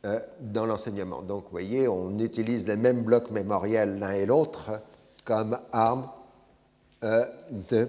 euh, 0.06 0.20
dans 0.40 0.68
l'enseignement. 0.68 1.24
Donc, 1.24 1.46
vous 1.46 1.52
voyez, 1.52 1.88
on 1.88 2.20
utilise 2.20 2.68
les 2.68 2.78
mêmes 2.78 3.02
blocs 3.02 3.32
mémoriels 3.32 3.98
l'un 3.98 4.12
et 4.12 4.28
l'autre 4.28 4.70
comme 5.26 5.58
armes 5.72 6.08
euh, 7.04 7.26
de 7.72 7.88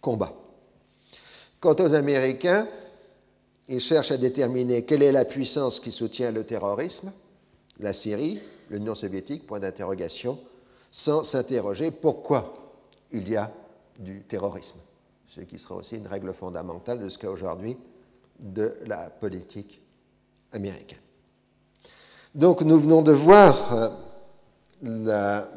combat. 0.00 0.32
Quant 1.60 1.76
aux 1.78 1.94
Américains, 1.94 2.66
il 3.68 3.80
cherche 3.80 4.10
à 4.10 4.16
déterminer 4.16 4.84
quelle 4.84 5.02
est 5.02 5.12
la 5.12 5.24
puissance 5.24 5.78
qui 5.78 5.92
soutient 5.92 6.30
le 6.30 6.44
terrorisme, 6.44 7.12
la 7.78 7.92
Syrie, 7.92 8.40
l'Union 8.70 8.94
soviétique, 8.94 9.46
point 9.46 9.60
d'interrogation, 9.60 10.38
sans 10.90 11.22
s'interroger 11.22 11.90
pourquoi 11.90 12.72
il 13.12 13.28
y 13.28 13.36
a 13.36 13.52
du 13.98 14.22
terrorisme, 14.22 14.78
ce 15.28 15.42
qui 15.42 15.58
sera 15.58 15.76
aussi 15.76 15.96
une 15.96 16.06
règle 16.06 16.32
fondamentale 16.32 17.02
jusqu'à 17.02 17.30
aujourd'hui 17.30 17.76
de 18.38 18.76
la 18.86 19.10
politique 19.10 19.80
américaine. 20.52 20.98
Donc 22.34 22.62
nous 22.62 22.78
venons 22.78 23.02
de 23.02 23.12
voir 23.12 23.74
euh, 23.74 23.88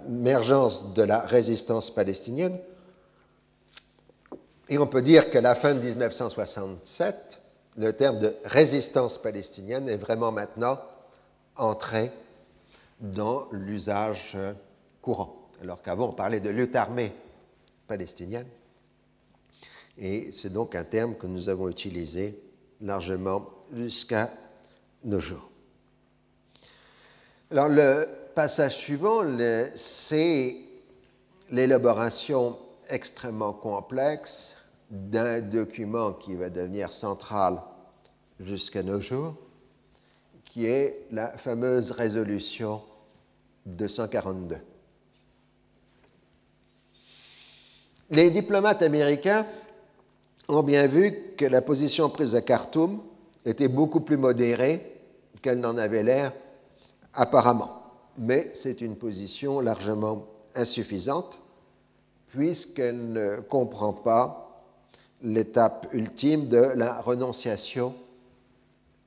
l'émergence 0.07 0.93
de 0.93 1.03
la 1.03 1.19
résistance 1.19 1.89
palestinienne 1.89 2.57
et 4.67 4.77
on 4.77 4.87
peut 4.87 5.01
dire 5.01 5.29
qu'à 5.29 5.41
la 5.41 5.53
fin 5.53 5.73
de 5.73 5.79
1967, 5.79 7.40
le 7.77 7.93
terme 7.93 8.19
de 8.19 8.35
résistance 8.43 9.17
palestinienne 9.17 9.87
est 9.87 9.97
vraiment 9.97 10.31
maintenant 10.31 10.79
entré 11.55 12.11
dans 12.99 13.47
l'usage 13.51 14.37
courant, 15.01 15.49
alors 15.61 15.81
qu'avant 15.81 16.09
on 16.09 16.13
parlait 16.13 16.39
de 16.39 16.49
lutte 16.49 16.75
armée 16.75 17.13
palestinienne. 17.87 18.47
Et 19.97 20.31
c'est 20.31 20.51
donc 20.51 20.75
un 20.75 20.83
terme 20.83 21.15
que 21.15 21.27
nous 21.27 21.49
avons 21.49 21.69
utilisé 21.69 22.41
largement 22.81 23.49
jusqu'à 23.73 24.31
nos 25.03 25.19
jours. 25.19 25.49
Alors 27.51 27.67
le 27.67 28.07
passage 28.33 28.77
suivant, 28.77 29.23
c'est 29.75 30.55
l'élaboration 31.49 32.57
extrêmement 32.89 33.53
complexe 33.53 34.55
d'un 34.91 35.39
document 35.39 36.11
qui 36.11 36.35
va 36.35 36.49
devenir 36.49 36.91
central 36.91 37.61
jusqu'à 38.41 38.83
nos 38.83 38.99
jours, 38.99 39.35
qui 40.43 40.65
est 40.65 41.07
la 41.11 41.29
fameuse 41.37 41.91
résolution 41.91 42.81
242. 43.65 44.57
Les 48.09 48.29
diplomates 48.29 48.81
américains 48.81 49.47
ont 50.49 50.63
bien 50.63 50.87
vu 50.87 51.33
que 51.37 51.45
la 51.45 51.61
position 51.61 52.09
prise 52.09 52.35
à 52.35 52.41
Khartoum 52.41 53.01
était 53.45 53.69
beaucoup 53.69 54.01
plus 54.01 54.17
modérée 54.17 54.99
qu'elle 55.41 55.61
n'en 55.61 55.77
avait 55.77 56.03
l'air 56.03 56.33
apparemment. 57.13 57.77
Mais 58.17 58.51
c'est 58.53 58.81
une 58.81 58.97
position 58.97 59.61
largement 59.61 60.27
insuffisante 60.53 61.39
puisqu'elle 62.27 63.13
ne 63.13 63.39
comprend 63.39 63.93
pas 63.93 64.50
l'étape 65.23 65.87
ultime 65.93 66.47
de 66.47 66.57
la 66.75 67.01
renonciation 67.01 67.95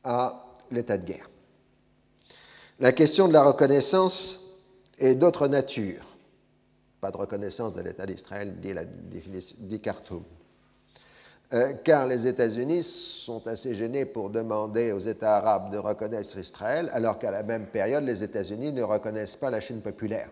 à 0.03 0.45
l'état 0.71 0.99
de 0.99 1.05
guerre. 1.05 1.29
La 2.81 2.93
question 2.93 3.29
de 3.29 3.33
la 3.33 3.43
reconnaissance 3.43 4.41
est 4.99 5.15
d'autre 5.15 5.49
nature. 5.49 6.07
Pas 7.01 7.11
de 7.11 7.17
reconnaissance 7.17 7.75
de 7.75 7.83
l'État 7.83 8.07
d'Israël, 8.07 8.57
dit, 8.61 9.81
Khartoum. 9.81 10.25
Euh, 11.53 11.75
car 11.85 12.07
les 12.07 12.27
États-Unis 12.27 12.83
sont 12.83 13.47
assez 13.47 13.75
gênés 13.75 14.07
pour 14.07 14.31
demander 14.31 14.93
aux 14.93 14.99
États 14.99 15.37
arabes 15.37 15.71
de 15.71 15.79
reconnaître 15.79 16.37
Israël, 16.39 16.91
alors 16.93 17.19
qu'à 17.19 17.31
la 17.31 17.43
même 17.43 17.67
période, 17.67 18.05
les 18.05 18.23
États-Unis 18.23 18.73
ne 18.73 18.83
reconnaissent 18.83 19.37
pas 19.37 19.51
la 19.51 19.61
Chine 19.61 19.81
populaire. 19.81 20.31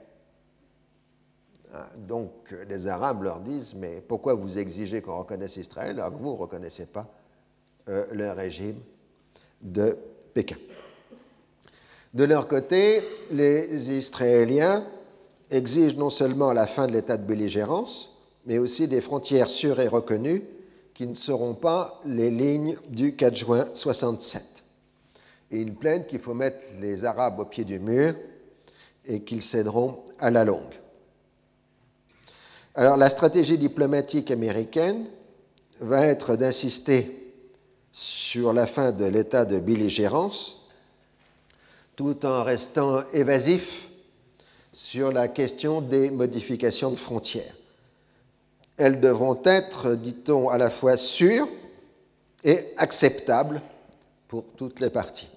Ah, 1.75 1.89
donc 1.97 2.55
les 2.69 2.87
Arabes 2.87 3.23
leur 3.23 3.41
disent, 3.41 3.75
mais 3.75 4.03
pourquoi 4.07 4.35
vous 4.35 4.59
exigez 4.59 5.01
qu'on 5.01 5.19
reconnaisse 5.19 5.57
Israël 5.57 5.99
alors 5.99 6.13
que 6.13 6.23
vous 6.23 6.33
ne 6.33 6.39
reconnaissez 6.39 6.85
pas 6.85 7.11
euh, 7.89 8.05
le 8.13 8.31
régime 8.31 8.79
de 9.63 9.97
Pékin? 10.35 10.57
De 12.13 12.25
leur 12.25 12.47
côté, 12.47 13.03
les 13.31 13.91
Israéliens 13.91 14.85
exigent 15.51 15.97
non 15.97 16.11
seulement 16.11 16.53
la 16.53 16.67
fin 16.67 16.87
de 16.87 16.93
l'état 16.93 17.17
de 17.17 17.25
belligérance, 17.25 18.19
mais 18.45 18.59
aussi 18.59 18.87
des 18.87 19.01
frontières 19.01 19.49
sûres 19.49 19.81
et 19.81 19.89
reconnues 19.89 20.43
qui 20.93 21.07
ne 21.07 21.15
seront 21.15 21.55
pas 21.55 22.03
les 22.05 22.31
lignes 22.31 22.77
du 22.91 23.17
4 23.17 23.35
juin 23.35 23.65
67. 23.73 24.43
Et 25.53 25.61
ils 25.61 25.75
plaignent 25.75 26.05
qu'il 26.05 26.19
faut 26.19 26.35
mettre 26.35 26.59
les 26.81 27.07
Arabes 27.07 27.41
au 27.41 27.47
pied 27.47 27.65
du 27.65 27.79
mur 27.79 28.15
et 29.07 29.23
qu'ils 29.23 29.43
céderont 29.43 30.01
à 30.19 30.31
la 30.31 30.45
longue. 30.45 30.82
Alors 32.75 32.97
la 32.97 33.11
stratégie 33.11 33.59
diplomatique 33.59 34.31
américaine 34.31 35.05
va 35.81 36.07
être 36.07 36.37
d'insister 36.37 37.35
sur 37.93 38.55
la 38.55 38.67
fin 38.67 38.93
de 38.93 39.05
l'état 39.05 39.45
de 39.45 39.59
belligérance 39.59 40.67
tout 41.97 42.25
en 42.25 42.43
restant 42.43 43.03
évasif 43.13 43.91
sur 44.73 45.13
la 45.13 45.29
question 45.29 45.83
des 45.83 46.11
modifications 46.11 46.91
de 46.91 46.97
frontières. 46.97 47.55
Elles 48.79 49.01
devront 49.01 49.39
être, 49.45 49.95
dit-on, 49.95 50.49
à 50.49 50.57
la 50.57 50.71
fois 50.71 50.97
sûres 50.97 51.49
et 52.43 52.73
acceptables 52.79 53.61
pour 54.29 54.45
toutes 54.57 54.81
les 54.81 54.89
parties. 54.89 55.29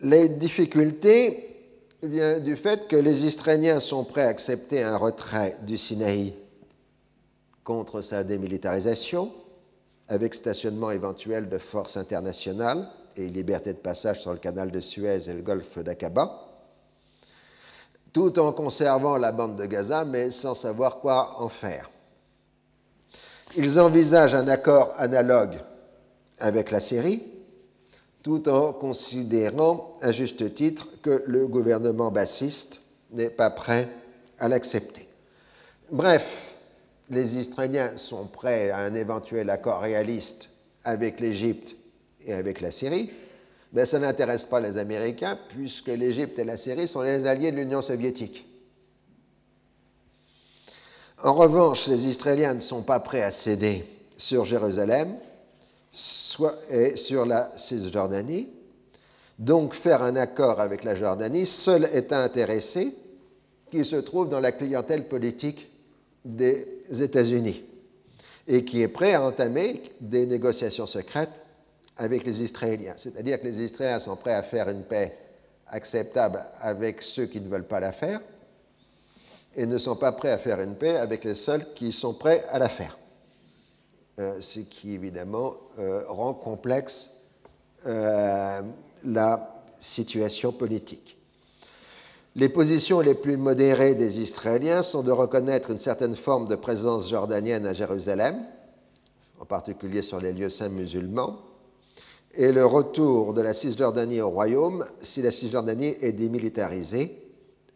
Les 0.00 0.28
difficultés 0.28 1.47
vient 2.02 2.38
du 2.38 2.56
fait 2.56 2.86
que 2.86 2.96
les 2.96 3.24
Israéliens 3.26 3.80
sont 3.80 4.04
prêts 4.04 4.24
à 4.24 4.28
accepter 4.28 4.82
un 4.82 4.96
retrait 4.96 5.56
du 5.62 5.76
Sinaï 5.76 6.34
contre 7.64 8.02
sa 8.02 8.24
démilitarisation, 8.24 9.32
avec 10.08 10.34
stationnement 10.34 10.90
éventuel 10.90 11.48
de 11.48 11.58
forces 11.58 11.96
internationales 11.96 12.88
et 13.16 13.28
liberté 13.28 13.72
de 13.72 13.78
passage 13.78 14.22
sur 14.22 14.32
le 14.32 14.38
canal 14.38 14.70
de 14.70 14.80
Suez 14.80 15.28
et 15.28 15.34
le 15.34 15.42
golfe 15.42 15.78
d'Aqaba, 15.78 16.46
tout 18.12 18.38
en 18.38 18.52
conservant 18.52 19.18
la 19.18 19.32
bande 19.32 19.56
de 19.56 19.66
Gaza, 19.66 20.04
mais 20.04 20.30
sans 20.30 20.54
savoir 20.54 21.00
quoi 21.00 21.42
en 21.42 21.48
faire. 21.48 21.90
Ils 23.56 23.78
envisagent 23.80 24.34
un 24.34 24.48
accord 24.48 24.92
analogue 24.96 25.60
avec 26.38 26.70
la 26.70 26.80
Syrie, 26.80 27.22
tout 28.28 28.46
en 28.50 28.74
considérant 28.74 29.96
à 30.02 30.12
juste 30.12 30.52
titre 30.52 30.86
que 31.00 31.24
le 31.26 31.46
gouvernement 31.46 32.10
bassiste 32.10 32.82
n'est 33.10 33.30
pas 33.30 33.48
prêt 33.48 33.88
à 34.38 34.48
l'accepter. 34.48 35.08
Bref, 35.90 36.54
les 37.08 37.38
Israéliens 37.38 37.96
sont 37.96 38.26
prêts 38.26 38.68
à 38.68 38.80
un 38.80 38.92
éventuel 38.92 39.48
accord 39.48 39.80
réaliste 39.80 40.50
avec 40.84 41.20
l'Égypte 41.20 41.74
et 42.26 42.34
avec 42.34 42.60
la 42.60 42.70
Syrie, 42.70 43.10
mais 43.72 43.86
ça 43.86 43.98
n'intéresse 43.98 44.44
pas 44.44 44.60
les 44.60 44.76
Américains 44.76 45.38
puisque 45.48 45.86
l'Égypte 45.86 46.38
et 46.38 46.44
la 46.44 46.58
Syrie 46.58 46.86
sont 46.86 47.00
les 47.00 47.26
alliés 47.26 47.50
de 47.50 47.56
l'Union 47.56 47.80
soviétique. 47.80 48.46
En 51.22 51.32
revanche, 51.32 51.88
les 51.88 52.06
Israéliens 52.06 52.52
ne 52.52 52.60
sont 52.60 52.82
pas 52.82 53.00
prêts 53.00 53.22
à 53.22 53.32
céder 53.32 53.86
sur 54.18 54.44
Jérusalem 54.44 55.16
soit 55.92 56.58
sur 56.96 57.24
la 57.24 57.52
Cisjordanie. 57.56 58.48
Donc 59.38 59.74
faire 59.74 60.02
un 60.02 60.16
accord 60.16 60.60
avec 60.60 60.82
la 60.82 60.94
Jordanie, 60.94 61.46
seul 61.46 61.88
État 61.94 62.22
intéressé 62.22 62.92
qui 63.70 63.84
se 63.84 63.96
trouve 63.96 64.28
dans 64.28 64.40
la 64.40 64.52
clientèle 64.52 65.06
politique 65.06 65.68
des 66.24 66.82
États-Unis 66.90 67.62
et 68.46 68.64
qui 68.64 68.82
est 68.82 68.88
prêt 68.88 69.14
à 69.14 69.22
entamer 69.22 69.82
des 70.00 70.26
négociations 70.26 70.86
secrètes 70.86 71.42
avec 71.96 72.24
les 72.24 72.42
Israéliens. 72.42 72.94
C'est-à-dire 72.96 73.40
que 73.40 73.46
les 73.46 73.62
Israéliens 73.62 74.00
sont 74.00 74.16
prêts 74.16 74.34
à 74.34 74.42
faire 74.42 74.68
une 74.68 74.82
paix 74.82 75.16
acceptable 75.68 76.42
avec 76.60 77.02
ceux 77.02 77.26
qui 77.26 77.40
ne 77.40 77.48
veulent 77.48 77.66
pas 77.66 77.80
la 77.80 77.92
faire 77.92 78.20
et 79.54 79.66
ne 79.66 79.78
sont 79.78 79.96
pas 79.96 80.12
prêts 80.12 80.30
à 80.30 80.38
faire 80.38 80.60
une 80.60 80.74
paix 80.74 80.96
avec 80.96 81.24
les 81.24 81.34
seuls 81.34 81.74
qui 81.74 81.92
sont 81.92 82.14
prêts 82.14 82.44
à 82.50 82.58
la 82.58 82.68
faire. 82.68 82.98
Euh, 84.18 84.40
ce 84.40 84.58
qui 84.60 84.94
évidemment 84.94 85.54
euh, 85.78 86.02
rend 86.08 86.34
complexe 86.34 87.12
euh, 87.86 88.60
la 89.04 89.62
situation 89.78 90.50
politique. 90.50 91.16
Les 92.34 92.48
positions 92.48 92.98
les 92.98 93.14
plus 93.14 93.36
modérées 93.36 93.94
des 93.94 94.20
Israéliens 94.20 94.82
sont 94.82 95.04
de 95.04 95.12
reconnaître 95.12 95.70
une 95.70 95.78
certaine 95.78 96.16
forme 96.16 96.48
de 96.48 96.56
présence 96.56 97.08
jordanienne 97.08 97.64
à 97.64 97.74
Jérusalem, 97.74 98.44
en 99.38 99.44
particulier 99.44 100.02
sur 100.02 100.20
les 100.20 100.32
lieux 100.32 100.50
saints 100.50 100.68
musulmans, 100.68 101.38
et 102.34 102.50
le 102.50 102.66
retour 102.66 103.34
de 103.34 103.40
la 103.40 103.54
Cisjordanie 103.54 104.20
au 104.20 104.30
royaume 104.30 104.84
si 105.00 105.22
la 105.22 105.30
Cisjordanie 105.30 105.94
est 106.00 106.12
démilitarisée, 106.12 107.24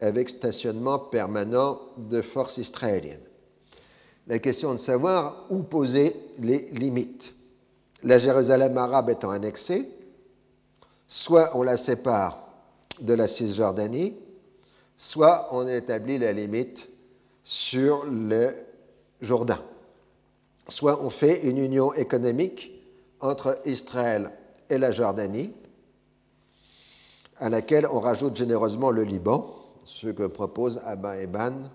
avec 0.01 0.27
stationnement 0.27 0.99
permanent 0.99 1.79
de 1.97 2.21
forces 2.21 2.57
israéliennes 2.57 3.32
la 4.27 4.39
question 4.39 4.73
de 4.73 4.77
savoir 4.77 5.45
où 5.49 5.63
poser 5.63 6.15
les 6.37 6.69
limites. 6.71 7.33
La 8.03 8.17
Jérusalem 8.17 8.77
arabe 8.77 9.09
étant 9.09 9.31
annexée, 9.31 9.89
soit 11.07 11.55
on 11.55 11.63
la 11.63 11.77
sépare 11.77 12.47
de 13.01 13.13
la 13.13 13.27
Cisjordanie, 13.27 14.15
soit 14.97 15.49
on 15.51 15.67
établit 15.67 16.19
la 16.19 16.33
limite 16.33 16.87
sur 17.43 18.05
le 18.05 18.53
Jourdain. 19.21 19.59
Soit 20.67 21.01
on 21.03 21.09
fait 21.09 21.41
une 21.43 21.57
union 21.57 21.93
économique 21.93 22.71
entre 23.19 23.59
Israël 23.65 24.31
et 24.69 24.77
la 24.77 24.91
Jordanie, 24.91 25.53
à 27.37 27.49
laquelle 27.49 27.87
on 27.91 27.99
rajoute 27.99 28.35
généreusement 28.35 28.91
le 28.91 29.03
Liban, 29.03 29.53
ce 29.83 30.07
que 30.07 30.27
propose 30.27 30.79
Abba 30.85 31.17
Eban 31.17 31.69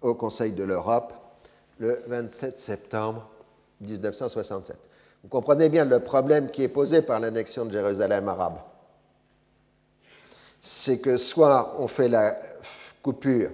au 0.00 0.14
Conseil 0.14 0.52
de 0.52 0.62
l'Europe 0.62 1.12
le 1.78 2.02
27 2.06 2.58
septembre 2.58 3.28
1967. 3.80 4.76
Vous 5.22 5.28
comprenez 5.28 5.68
bien 5.68 5.84
le 5.84 6.00
problème 6.00 6.50
qui 6.50 6.62
est 6.62 6.68
posé 6.68 7.02
par 7.02 7.20
l'annexion 7.20 7.64
de 7.64 7.70
Jérusalem 7.70 8.28
arabe. 8.28 8.58
C'est 10.60 10.98
que 10.98 11.16
soit 11.16 11.76
on 11.78 11.88
fait 11.88 12.08
la 12.08 12.38
coupure 13.02 13.50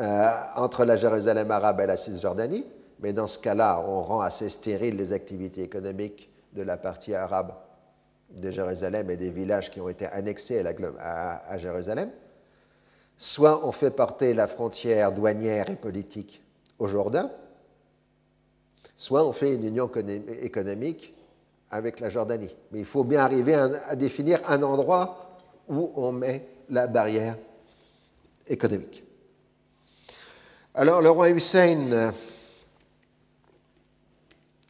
euh, 0.00 0.30
entre 0.56 0.84
la 0.84 0.96
Jérusalem 0.96 1.50
arabe 1.50 1.80
et 1.80 1.86
la 1.86 1.96
Cisjordanie, 1.96 2.64
mais 3.00 3.12
dans 3.12 3.26
ce 3.26 3.38
cas-là, 3.38 3.84
on 3.86 4.02
rend 4.02 4.20
assez 4.20 4.48
stériles 4.48 4.96
les 4.96 5.12
activités 5.12 5.62
économiques 5.62 6.30
de 6.54 6.62
la 6.62 6.76
partie 6.76 7.14
arabe 7.14 7.52
de 8.30 8.50
Jérusalem 8.50 9.10
et 9.10 9.16
des 9.16 9.30
villages 9.30 9.70
qui 9.70 9.80
ont 9.80 9.88
été 9.88 10.06
annexés 10.06 10.64
à 11.00 11.58
Jérusalem. 11.58 12.10
Soit 13.18 13.66
on 13.66 13.72
fait 13.72 13.90
porter 13.90 14.32
la 14.34 14.48
frontière 14.48 15.12
douanière 15.12 15.68
et 15.68 15.76
politique 15.76 16.42
au 16.82 16.88
Jourdain, 16.88 17.30
soit 18.96 19.24
on 19.24 19.32
fait 19.32 19.54
une 19.54 19.64
union 19.64 19.88
économique 20.42 21.14
avec 21.70 22.00
la 22.00 22.10
Jordanie. 22.10 22.54
Mais 22.72 22.80
il 22.80 22.84
faut 22.84 23.04
bien 23.04 23.20
arriver 23.20 23.54
à, 23.54 23.94
définir 23.94 24.40
un 24.50 24.62
endroit 24.62 25.36
où 25.68 25.92
on 25.94 26.10
met 26.10 26.46
la 26.70 26.88
barrière 26.88 27.36
économique. 28.48 29.04
Alors 30.74 31.00
le 31.00 31.10
roi 31.10 31.30
Hussein 31.30 31.92
euh, 31.92 32.10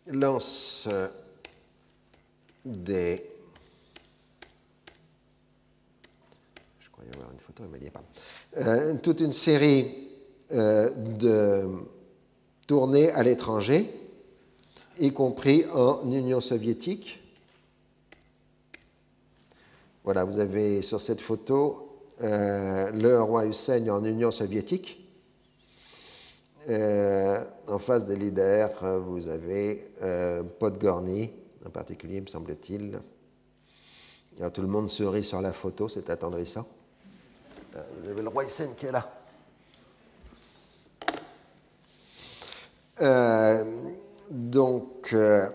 lance 0.08 0.86
euh, 0.90 1.08
des... 2.64 3.24
Je 6.78 6.90
crois 6.90 7.04
y 7.04 7.38
photo, 7.40 7.64
il 7.80 7.90
pas. 7.90 8.94
toute 9.02 9.20
une 9.20 9.32
série 9.32 10.08
de 10.50 11.66
tournées 12.72 13.10
à 13.10 13.22
l'étranger, 13.22 13.94
y 14.98 15.12
compris 15.12 15.66
en 15.74 16.10
Union 16.10 16.40
soviétique. 16.40 17.22
Voilà, 20.04 20.24
vous 20.24 20.38
avez 20.38 20.80
sur 20.80 20.98
cette 20.98 21.20
photo 21.20 22.06
le 22.18 23.16
roi 23.18 23.44
Hussein 23.44 23.86
en 23.88 24.02
Union 24.02 24.30
soviétique. 24.30 25.06
en 26.66 27.78
face 27.78 28.06
des 28.06 28.16
leaders, 28.16 29.00
vous 29.00 29.28
avez 29.28 29.92
Podgorny, 30.58 31.30
en 31.66 31.70
particulier, 31.70 32.22
me 32.22 32.26
semble-t-il. 32.26 33.00
Tout 34.54 34.62
le 34.62 34.68
monde 34.68 34.88
se 34.88 35.02
rit 35.02 35.24
sur 35.24 35.42
la 35.42 35.52
photo, 35.52 35.90
c'est 35.90 36.08
attendrissant. 36.08 36.66
Vous 38.00 38.08
avez 38.08 38.22
le 38.22 38.28
roi 38.28 38.44
Hussein 38.44 38.68
qui 38.78 38.86
est 38.86 38.92
là. 38.92 39.21
Euh, 43.02 43.64
donc, 44.30 45.12
euh, 45.12 45.48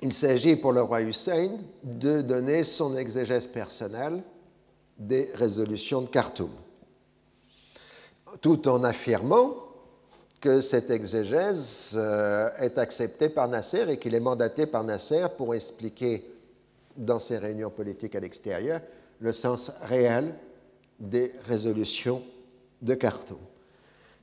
il 0.00 0.12
s'agit 0.12 0.56
pour 0.56 0.72
le 0.72 0.82
roi 0.82 1.02
Hussein 1.02 1.58
de 1.82 2.20
donner 2.20 2.62
son 2.62 2.96
exégèse 2.96 3.46
personnelle 3.46 4.22
des 4.96 5.30
résolutions 5.34 6.02
de 6.02 6.06
Khartoum, 6.06 6.50
tout 8.40 8.68
en 8.68 8.84
affirmant 8.84 9.54
que 10.40 10.60
cette 10.60 10.90
exégèse 10.90 11.94
euh, 11.96 12.50
est 12.58 12.78
acceptée 12.78 13.28
par 13.28 13.48
Nasser 13.48 13.84
et 13.88 13.96
qu'il 13.96 14.14
est 14.14 14.20
mandaté 14.20 14.66
par 14.66 14.84
Nasser 14.84 15.26
pour 15.36 15.54
expliquer 15.54 16.28
dans 16.96 17.18
ses 17.18 17.38
réunions 17.38 17.70
politiques 17.70 18.14
à 18.14 18.20
l'extérieur 18.20 18.80
le 19.20 19.32
sens 19.32 19.70
réel 19.82 20.34
des 20.98 21.32
résolutions 21.46 22.22
de 22.80 22.94
Khartoum. 22.94 23.38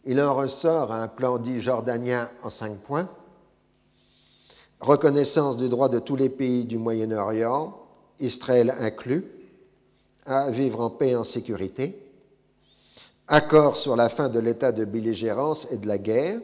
Il 0.06 0.22
en 0.22 0.34
ressort 0.34 0.92
un 0.92 1.08
plan 1.08 1.38
dit 1.38 1.62
jordanien 1.62 2.30
en 2.44 2.50
cinq 2.50 2.78
points. 2.78 3.10
Reconnaissance 4.80 5.58
du 5.58 5.68
droit 5.68 5.90
de 5.90 6.00
tous 6.00 6.16
les 6.16 6.30
pays 6.30 6.64
du 6.66 6.78
Moyen-Orient, 6.78 7.78
Israël 8.20 8.74
inclus, 8.80 9.26
à 10.26 10.52
vivre 10.52 10.80
en 10.80 10.90
paix 10.90 11.10
et 11.10 11.16
en 11.16 11.26
sécurité. 11.26 12.02
Accord 13.28 13.76
sur 13.76 13.96
la 13.96 14.08
fin 14.08 14.30
de 14.30 14.40
l'état 14.40 14.72
de 14.72 14.86
belligérance 14.86 15.68
et 15.70 15.78
de 15.78 15.88
la 15.88 15.98
guerre, 15.98 16.40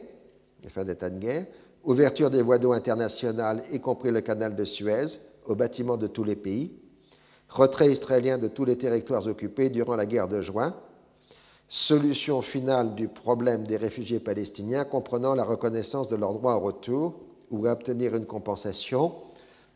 guerre. 1.19 1.45
Ouverture 1.83 2.29
des 2.29 2.41
voies 2.41 2.57
d'eau 2.57 2.73
internationales, 2.73 3.63
y 3.71 3.79
compris 3.79 4.11
le 4.11 4.21
canal 4.21 4.55
de 4.55 4.65
Suez, 4.65 5.19
aux 5.45 5.55
bâtiments 5.55 5.97
de 5.97 6.07
tous 6.07 6.23
les 6.23 6.35
pays. 6.35 6.73
Retrait 7.47 7.91
israélien 7.91 8.37
de 8.37 8.47
tous 8.47 8.65
les 8.65 8.77
territoires 8.77 9.27
occupés 9.27 9.69
durant 9.69 9.95
la 9.95 10.05
guerre 10.05 10.27
de 10.27 10.41
juin 10.41 10.75
solution 11.67 12.41
finale 12.41 12.95
du 12.95 13.07
problème 13.07 13.65
des 13.65 13.77
réfugiés 13.77 14.19
palestiniens 14.19 14.85
comprenant 14.85 15.33
la 15.33 15.43
reconnaissance 15.43 16.09
de 16.09 16.15
leur 16.15 16.33
droit 16.33 16.55
au 16.55 16.59
retour 16.59 17.15
ou 17.51 17.65
à 17.65 17.71
obtenir 17.71 18.15
une 18.15 18.25
compensation 18.25 19.15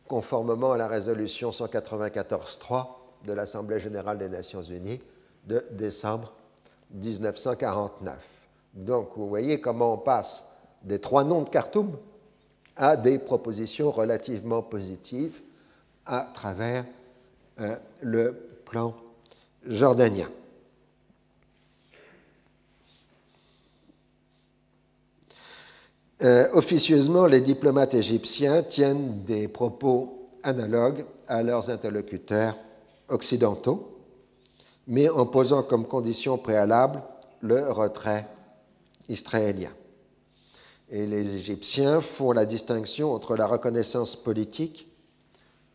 conformément 0.08 0.72
à 0.72 0.78
la 0.78 0.88
résolution 0.88 1.52
194.3 1.52 2.88
de 3.26 3.34
l'Assemblée 3.34 3.80
générale 3.80 4.18
des 4.18 4.30
Nations 4.30 4.64
unies 4.64 5.02
de 5.46 5.66
décembre 5.72 6.34
1949. 6.92 8.16
Donc 8.74 9.10
vous 9.16 9.28
voyez 9.28 9.60
comment 9.62 9.94
on 9.94 9.98
passe 9.98 10.48
des 10.84 11.00
trois 11.00 11.24
noms 11.24 11.42
de 11.42 11.50
Khartoum 11.50 11.98
à 12.76 12.96
des 12.96 13.20
propositions 13.20 13.92
relativement 13.92 14.62
positives 14.62 15.42
à 16.06 16.30
travers 16.34 16.86
euh, 17.60 17.76
le 18.02 18.34
plan 18.66 18.96
jordanien. 19.68 20.28
Euh, 26.22 26.48
officieusement, 26.54 27.28
les 27.28 27.40
diplomates 27.40 27.94
égyptiens 27.94 28.62
tiennent 28.62 29.24
des 29.24 29.48
propos 29.48 30.30
analogues 30.44 31.06
à 31.30 31.44
leurs 31.44 31.70
interlocuteurs 31.70 32.58
occidentaux, 33.08 33.98
mais 34.88 35.08
en 35.08 35.26
posant 35.26 35.64
comme 35.64 35.88
condition 35.88 36.38
préalable 36.38 37.02
le 37.42 37.72
retrait 37.72 38.28
israélien. 39.08 39.72
Et 40.90 41.06
les 41.06 41.36
Égyptiens 41.36 42.02
font 42.02 42.32
la 42.32 42.46
distinction 42.46 43.14
entre 43.14 43.38
la 43.38 43.46
reconnaissance 43.46 44.16
politique 44.16 44.92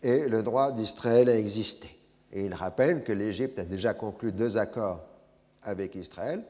et 0.03 0.29
le 0.29 0.43
droit 0.43 0.73
d'Israël 0.73 1.31
à 1.31 1.39
exister. 1.39 1.89
Et 2.33 2.45
ils 2.45 2.55
rappellent 2.55 3.05
que 3.05 3.13
l'Égypte 3.13 3.59
a 3.61 3.65
déjà 3.65 3.95
conclu 3.95 4.33
deux 4.33 4.59
accords 4.59 5.01
avec 5.63 5.95
Israël, 5.95 6.43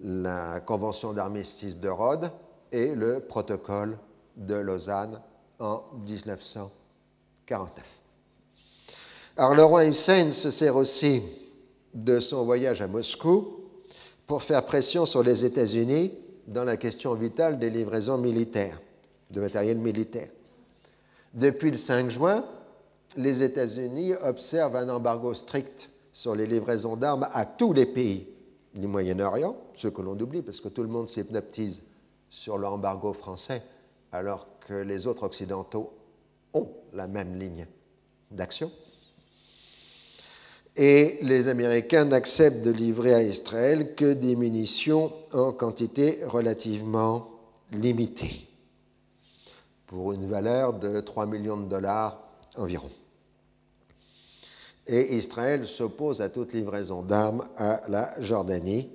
la 0.00 0.60
Convention 0.60 1.12
d'armistice 1.12 1.78
de 1.78 1.88
Rhodes 1.88 2.30
et 2.72 2.94
le 2.94 3.20
protocole 3.20 3.98
de 4.36 4.54
Lausanne 4.54 5.20
en 5.58 5.82
1949. 6.06 7.84
Alors 9.36 9.54
le 9.54 9.64
roi 9.64 9.86
Hussein 9.86 10.30
se 10.30 10.50
sert 10.50 10.76
aussi 10.76 11.22
de 11.94 12.20
son 12.20 12.44
voyage 12.44 12.82
à 12.82 12.88
Moscou 12.88 13.60
pour 14.26 14.42
faire 14.42 14.64
pression 14.66 15.06
sur 15.06 15.22
les 15.22 15.44
États-Unis 15.44 16.12
dans 16.46 16.64
la 16.64 16.76
question 16.76 17.14
vitale 17.14 17.58
des 17.58 17.70
livraisons 17.70 18.18
militaires, 18.18 18.80
de 19.30 19.40
matériel 19.40 19.78
militaire. 19.78 20.28
Depuis 21.34 21.70
le 21.70 21.76
5 21.76 22.10
juin, 22.10 22.44
les 23.16 23.42
États-Unis 23.42 24.14
observent 24.22 24.76
un 24.76 24.88
embargo 24.88 25.34
strict 25.34 25.88
sur 26.12 26.34
les 26.34 26.46
livraisons 26.46 26.96
d'armes 26.96 27.28
à 27.32 27.44
tous 27.44 27.72
les 27.72 27.86
pays 27.86 28.28
du 28.74 28.86
Moyen-Orient, 28.86 29.56
ce 29.74 29.88
que 29.88 30.02
l'on 30.02 30.18
oublie 30.18 30.42
parce 30.42 30.60
que 30.60 30.68
tout 30.68 30.82
le 30.82 30.88
monde 30.88 31.08
s'hypnotise 31.08 31.82
sur 32.30 32.58
l'embargo 32.58 33.12
français, 33.12 33.62
alors 34.12 34.46
que 34.60 34.74
les 34.74 35.06
autres 35.06 35.24
occidentaux 35.24 35.92
ont 36.54 36.68
la 36.92 37.06
même 37.06 37.38
ligne 37.38 37.66
d'action. 38.30 38.70
Et 40.76 41.18
les 41.22 41.48
Américains 41.48 42.04
n'acceptent 42.04 42.62
de 42.62 42.70
livrer 42.70 43.14
à 43.14 43.22
Israël 43.22 43.94
que 43.96 44.12
des 44.12 44.36
munitions 44.36 45.12
en 45.32 45.52
quantité 45.52 46.20
relativement 46.24 47.30
limitée, 47.72 48.46
pour 49.86 50.12
une 50.12 50.28
valeur 50.28 50.74
de 50.74 51.00
3 51.00 51.26
millions 51.26 51.56
de 51.56 51.68
dollars 51.68 52.22
environ. 52.56 52.90
Et 54.86 55.16
Israël 55.16 55.66
s'oppose 55.66 56.20
à 56.20 56.28
toute 56.28 56.52
livraison 56.52 57.02
d'armes 57.02 57.44
à 57.56 57.82
la 57.88 58.20
Jordanie, 58.22 58.88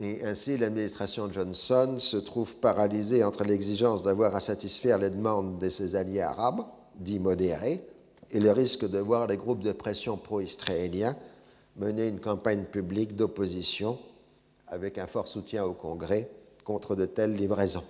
et 0.00 0.24
ainsi, 0.24 0.58
l'administration 0.58 1.30
Johnson 1.30 1.96
se 1.98 2.16
trouve 2.16 2.56
paralysée 2.56 3.22
entre 3.22 3.44
l'exigence 3.44 4.02
d'avoir 4.02 4.34
à 4.34 4.40
satisfaire 4.40 4.98
les 4.98 5.10
demandes 5.10 5.58
de 5.58 5.70
ses 5.70 5.94
alliés 5.94 6.20
arabes, 6.20 6.64
dits 6.96 7.20
modérés, 7.20 7.86
et 8.30 8.40
le 8.40 8.50
risque 8.50 8.88
de 8.88 8.98
voir 8.98 9.28
les 9.28 9.36
groupes 9.36 9.62
de 9.62 9.72
pression 9.72 10.16
pro-israéliens 10.16 11.16
mener 11.76 12.08
une 12.08 12.20
campagne 12.20 12.64
publique 12.64 13.16
d'opposition 13.16 13.98
avec 14.66 14.98
un 14.98 15.06
fort 15.06 15.28
soutien 15.28 15.64
au 15.64 15.74
Congrès 15.74 16.30
contre 16.64 16.96
de 16.96 17.04
telles 17.04 17.34
livraisons. 17.34 17.84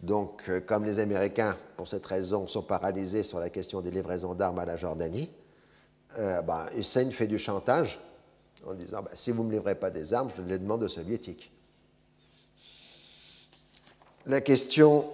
Donc, 0.00 0.42
euh, 0.48 0.60
comme 0.60 0.84
les 0.84 0.98
Américains, 0.98 1.56
pour 1.76 1.88
cette 1.88 2.06
raison, 2.06 2.46
sont 2.46 2.62
paralysés 2.62 3.22
sur 3.22 3.38
la 3.38 3.50
question 3.50 3.80
des 3.80 3.90
livraisons 3.90 4.34
d'armes 4.34 4.58
à 4.58 4.64
la 4.64 4.76
Jordanie, 4.76 5.30
euh, 6.18 6.42
Hussein 6.76 7.10
fait 7.10 7.26
du 7.26 7.38
chantage 7.38 8.00
en 8.66 8.74
disant 8.74 9.02
bah, 9.02 9.10
si 9.14 9.30
vous 9.30 9.42
ne 9.42 9.48
me 9.48 9.52
livrez 9.52 9.74
pas 9.74 9.90
des 9.90 10.14
armes, 10.14 10.28
je 10.36 10.42
les 10.42 10.58
demande 10.58 10.82
aux 10.82 10.88
soviétiques. 10.88 11.52
La 14.26 14.40
question 14.40 15.10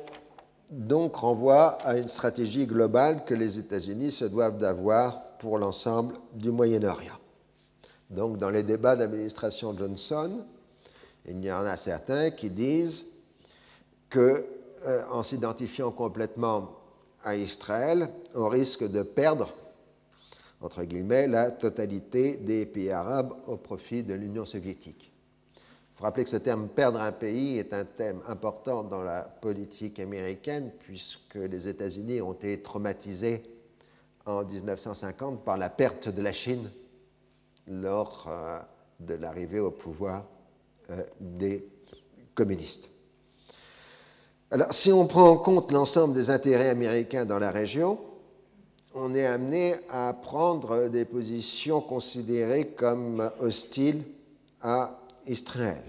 donc 0.71 1.17
renvoie 1.17 1.79
à 1.83 1.97
une 1.97 2.09
stratégie 2.09 2.67
globale 2.67 3.25
que 3.25 3.35
les 3.35 3.59
États-Unis 3.59 4.13
se 4.13 4.25
doivent 4.25 4.59
d'avoir 4.59 5.23
pour 5.39 5.59
l'ensemble 5.59 6.15
du 6.33 6.51
Moyen-Orient. 6.51 7.19
Donc 8.09 8.39
dans 8.39 8.51
les 8.51 8.63
débats 8.63 8.97
d'administration 8.97 9.77
Johnson, 9.77 10.45
il 11.27 11.45
y 11.45 11.53
en 11.53 11.65
a 11.65 11.77
certains 11.77 12.31
qui 12.31 12.51
disent 12.51 13.07
que 14.09 14.47
euh, 14.87 15.05
en 15.11 15.23
s'identifiant 15.23 15.91
complètement 15.91 16.71
à 17.23 17.37
Israël, 17.37 18.11
on 18.35 18.49
risque 18.49 18.89
de 18.89 19.03
perdre 19.03 19.53
entre 20.61 20.85
guillemets, 20.85 21.27
la 21.27 21.51
totalité 21.51 22.37
des 22.37 22.67
pays 22.67 22.91
arabes 22.91 23.35
au 23.47 23.57
profit 23.57 24.03
de 24.03 24.15
l'Union 24.15 24.45
soviétique. 24.45 25.11
Il 25.55 25.99
faut 25.99 26.05
rappeler 26.05 26.25
que 26.25 26.31
ce 26.31 26.37
terme 26.37 26.69
perdre 26.69 27.01
un 27.01 27.13
pays 27.13 27.59
est 27.59 27.73
un 27.73 27.85
thème 27.85 28.21
important 28.29 28.83
dans 28.83 29.03
la 29.03 29.23
politique 29.23 29.99
américaine, 29.99 30.71
puisque 30.81 31.35
les 31.35 31.69
États-Unis 31.69 32.21
ont 32.21 32.35
été 32.35 32.61
traumatisés 32.63 33.43
en 34.27 34.45
1950 34.45 35.45
par 35.45 35.57
la 35.57 35.71
perte 35.71 36.09
de 36.09 36.23
la 36.23 36.33
Chine 36.33 36.71
lors 37.67 38.27
euh, 38.29 38.59
de 39.01 39.15
l'arrivée 39.15 39.61
au 39.61 39.71
pouvoir 39.71 40.25
euh, 40.91 41.03
des 41.21 41.67
communistes. 42.35 42.89
Alors, 44.51 44.75
si 44.75 44.93
on 44.93 45.07
prend 45.07 45.31
en 45.31 45.37
compte 45.37 45.71
l'ensemble 45.71 46.13
des 46.13 46.29
intérêts 46.29 46.71
américains 46.71 47.25
dans 47.25 47.39
la 47.39 47.51
région, 47.51 47.99
on 48.95 49.15
est 49.15 49.27
amené 49.27 49.77
à 49.89 50.13
prendre 50.13 50.89
des 50.89 51.05
positions 51.05 51.81
considérées 51.81 52.69
comme 52.69 53.31
hostiles 53.41 54.03
à 54.63 54.99
Israël. 55.27 55.83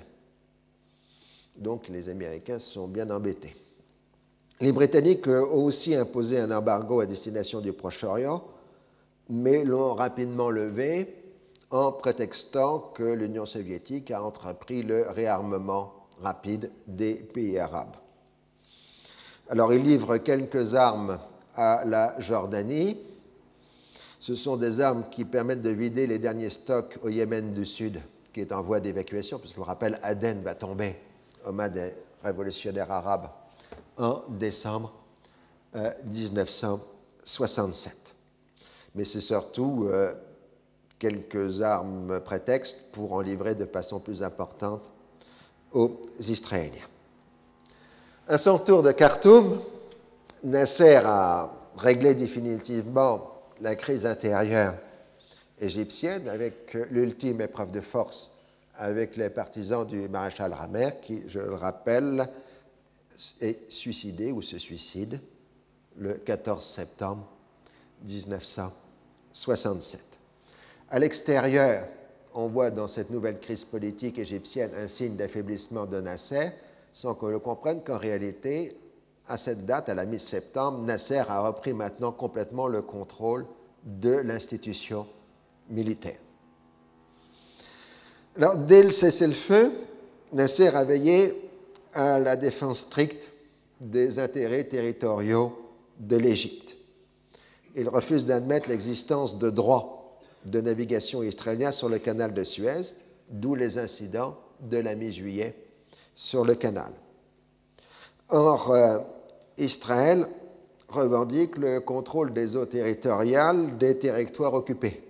Donc 1.55 1.89
les 1.89 2.09
Américains 2.09 2.59
sont 2.59 2.87
bien 2.87 3.09
embêtés. 3.09 3.55
Les 4.59 4.71
Britanniques 4.71 5.27
ont 5.27 5.63
aussi 5.63 5.95
imposé 5.95 6.39
un 6.39 6.51
embargo 6.51 6.99
à 6.99 7.05
destination 7.05 7.61
du 7.61 7.73
Proche-Orient, 7.73 8.43
mais 9.29 9.63
l'ont 9.63 9.95
rapidement 9.95 10.49
levé 10.49 11.15
en 11.71 11.91
prétextant 11.91 12.91
que 12.93 13.03
l'Union 13.03 13.45
soviétique 13.45 14.11
a 14.11 14.23
entrepris 14.23 14.83
le 14.83 15.09
réarmement 15.09 15.93
rapide 16.21 16.69
des 16.85 17.15
pays 17.15 17.57
arabes. 17.57 17.95
Alors 19.49 19.73
il 19.73 19.81
livre 19.81 20.17
quelques 20.17 20.75
armes 20.75 21.17
à 21.55 21.83
la 21.85 22.19
Jordanie. 22.19 22.97
Ce 24.19 24.35
sont 24.35 24.55
des 24.57 24.79
armes 24.79 25.05
qui 25.09 25.25
permettent 25.25 25.61
de 25.61 25.71
vider 25.71 26.05
les 26.07 26.19
derniers 26.19 26.49
stocks 26.51 26.99
au 27.03 27.09
Yémen 27.09 27.51
du 27.51 27.65
Sud, 27.65 28.01
qui 28.33 28.41
est 28.41 28.51
en 28.51 28.61
voie 28.61 28.79
d'évacuation, 28.79 29.39
puisque 29.39 29.55
je 29.55 29.59
vous 29.59 29.65
rappelle, 29.65 29.99
Aden 30.03 30.41
va 30.41 30.55
tomber 30.55 30.95
au 31.45 31.51
mains 31.51 31.69
des 31.69 31.93
révolutionnaires 32.23 32.91
arabes 32.91 33.29
en 33.97 34.21
décembre 34.29 34.93
1967. 36.05 37.93
Euh, 37.93 37.97
Mais 38.95 39.05
c'est 39.05 39.21
surtout 39.21 39.87
euh, 39.87 40.13
quelques 40.99 41.61
armes 41.61 42.19
prétextes 42.19 42.77
pour 42.91 43.13
en 43.13 43.21
livrer 43.21 43.55
de 43.55 43.65
façon 43.65 43.99
plus 43.99 44.21
importante 44.21 44.91
aux 45.73 45.99
Israéliens. 46.19 46.87
À 48.27 48.37
son 48.37 48.59
tour 48.59 48.83
de 48.83 48.91
Khartoum, 48.91 49.59
Nasser 50.43 51.01
a 51.05 51.51
réglé 51.77 52.15
définitivement 52.15 53.31
la 53.61 53.75
crise 53.75 54.05
intérieure 54.07 54.73
égyptienne 55.59 56.27
avec 56.27 56.73
l'ultime 56.89 57.41
épreuve 57.41 57.71
de 57.71 57.81
force 57.81 58.31
avec 58.75 59.15
les 59.15 59.29
partisans 59.29 59.85
du 59.85 60.09
maréchal 60.09 60.53
Ramer 60.53 60.99
qui, 61.01 61.21
je 61.27 61.37
le 61.39 61.53
rappelle, 61.53 62.27
est 63.39 63.71
suicidé 63.71 64.31
ou 64.31 64.41
se 64.41 64.57
suicide 64.57 65.19
le 65.97 66.13
14 66.13 66.65
septembre 66.65 67.27
1967. 68.03 70.01
À 70.89 70.97
l'extérieur, 70.97 71.85
on 72.33 72.47
voit 72.47 72.71
dans 72.71 72.87
cette 72.87 73.11
nouvelle 73.11 73.39
crise 73.39 73.65
politique 73.65 74.17
égyptienne 74.17 74.71
un 74.75 74.87
signe 74.87 75.15
d'affaiblissement 75.15 75.85
de 75.85 76.01
Nasser, 76.01 76.49
sans 76.91 77.13
qu'on 77.13 77.27
le 77.27 77.37
comprenne 77.37 77.83
qu'en 77.83 77.99
réalité, 77.99 78.80
à 79.27 79.37
cette 79.37 79.65
date, 79.65 79.89
à 79.89 79.93
la 79.93 80.05
mi-septembre, 80.05 80.79
Nasser 80.79 81.23
a 81.27 81.41
repris 81.41 81.73
maintenant 81.73 82.11
complètement 82.11 82.67
le 82.67 82.81
contrôle 82.81 83.45
de 83.83 84.15
l'institution 84.15 85.07
militaire. 85.69 86.19
Alors, 88.35 88.57
dès 88.57 88.83
le 88.83 88.91
cessez-le-feu, 88.91 89.71
Nasser 90.33 90.67
a 90.67 90.83
veillé 90.83 91.49
à 91.93 92.19
la 92.19 92.35
défense 92.35 92.79
stricte 92.79 93.29
des 93.79 94.19
intérêts 94.19 94.63
territoriaux 94.63 95.57
de 95.99 96.15
l'Égypte. 96.15 96.75
Il 97.75 97.89
refuse 97.89 98.25
d'admettre 98.25 98.69
l'existence 98.69 99.37
de 99.37 99.49
droits 99.49 100.19
de 100.45 100.61
navigation 100.61 101.23
israéliens 101.23 101.71
sur 101.71 101.89
le 101.89 101.99
canal 101.99 102.33
de 102.33 102.43
Suez, 102.43 102.93
d'où 103.29 103.55
les 103.55 103.77
incidents 103.77 104.37
de 104.61 104.77
la 104.77 104.95
mi-juillet 104.95 105.55
sur 106.15 106.43
le 106.45 106.55
canal. 106.55 106.91
Or, 108.31 108.71
euh, 108.71 108.99
Israël 109.57 110.25
revendique 110.87 111.57
le 111.57 111.81
contrôle 111.81 112.33
des 112.33 112.55
eaux 112.55 112.65
territoriales 112.65 113.77
des 113.77 113.99
territoires 113.99 114.53
occupés, 114.53 115.03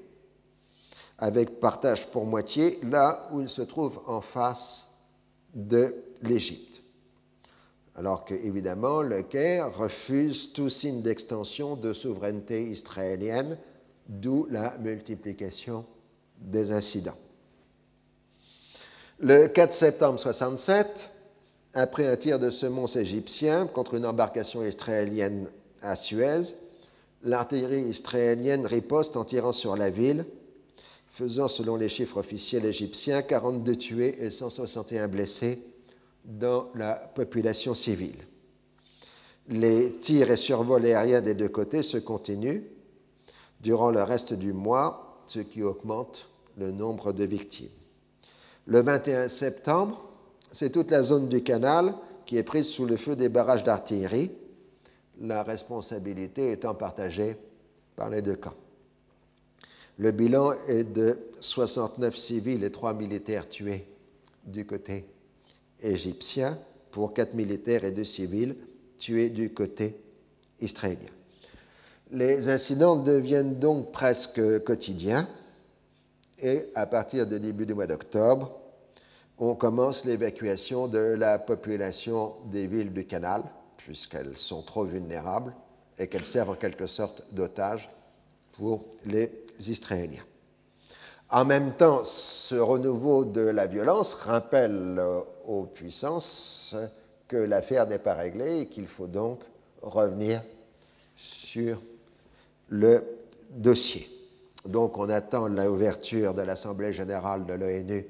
avec 1.20 1.60
partage 1.60 2.08
pour 2.08 2.26
moitié 2.26 2.80
là 2.84 3.30
où 3.32 3.42
il 3.42 3.50
se 3.50 3.62
trouve 3.62 4.00
en 4.08 4.22
face 4.22 4.90
de 5.54 5.96
l'Égypte. 6.24 6.82
Alors 7.96 8.26
que, 8.26 8.34
évidemment, 8.34 9.04
le 9.04 9.22
Caire 9.22 9.78
refuse 9.78 10.52
tout 10.54 10.70
signe 10.70 11.04
d'extension 11.04 11.76
de 11.76 11.94
souveraineté 11.94 12.64
israélienne, 12.64 13.58
d'où 14.08 14.48
la 14.50 14.76
multiplication 14.80 15.86
des 16.40 16.72
incidents. 16.72 17.18
Le 19.20 19.48
4 19.48 19.74
septembre 19.74 20.20
67, 20.20 21.12
après 21.74 22.08
un 22.08 22.16
tir 22.18 22.40
de 22.40 22.50
semonce 22.50 22.96
égyptien 22.96 23.68
contre 23.68 23.94
une 23.94 24.06
embarcation 24.06 24.64
israélienne 24.64 25.48
à 25.82 25.96
Suez, 25.96 26.56
l'artillerie 27.24 27.84
israélienne 27.84 28.66
riposte 28.66 29.16
en 29.16 29.24
tirant 29.24 29.52
sur 29.54 29.76
la 29.76 29.90
ville, 29.90 30.26
faisant, 31.08 31.48
selon 31.48 31.76
les 31.76 31.90
chiffres 31.90 32.18
officiels 32.18 32.66
égyptiens, 32.66 33.22
42 33.22 33.76
tués 33.76 34.24
et 34.24 34.32
161 34.32 35.08
blessés 35.08 35.60
dans 36.26 36.70
la 36.76 36.94
population 36.94 37.74
civile. 37.74 38.28
Les 39.48 39.94
tirs 39.94 40.32
et 40.32 40.38
survols 40.38 40.86
aériens 40.86 41.22
des 41.22 41.34
deux 41.34 41.50
côtés 41.50 41.84
se 41.84 41.98
continuent 41.98 42.64
durant 43.60 43.92
le 43.92 44.04
reste 44.04 44.34
du 44.34 44.54
mois, 44.54 45.24
ce 45.28 45.40
qui 45.40 45.64
augmente 45.64 46.30
le 46.58 46.72
nombre 46.72 47.12
de 47.14 47.26
victimes. 47.26 47.70
Le 48.66 48.82
21 48.82 49.28
septembre, 49.28 50.11
c'est 50.52 50.72
toute 50.72 50.92
la 50.92 51.04
zone 51.04 51.30
du 51.30 51.44
canal 51.44 51.96
qui 52.26 52.38
est 52.38 52.44
prise 52.44 52.68
sous 52.68 52.86
le 52.86 52.98
feu 52.98 53.16
des 53.16 53.30
barrages 53.30 53.64
d'artillerie, 53.64 54.32
la 55.20 55.44
responsabilité 55.44 56.52
étant 56.52 56.74
partagée 56.74 57.38
par 57.96 58.10
les 58.10 58.22
deux 58.22 58.36
camps. 58.36 58.56
Le 59.98 60.12
bilan 60.12 60.54
est 60.68 60.84
de 60.84 61.20
69 61.40 62.16
civils 62.16 62.64
et 62.64 62.72
3 62.72 62.94
militaires 62.94 63.48
tués 63.48 63.86
du 64.46 64.66
côté 64.66 65.06
égyptien 65.82 66.58
pour 66.92 67.14
4 67.14 67.34
militaires 67.34 67.84
et 67.84 67.92
2 67.92 68.04
civils 68.04 68.56
tués 68.98 69.30
du 69.30 69.54
côté 69.54 69.96
israélien. 70.60 71.10
Les 72.12 72.50
incidents 72.50 72.96
deviennent 72.96 73.60
donc 73.60 73.92
presque 73.92 74.64
quotidiens 74.64 75.28
et 76.40 76.66
à 76.76 76.86
partir 76.86 77.28
du 77.28 77.40
début 77.40 77.66
du 77.66 77.74
mois 77.74 77.88
d'octobre, 77.88 78.61
on 79.42 79.56
commence 79.56 80.06
l'évacuation 80.06 80.88
de 80.88 81.00
la 81.00 81.40
population 81.40 82.36
des 82.46 82.68
villes 82.68 82.94
du 82.94 83.06
canal, 83.06 83.44
puisqu'elles 83.76 84.38
sont 84.38 84.62
trop 84.62 84.84
vulnérables 84.84 85.56
et 85.98 86.08
qu'elles 86.08 86.26
servent 86.26 86.52
en 86.52 86.56
quelque 86.56 86.86
sorte 86.86 87.24
d'otages 87.32 87.90
pour 88.52 88.86
les 89.04 89.32
Israéliens. 89.68 90.24
En 91.32 91.44
même 91.44 91.74
temps, 91.74 92.04
ce 92.04 92.54
renouveau 92.54 93.26
de 93.26 93.42
la 93.42 93.66
violence 93.66 94.14
rappelle 94.14 95.02
aux 95.48 95.64
puissances 95.64 96.76
que 97.28 97.38
l'affaire 97.38 97.88
n'est 97.88 97.98
pas 97.98 98.14
réglée 98.14 98.60
et 98.60 98.66
qu'il 98.68 98.88
faut 98.88 99.08
donc 99.08 99.40
revenir 99.82 100.44
sur 101.16 101.82
le 102.70 103.04
dossier. 103.50 104.08
Donc 104.66 105.00
on 105.00 105.10
attend 105.10 105.48
l'ouverture 105.48 106.36
de 106.36 106.44
l'Assemblée 106.44 106.94
générale 106.94 107.48
de 107.48 107.54
l'ONU 107.54 108.06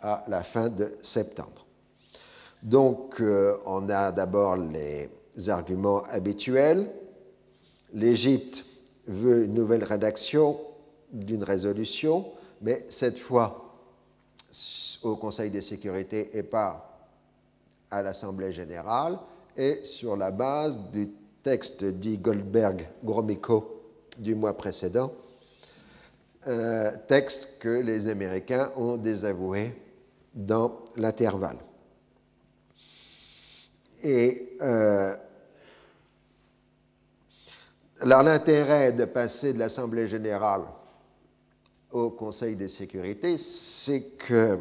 à 0.00 0.24
la 0.28 0.42
fin 0.42 0.68
de 0.68 0.92
septembre. 1.02 1.66
Donc, 2.62 3.20
euh, 3.20 3.56
on 3.66 3.88
a 3.88 4.12
d'abord 4.12 4.56
les 4.56 5.08
arguments 5.48 6.02
habituels. 6.04 6.90
L'Égypte 7.92 8.64
veut 9.06 9.44
une 9.44 9.54
nouvelle 9.54 9.84
rédaction 9.84 10.58
d'une 11.12 11.44
résolution, 11.44 12.26
mais 12.60 12.84
cette 12.88 13.18
fois 13.18 13.64
au 15.02 15.16
Conseil 15.16 15.50
de 15.50 15.60
sécurité 15.60 16.36
et 16.36 16.42
pas 16.42 17.08
à 17.90 18.02
l'Assemblée 18.02 18.52
générale, 18.52 19.18
et 19.56 19.80
sur 19.84 20.16
la 20.16 20.30
base 20.30 20.78
du 20.92 21.10
texte 21.42 21.84
dit 21.84 22.18
Goldberg-Gromyko 22.18 23.82
du 24.18 24.34
mois 24.34 24.56
précédent, 24.56 25.12
euh, 26.46 26.92
texte 27.06 27.58
que 27.58 27.80
les 27.80 28.08
Américains 28.08 28.70
ont 28.76 28.96
désavoué 28.96 29.72
dans 30.38 30.84
l'intervalle. 30.96 31.58
Et 34.04 34.56
euh, 34.62 35.16
l'intérêt 38.04 38.92
de 38.92 39.04
passer 39.04 39.52
de 39.52 39.58
l'Assemblée 39.58 40.08
générale 40.08 40.62
au 41.90 42.10
Conseil 42.10 42.54
de 42.54 42.68
sécurité, 42.68 43.36
c'est 43.36 44.16
que 44.16 44.60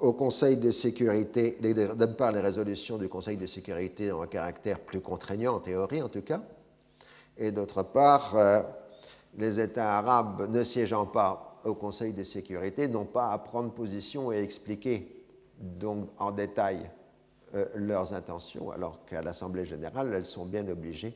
au 0.00 0.12
Conseil 0.12 0.56
de 0.56 0.70
sécurité, 0.70 1.58
d'une 1.60 2.14
part, 2.14 2.30
les 2.30 2.40
résolutions 2.40 2.96
du 2.96 3.08
Conseil 3.08 3.36
de 3.36 3.46
sécurité 3.46 4.12
ont 4.12 4.22
un 4.22 4.26
caractère 4.28 4.78
plus 4.78 5.00
contraignant, 5.00 5.56
en 5.56 5.60
théorie 5.60 6.02
en 6.02 6.08
tout 6.08 6.22
cas, 6.22 6.42
et 7.36 7.50
d'autre 7.50 7.82
part, 7.82 8.36
euh, 8.36 8.62
les 9.36 9.58
États 9.58 9.98
arabes 9.98 10.48
ne 10.48 10.62
siégeant 10.62 11.06
pas 11.06 11.51
au 11.64 11.74
Conseil 11.74 12.12
de 12.12 12.22
sécurité 12.22 12.88
n'ont 12.88 13.04
pas 13.04 13.30
à 13.30 13.38
prendre 13.38 13.72
position 13.72 14.32
et 14.32 14.42
expliquer 14.42 15.24
donc 15.58 16.08
en 16.18 16.32
détail 16.32 16.90
euh, 17.54 17.66
leurs 17.74 18.14
intentions, 18.14 18.70
alors 18.70 19.04
qu'à 19.06 19.22
l'Assemblée 19.22 19.64
générale, 19.64 20.12
elles 20.14 20.24
sont 20.24 20.46
bien 20.46 20.66
obligées 20.68 21.14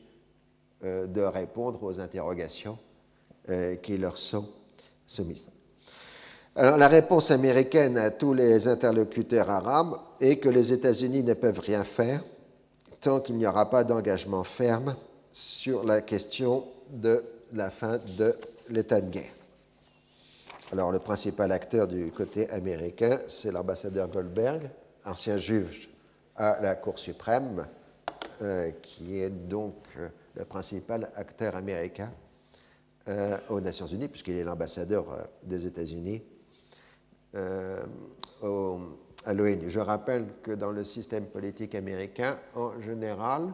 de 0.83 1.21
répondre 1.21 1.81
aux 1.81 1.99
interrogations 1.99 2.77
qui 3.81 3.97
leur 3.97 4.15
sont 4.19 4.47
soumises. 5.07 5.47
Alors, 6.55 6.77
la 6.77 6.87
réponse 6.87 7.31
américaine 7.31 7.97
à 7.97 8.11
tous 8.11 8.33
les 8.33 8.67
interlocuteurs 8.67 9.49
arabes 9.49 9.97
est 10.19 10.37
que 10.37 10.49
les 10.49 10.73
États-Unis 10.73 11.23
ne 11.23 11.33
peuvent 11.33 11.59
rien 11.59 11.83
faire 11.83 12.23
tant 12.99 13.19
qu'il 13.19 13.35
n'y 13.35 13.45
aura 13.45 13.69
pas 13.69 13.83
d'engagement 13.83 14.43
ferme 14.43 14.95
sur 15.31 15.83
la 15.83 16.01
question 16.01 16.63
de 16.89 17.23
la 17.53 17.69
fin 17.69 17.99
de 18.17 18.35
l'état 18.69 19.01
de 19.01 19.09
guerre. 19.09 19.36
Alors, 20.69 20.91
le 20.91 20.99
principal 20.99 21.53
acteur 21.53 21.87
du 21.87 22.11
côté 22.11 22.49
américain, 22.49 23.19
c'est 23.29 23.53
l'ambassadeur 23.53 24.09
Goldberg, 24.09 24.69
ancien 25.05 25.37
juge 25.37 25.89
à 26.35 26.59
la 26.61 26.75
Cour 26.75 26.99
suprême, 26.99 27.65
euh, 28.41 28.71
qui 28.81 29.21
est 29.21 29.29
donc 29.29 29.75
euh, 29.97 30.09
le 30.35 30.43
principal 30.43 31.09
acteur 31.15 31.55
américain 31.55 32.11
euh, 33.07 33.37
aux 33.47 33.61
Nations 33.61 33.87
Unies, 33.87 34.09
puisqu'il 34.09 34.35
est 34.35 34.43
l'ambassadeur 34.43 35.29
des 35.41 35.65
États-Unis 35.65 36.21
à 37.33 39.33
l'ONU. 39.33 39.69
Je 39.69 39.79
rappelle 39.79 40.25
que 40.43 40.51
dans 40.51 40.71
le 40.71 40.83
système 40.83 41.27
politique 41.27 41.75
américain, 41.75 42.39
en 42.55 42.77
général, 42.81 43.53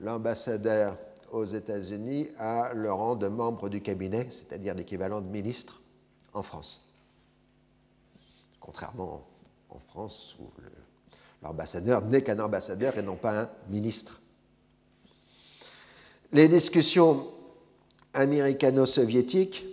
l'ambassadeur 0.00 0.98
aux 1.30 1.44
États-Unis 1.44 2.28
a 2.38 2.74
le 2.74 2.92
rang 2.92 3.16
de 3.16 3.28
membre 3.28 3.70
du 3.70 3.80
cabinet, 3.80 4.26
c'est-à-dire 4.28 4.74
l'équivalent 4.74 5.22
de 5.22 5.28
ministre 5.28 5.81
en 6.32 6.42
France. 6.42 6.82
Contrairement 8.60 9.26
en 9.68 9.78
France 9.78 10.36
où 10.38 10.50
l'ambassadeur 11.42 12.02
n'est 12.02 12.22
qu'un 12.22 12.38
ambassadeur 12.38 12.96
et 12.96 13.02
non 13.02 13.16
pas 13.16 13.40
un 13.40 13.50
ministre. 13.68 14.20
Les 16.32 16.48
discussions 16.48 17.26
américano-soviétiques 18.14 19.64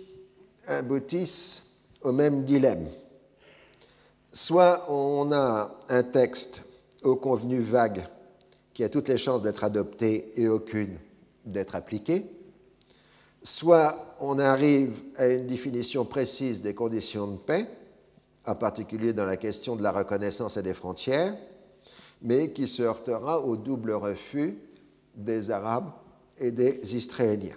aboutissent 0.66 1.64
au 2.02 2.12
même 2.12 2.44
dilemme. 2.44 2.88
Soit 4.32 4.90
on 4.90 5.32
a 5.32 5.78
un 5.88 6.02
texte 6.02 6.62
au 7.02 7.16
convenu 7.16 7.60
vague 7.60 8.06
qui 8.74 8.84
a 8.84 8.88
toutes 8.88 9.08
les 9.08 9.18
chances 9.18 9.42
d'être 9.42 9.64
adopté 9.64 10.32
et 10.36 10.48
aucune 10.48 10.98
d'être 11.44 11.74
appliqué, 11.74 12.30
soit 13.42 14.09
on 14.20 14.38
arrive 14.38 14.92
à 15.16 15.26
une 15.26 15.46
définition 15.46 16.04
précise 16.04 16.60
des 16.60 16.74
conditions 16.74 17.26
de 17.26 17.38
paix, 17.38 17.66
en 18.46 18.54
particulier 18.54 19.12
dans 19.12 19.24
la 19.24 19.36
question 19.36 19.76
de 19.76 19.82
la 19.82 19.90
reconnaissance 19.90 20.58
et 20.58 20.62
des 20.62 20.74
frontières, 20.74 21.36
mais 22.22 22.52
qui 22.52 22.68
se 22.68 22.82
heurtera 22.82 23.40
au 23.40 23.56
double 23.56 23.92
refus 23.92 24.58
des 25.14 25.50
Arabes 25.50 25.90
et 26.38 26.52
des 26.52 26.94
Israéliens. 26.94 27.56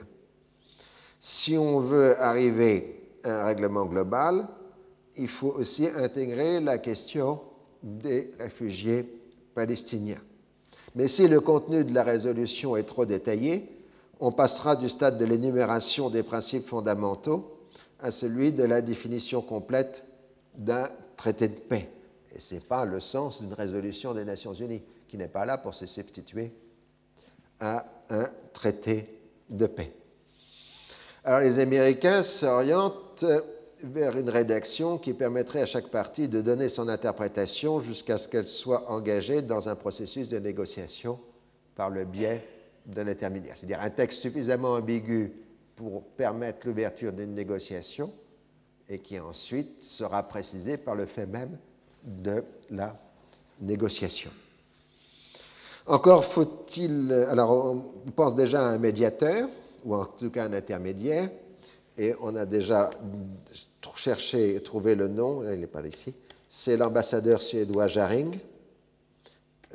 Si 1.20 1.57
on 1.57 1.82
veut 1.82 2.20
arriver 2.22 3.11
à 3.24 3.41
un 3.41 3.45
règlement 3.45 3.86
global, 3.86 4.47
il 5.18 5.28
faut 5.28 5.53
aussi 5.57 5.88
intégrer 5.88 6.61
la 6.61 6.78
question 6.78 7.41
des 7.82 8.32
réfugiés 8.39 9.05
palestiniens. 9.53 10.22
Mais 10.95 11.07
si 11.07 11.28
le 11.28 11.41
contenu 11.41 11.84
de 11.84 11.93
la 11.93 12.03
résolution 12.03 12.78
est 12.78 12.84
trop 12.84 13.05
détaillé, 13.05 13.70
on 14.24 14.32
passera 14.32 14.78
du 14.78 14.88
stade 14.88 15.17
de 15.17 15.26
l'énumération 15.26 16.09
des 16.09 16.24
principes 16.24 16.69
fondamentaux 16.69 17.59
à 17.99 18.09
celui 18.09 18.53
de 18.53 18.63
la 18.63 18.82
définition 18.82 19.41
complète 19.41 20.05
d'un 20.55 20.88
traité 21.17 21.49
de 21.49 21.59
paix. 21.59 21.89
Et 22.34 22.39
ce 22.39 22.55
n'est 22.55 22.61
pas 22.61 22.86
le 22.86 23.01
sens 23.01 23.41
d'une 23.41 23.53
résolution 23.53 24.13
des 24.13 24.24
Nations 24.24 24.53
Unies, 24.53 24.82
qui 25.09 25.17
n'est 25.17 25.28
pas 25.28 25.43
là 25.43 25.57
pour 25.57 25.74
se 25.74 25.86
substituer 25.86 26.53
à 27.59 27.86
un 28.09 28.26
traité 28.53 29.19
de 29.49 29.65
paix. 29.65 29.91
Alors 31.26 31.41
les 31.41 31.59
Américains 31.59 32.24
s'orientent 32.24 33.26
vers 33.84 34.17
une 34.17 34.30
rédaction 34.30 34.97
qui 34.97 35.11
permettrait 35.11 35.63
à 35.63 35.65
chaque 35.65 35.89
partie 35.89 36.30
de 36.30 36.39
donner 36.39 36.69
son 36.69 36.88
interprétation 36.88 37.82
jusqu'à 37.82 38.17
ce 38.17 38.30
qu'elle 38.30 38.47
soit 38.47 38.89
engagée 38.89 39.41
dans 39.41 39.67
un 39.67 39.76
processus 39.76 40.30
de 40.30 40.39
négociation 40.39 41.19
par 41.76 41.89
le 41.89 42.05
biais 42.05 42.53
d'un 42.86 43.08
intermédiaire. 43.08 43.56
C'est-à-dire 43.58 43.82
un 43.82 43.90
texte 43.90 44.22
suffisamment 44.22 44.74
ambigu 44.74 45.32
pour 45.76 46.04
permettre 46.04 46.68
l'ouverture 46.68 47.14
d'une 47.14 47.34
négociation 47.34 48.12
et 48.90 49.00
qui 49.00 49.20
ensuite 49.20 49.82
sera 49.82 50.24
précisé 50.24 50.78
par 50.78 50.96
le 50.96 51.06
fait 51.06 51.26
même 51.26 51.58
de 52.04 52.44
la 52.70 53.00
négociation. 53.62 54.32
Encore 55.86 56.26
faut-il. 56.26 57.12
Alors, 57.30 57.76
on 58.06 58.12
pense 58.12 58.36
déjà 58.36 58.66
à 58.66 58.70
un 58.70 58.78
médiateur, 58.78 59.50
ou 59.84 59.96
en 59.96 60.06
tout 60.06 60.30
cas 60.30 60.46
un 60.46 60.54
intermédiaire, 60.54 61.30
et 61.98 62.14
on 62.22 62.36
a 62.36 62.46
déjà 62.46 62.90
cherché 63.96 64.62
trouvé 64.64 64.96
le 64.96 65.08
nom, 65.08 65.50
il 65.50 65.60
n'est 65.60 65.68
pas 65.68 65.86
ici, 65.86 66.14
c'est 66.50 66.78
l'ambassadeur 66.78 67.42
suédois 67.42 67.88
Jaring, 67.88 68.38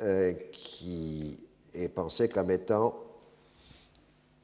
euh, 0.01 0.33
qui 0.51 1.39
est 1.73 1.89
pensé 1.89 2.29
comme 2.29 2.51
étant 2.51 2.95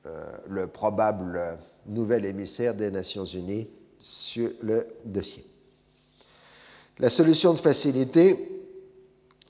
euh, 0.05 0.38
le 0.47 0.67
probable 0.67 1.57
nouvel 1.88 2.26
émissaire 2.26 2.73
des 2.73 2.91
Nations 2.91 3.26
Unies 3.26 3.67
sur 3.99 4.51
le 4.61 4.88
dossier. 5.03 5.45
La 6.99 7.09
solution 7.09 7.53
de 7.53 7.59
facilité 7.59 8.63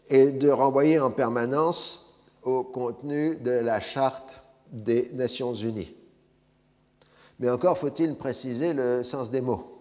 est 0.09 0.31
de 0.31 0.49
renvoyer 0.49 0.99
en 0.99 1.11
permanence 1.11 2.15
au 2.43 2.63
contenu 2.63 3.35
de 3.35 3.51
la 3.51 3.79
charte 3.79 4.35
des 4.71 5.09
Nations 5.13 5.53
Unies 5.53 5.95
mais 7.39 7.49
encore 7.49 7.77
faut-il 7.77 8.15
préciser 8.15 8.73
le 8.73 9.03
sens 9.03 9.29
des 9.29 9.41
mots. 9.41 9.71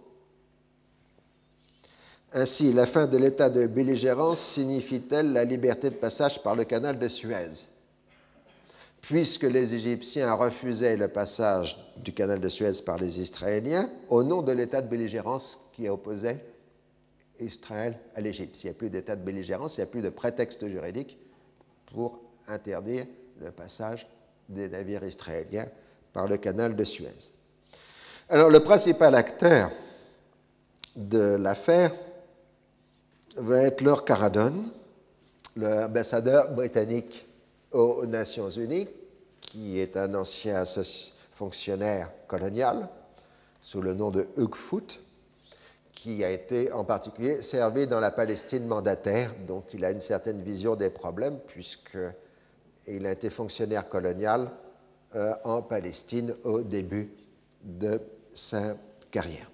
Ainsi, 2.32 2.72
la 2.72 2.86
fin 2.86 3.06
de 3.06 3.16
l'état 3.16 3.48
de 3.48 3.66
belligérance 3.66 4.40
signifie-t-elle 4.40 5.32
la 5.32 5.44
liberté 5.44 5.88
de 5.90 5.94
passage 5.94 6.42
par 6.42 6.56
le 6.56 6.64
canal 6.64 6.98
de 6.98 7.06
Suez? 7.06 7.66
Puisque 9.06 9.42
les 9.42 9.74
Égyptiens 9.74 10.32
refusaient 10.32 10.96
le 10.96 11.08
passage 11.08 11.78
du 11.98 12.14
canal 12.14 12.40
de 12.40 12.48
Suez 12.48 12.72
par 12.86 12.96
les 12.96 13.20
Israéliens 13.20 13.90
au 14.08 14.22
nom 14.22 14.40
de 14.40 14.50
l'état 14.50 14.80
de 14.80 14.88
belligérance 14.88 15.58
qui 15.72 15.90
opposait 15.90 16.42
Israël 17.38 17.98
à 18.14 18.22
l'Égypte. 18.22 18.56
S'il 18.56 18.70
n'y 18.70 18.76
a 18.76 18.78
plus 18.78 18.88
d'état 18.88 19.14
de 19.14 19.22
belligérance, 19.22 19.76
il 19.76 19.80
n'y 19.80 19.84
a 19.84 19.88
plus 19.88 20.00
de 20.00 20.08
prétexte 20.08 20.66
juridique 20.66 21.18
pour 21.92 22.18
interdire 22.48 23.04
le 23.42 23.50
passage 23.50 24.08
des 24.48 24.70
navires 24.70 25.04
israéliens 25.04 25.66
par 26.14 26.26
le 26.26 26.38
canal 26.38 26.74
de 26.74 26.84
Suez. 26.84 27.28
Alors 28.30 28.48
le 28.48 28.60
principal 28.60 29.14
acteur 29.16 29.70
de 30.96 31.36
l'affaire 31.36 31.92
va 33.36 33.64
être 33.64 33.82
Lord 33.82 34.06
Caradon, 34.06 34.64
l'ambassadeur 35.56 36.52
britannique 36.52 37.26
aux 37.74 38.06
Nations 38.06 38.48
Unies, 38.48 38.88
qui 39.40 39.78
est 39.78 39.96
un 39.96 40.14
ancien 40.14 40.64
fonctionnaire 41.32 42.10
colonial 42.26 42.88
sous 43.60 43.82
le 43.82 43.94
nom 43.94 44.10
de 44.10 44.26
Hugh 44.38 44.54
Foot, 44.54 45.00
qui 45.92 46.24
a 46.24 46.30
été 46.30 46.72
en 46.72 46.84
particulier 46.84 47.42
servi 47.42 47.86
dans 47.86 48.00
la 48.00 48.10
Palestine 48.10 48.66
mandataire, 48.66 49.34
donc 49.46 49.74
il 49.74 49.84
a 49.84 49.90
une 49.90 50.00
certaine 50.00 50.40
vision 50.40 50.76
des 50.76 50.90
problèmes 50.90 51.38
puisqu'il 51.46 53.06
a 53.06 53.12
été 53.12 53.30
fonctionnaire 53.30 53.88
colonial 53.88 54.50
euh, 55.16 55.34
en 55.44 55.62
Palestine 55.62 56.34
au 56.44 56.62
début 56.62 57.10
de 57.62 58.00
sa 58.34 58.76
carrière. 59.10 59.50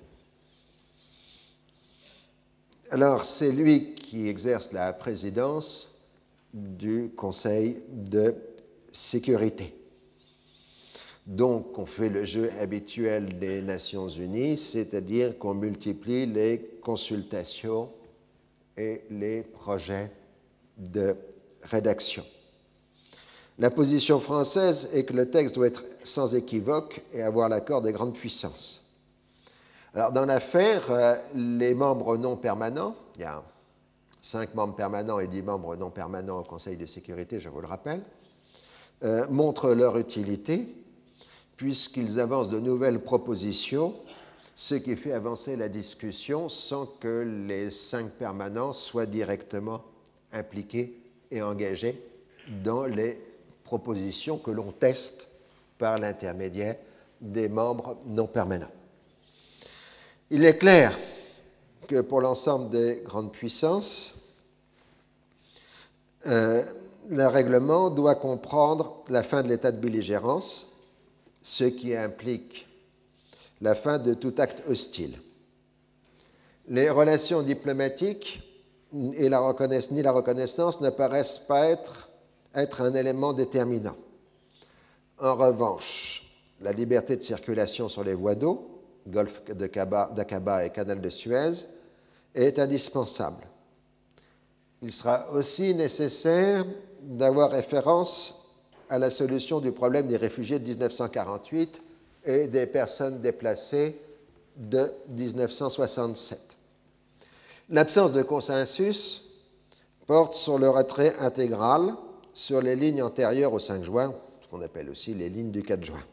Alors, 2.90 3.24
c'est 3.24 3.52
lui 3.52 3.94
qui 3.94 4.28
exerce 4.28 4.72
la 4.72 4.92
présidence 4.92 5.89
du 6.52 7.10
Conseil 7.16 7.82
de 7.88 8.34
sécurité. 8.92 9.74
Donc, 11.26 11.78
on 11.78 11.86
fait 11.86 12.08
le 12.08 12.24
jeu 12.24 12.50
habituel 12.58 13.38
des 13.38 13.62
Nations 13.62 14.08
Unies, 14.08 14.56
c'est-à-dire 14.56 15.38
qu'on 15.38 15.54
multiplie 15.54 16.26
les 16.26 16.78
consultations 16.82 17.90
et 18.76 19.02
les 19.10 19.42
projets 19.42 20.10
de 20.76 21.14
rédaction. 21.62 22.24
La 23.58 23.70
position 23.70 24.18
française 24.20 24.88
est 24.94 25.04
que 25.04 25.12
le 25.12 25.30
texte 25.30 25.54
doit 25.54 25.66
être 25.66 25.84
sans 26.02 26.34
équivoque 26.34 27.02
et 27.12 27.22
avoir 27.22 27.48
l'accord 27.48 27.82
des 27.82 27.92
grandes 27.92 28.14
puissances. 28.14 28.82
Alors, 29.94 30.12
dans 30.12 30.24
l'affaire, 30.24 30.90
euh, 30.90 31.16
les 31.34 31.74
membres 31.74 32.16
non 32.16 32.36
permanents, 32.36 32.96
il 33.16 33.22
y 33.22 33.24
a 33.24 33.42
cinq 34.20 34.54
membres 34.54 34.74
permanents 34.74 35.18
et 35.18 35.28
dix 35.28 35.42
membres 35.42 35.76
non 35.76 35.90
permanents 35.90 36.40
au 36.40 36.44
Conseil 36.44 36.76
de 36.76 36.86
sécurité, 36.86 37.40
je 37.40 37.48
vous 37.48 37.60
le 37.60 37.66
rappelle, 37.66 38.02
euh, 39.02 39.26
montrent 39.28 39.70
leur 39.70 39.96
utilité 39.96 40.74
puisqu'ils 41.56 42.20
avancent 42.20 42.48
de 42.48 42.58
nouvelles 42.58 43.02
propositions, 43.02 43.94
ce 44.54 44.74
qui 44.74 44.96
fait 44.96 45.12
avancer 45.12 45.56
la 45.56 45.68
discussion 45.68 46.48
sans 46.48 46.86
que 46.86 47.44
les 47.46 47.70
cinq 47.70 48.10
permanents 48.12 48.72
soient 48.72 49.06
directement 49.06 49.82
impliqués 50.32 50.98
et 51.30 51.42
engagés 51.42 52.02
dans 52.62 52.84
les 52.86 53.18
propositions 53.64 54.38
que 54.38 54.50
l'on 54.50 54.72
teste 54.72 55.28
par 55.76 55.98
l'intermédiaire 55.98 56.76
des 57.20 57.48
membres 57.48 57.98
non 58.06 58.26
permanents. 58.26 58.70
Il 60.30 60.44
est 60.44 60.56
clair 60.58 60.96
pour 61.96 62.20
l'ensemble 62.20 62.70
des 62.70 63.02
grandes 63.04 63.32
puissances, 63.32 64.20
euh, 66.26 66.62
le 67.08 67.26
règlement 67.26 67.90
doit 67.90 68.14
comprendre 68.14 69.02
la 69.08 69.22
fin 69.22 69.42
de 69.42 69.48
l'état 69.48 69.72
de 69.72 69.78
belligérance, 69.78 70.68
ce 71.42 71.64
qui 71.64 71.94
implique 71.96 72.66
la 73.60 73.74
fin 73.74 73.98
de 73.98 74.14
tout 74.14 74.34
acte 74.38 74.62
hostile. 74.68 75.18
Les 76.68 76.88
relations 76.90 77.42
diplomatiques 77.42 78.42
et 79.14 79.28
la 79.28 79.54
ni 79.90 80.02
la 80.02 80.12
reconnaissance 80.12 80.80
ne 80.80 80.90
paraissent 80.90 81.38
pas 81.38 81.66
être, 81.66 82.10
être 82.54 82.82
un 82.82 82.94
élément 82.94 83.32
déterminant. 83.32 83.96
En 85.18 85.34
revanche, 85.34 86.24
la 86.60 86.72
liberté 86.72 87.16
de 87.16 87.22
circulation 87.22 87.88
sur 87.88 88.04
les 88.04 88.14
voies 88.14 88.34
d'eau, 88.34 88.82
golfe 89.06 89.42
d'Aqaba 89.44 90.64
et 90.64 90.70
canal 90.70 91.00
de 91.00 91.08
Suez, 91.08 91.66
est 92.34 92.58
indispensable. 92.58 93.46
Il 94.82 94.92
sera 94.92 95.30
aussi 95.32 95.74
nécessaire 95.74 96.64
d'avoir 97.02 97.50
référence 97.50 98.40
à 98.88 98.98
la 98.98 99.10
solution 99.10 99.60
du 99.60 99.72
problème 99.72 100.06
des 100.06 100.16
réfugiés 100.16 100.58
de 100.58 100.68
1948 100.68 101.82
et 102.24 102.48
des 102.48 102.66
personnes 102.66 103.20
déplacées 103.20 103.98
de 104.56 104.92
1967. 105.08 106.56
L'absence 107.68 108.12
de 108.12 108.22
consensus 108.22 109.30
porte 110.06 110.34
sur 110.34 110.58
le 110.58 110.68
retrait 110.68 111.16
intégral 111.18 111.94
sur 112.32 112.60
les 112.60 112.74
lignes 112.74 113.02
antérieures 113.02 113.52
au 113.52 113.58
5 113.58 113.84
juin, 113.84 114.14
ce 114.40 114.48
qu'on 114.48 114.60
appelle 114.60 114.90
aussi 114.90 115.14
les 115.14 115.28
lignes 115.28 115.52
du 115.52 115.62
4 115.62 115.84
juin. 115.84 116.04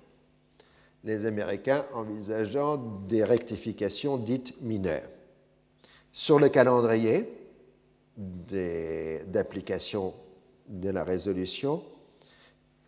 Les 1.04 1.26
Américains 1.26 1.86
envisageant 1.94 2.78
des 3.08 3.24
rectifications 3.24 4.18
dites 4.18 4.62
mineures. 4.62 5.10
Sur 6.12 6.40
le 6.40 6.50
calendrier 6.50 7.30
d'application 8.18 10.14
de 10.68 10.90
la 10.90 11.04
résolution 11.04 11.84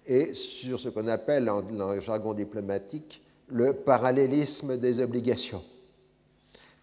et 0.05 0.33
sur 0.33 0.79
ce 0.79 0.89
qu'on 0.89 1.07
appelle 1.07 1.49
en, 1.49 2.01
jargon 2.01 2.33
diplomatique 2.33 3.21
le 3.47 3.73
parallélisme 3.73 4.77
des 4.77 5.01
obligations, 5.01 5.63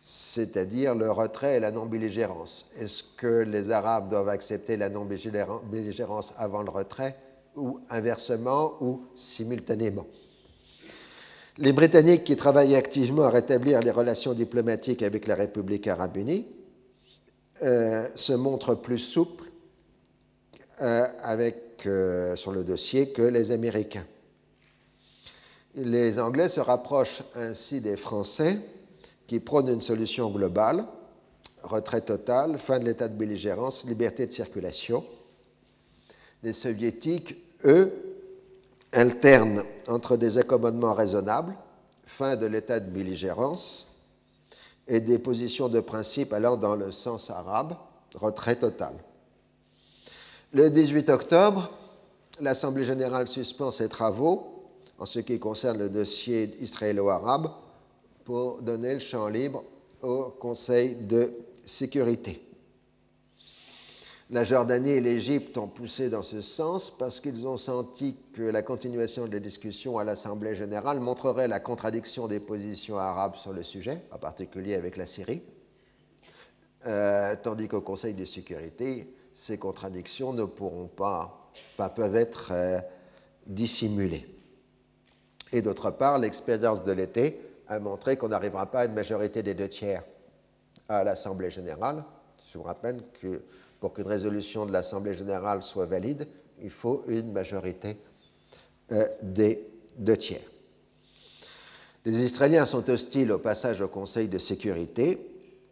c'est-à-dire 0.00 0.94
le 0.94 1.10
retrait 1.10 1.56
et 1.56 1.60
la 1.60 1.70
non-belligérance. 1.70 2.66
Est-ce 2.78 3.02
que 3.02 3.42
les 3.42 3.70
Arabes 3.70 4.08
doivent 4.08 4.28
accepter 4.28 4.76
la 4.76 4.88
non-belligérance 4.88 6.34
avant 6.38 6.62
le 6.62 6.70
retrait 6.70 7.16
ou 7.56 7.80
inversement 7.90 8.74
ou 8.80 9.02
simultanément? 9.16 10.06
Les 11.58 11.72
Britanniques 11.72 12.24
qui 12.24 12.36
travaillent 12.36 12.76
activement 12.76 13.24
à 13.24 13.30
rétablir 13.30 13.80
les 13.80 13.90
relations 13.90 14.34
diplomatiques 14.34 15.02
avec 15.02 15.26
la 15.26 15.34
République 15.34 15.86
arabe 15.86 16.16
unie 16.16 16.46
euh, 17.62 18.08
se 18.14 18.34
montrent 18.34 18.74
plus 18.74 18.98
souples 18.98 19.50
euh, 20.82 21.06
euh, 21.86 22.36
sur 22.36 22.52
le 22.52 22.64
dossier 22.64 23.10
que 23.10 23.22
les 23.22 23.52
Américains. 23.52 24.06
Les 25.74 26.18
Anglais 26.18 26.48
se 26.48 26.60
rapprochent 26.60 27.22
ainsi 27.34 27.80
des 27.80 27.96
Français 27.96 28.58
qui 29.26 29.40
prônent 29.40 29.68
une 29.68 29.80
solution 29.80 30.30
globale, 30.30 30.84
retrait 31.62 32.02
total, 32.02 32.58
fin 32.58 32.78
de 32.78 32.84
l'état 32.84 33.08
de 33.08 33.16
belligérance, 33.16 33.84
liberté 33.84 34.26
de 34.26 34.32
circulation. 34.32 35.04
Les 36.42 36.52
Soviétiques, 36.52 37.36
eux, 37.64 38.05
alterne 38.96 39.62
entre 39.88 40.16
des 40.16 40.38
accommodements 40.38 40.94
raisonnables, 40.94 41.54
fin 42.06 42.34
de 42.34 42.46
l'état 42.46 42.80
de 42.80 42.90
belligérance, 42.90 43.94
et 44.88 45.00
des 45.00 45.18
positions 45.18 45.68
de 45.68 45.80
principe 45.80 46.32
allant 46.32 46.56
dans 46.56 46.76
le 46.76 46.92
sens 46.92 47.30
arabe, 47.30 47.76
retrait 48.14 48.56
total. 48.56 48.94
Le 50.52 50.70
18 50.70 51.10
octobre, 51.10 51.70
l'Assemblée 52.40 52.84
générale 52.84 53.28
suspend 53.28 53.70
ses 53.70 53.88
travaux 53.88 54.64
en 54.98 55.04
ce 55.04 55.18
qui 55.18 55.38
concerne 55.38 55.78
le 55.78 55.90
dossier 55.90 56.56
israélo-arabe 56.60 57.50
pour 58.24 58.62
donner 58.62 58.94
le 58.94 59.00
champ 59.00 59.28
libre 59.28 59.62
au 60.02 60.34
Conseil 60.38 60.94
de 60.94 61.32
sécurité. 61.64 62.45
La 64.30 64.42
Jordanie 64.42 64.90
et 64.90 65.00
l'Égypte 65.00 65.56
ont 65.56 65.68
poussé 65.68 66.10
dans 66.10 66.24
ce 66.24 66.40
sens 66.40 66.90
parce 66.90 67.20
qu'ils 67.20 67.46
ont 67.46 67.56
senti 67.56 68.16
que 68.32 68.42
la 68.42 68.62
continuation 68.62 69.28
des 69.28 69.38
discussions 69.38 69.98
à 69.98 70.04
l'Assemblée 70.04 70.56
générale 70.56 70.98
montrerait 70.98 71.46
la 71.46 71.60
contradiction 71.60 72.26
des 72.26 72.40
positions 72.40 72.98
arabes 72.98 73.36
sur 73.36 73.52
le 73.52 73.62
sujet, 73.62 74.02
en 74.10 74.18
particulier 74.18 74.74
avec 74.74 74.96
la 74.96 75.06
Syrie, 75.06 75.42
euh, 76.86 77.36
tandis 77.40 77.68
qu'au 77.68 77.82
Conseil 77.82 78.14
de 78.14 78.24
sécurité, 78.24 79.14
ces 79.32 79.58
contradictions 79.58 80.32
ne 80.32 80.44
pourront 80.44 80.88
pas, 80.88 81.52
peuvent 81.94 82.16
être 82.16 82.48
euh, 82.50 82.80
dissimulées. 83.46 84.26
Et 85.52 85.62
d'autre 85.62 85.92
part, 85.92 86.18
l'expérience 86.18 86.82
de 86.82 86.90
l'été 86.90 87.40
a 87.68 87.78
montré 87.78 88.16
qu'on 88.16 88.28
n'arrivera 88.28 88.66
pas 88.72 88.80
à 88.80 88.84
une 88.86 88.94
majorité 88.94 89.44
des 89.44 89.54
deux 89.54 89.68
tiers 89.68 90.02
à 90.88 91.04
l'Assemblée 91.04 91.50
générale. 91.50 92.02
Je 92.50 92.58
vous 92.58 92.64
rappelle 92.64 93.04
que 93.20 93.42
pour 93.80 93.92
qu'une 93.92 94.06
résolution 94.06 94.66
de 94.66 94.72
l'Assemblée 94.72 95.16
générale 95.16 95.62
soit 95.62 95.86
valide, 95.86 96.26
il 96.62 96.70
faut 96.70 97.04
une 97.08 97.32
majorité 97.32 97.98
euh, 98.92 99.06
des 99.22 99.66
deux 99.98 100.16
tiers. 100.16 100.48
Les 102.04 102.22
Israéliens 102.22 102.66
sont 102.66 102.88
hostiles 102.88 103.32
au 103.32 103.38
passage 103.38 103.80
au 103.80 103.88
Conseil 103.88 104.28
de 104.28 104.38
sécurité 104.38 105.18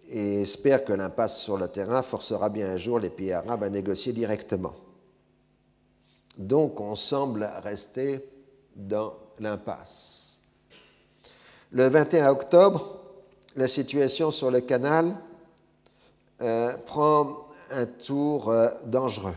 et 0.09 0.43
espèrent 0.43 0.85
que 0.85 0.93
l'impasse 0.93 1.41
sur 1.41 1.57
le 1.57 1.69
terrain 1.69 2.03
forcera 2.03 2.49
bien 2.49 2.71
un 2.71 2.77
jour 2.77 2.99
les 2.99 3.11
pays 3.11 3.33
arabes 3.33 3.63
à 3.63 3.71
négocier 3.71 4.13
directement. 4.13 4.75
Donc 6.37 6.81
on 6.81 6.97
semble 6.97 7.49
rester 7.63 8.25
dans 8.75 9.15
l'impasse. 9.39 10.41
Le 11.71 11.89
21 11.89 12.29
octobre, 12.29 13.01
la 13.57 13.69
situation 13.69 14.31
sur 14.31 14.51
le 14.51 14.61
canal 14.61 15.15
euh, 16.43 16.77
prend 16.87 17.44
un 17.71 17.87
tour 17.87 18.51
euh, 18.51 18.69
dangereux. 18.87 19.35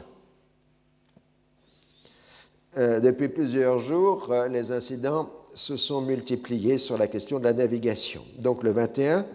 Euh, 2.78 3.00
depuis 3.00 3.30
plusieurs 3.30 3.80
jours, 3.80 4.32
euh, 4.32 4.48
les 4.48 4.72
incidents 4.72 5.30
se 5.54 5.78
sont 5.78 6.02
multipliés 6.02 6.78
sur 6.78 6.98
la 6.98 7.08
question 7.08 7.40
de 7.40 7.46
la 7.46 7.54
navigation. 7.54 8.24
Donc 8.38 8.64
le 8.64 8.72
21, 8.72 9.26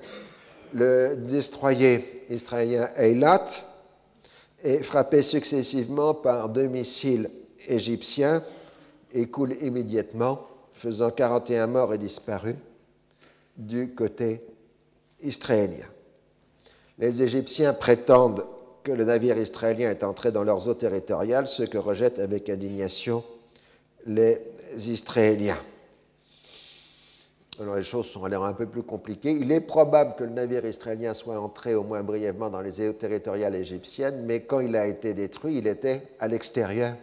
le 0.74 1.16
destroyer 1.16 2.24
israélien 2.30 2.88
Eilat 2.96 3.46
est 4.62 4.82
frappé 4.82 5.22
successivement 5.22 6.14
par 6.14 6.48
deux 6.48 6.68
missiles 6.68 7.30
égyptiens 7.66 8.44
et 9.12 9.26
coule 9.26 9.56
immédiatement, 9.60 10.46
faisant 10.72 11.10
41 11.10 11.66
morts 11.66 11.92
et 11.92 11.98
disparus 11.98 12.56
du 13.56 13.94
côté 13.94 14.40
israélien. 15.20 15.86
Les 16.98 17.22
Égyptiens 17.22 17.74
prétendent 17.74 18.44
que 18.82 18.92
le 18.92 19.04
navire 19.04 19.36
israélien 19.36 19.90
est 19.90 20.04
entré 20.04 20.32
dans 20.32 20.44
leurs 20.44 20.68
eaux 20.68 20.74
territoriales, 20.74 21.46
ce 21.46 21.62
que 21.62 21.78
rejettent 21.78 22.18
avec 22.18 22.48
indignation 22.48 23.24
les 24.06 24.40
Israéliens. 24.74 25.58
Alors 27.60 27.76
les 27.76 27.84
choses 27.84 28.06
sont 28.06 28.24
l'air 28.26 28.42
un 28.42 28.54
peu 28.54 28.66
plus 28.66 28.82
compliquées. 28.82 29.32
Il 29.32 29.52
est 29.52 29.60
probable 29.60 30.16
que 30.16 30.24
le 30.24 30.30
navire 30.30 30.64
israélien 30.64 31.14
soit 31.14 31.38
entré 31.38 31.74
au 31.74 31.84
moins 31.84 32.02
brièvement 32.02 32.50
dans 32.50 32.60
les 32.60 32.80
eaux 32.88 32.94
territoriales 32.94 33.54
égyptiennes, 33.54 34.24
mais 34.24 34.40
quand 34.40 34.60
il 34.60 34.74
a 34.74 34.86
été 34.86 35.14
détruit, 35.14 35.58
il 35.58 35.68
était 35.68 36.02
à 36.18 36.28
l'extérieur 36.28 36.96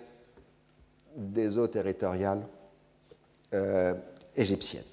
des 1.16 1.58
eaux 1.58 1.68
territoriales 1.68 2.42
euh, 3.54 3.94
égyptiennes. 4.36 4.84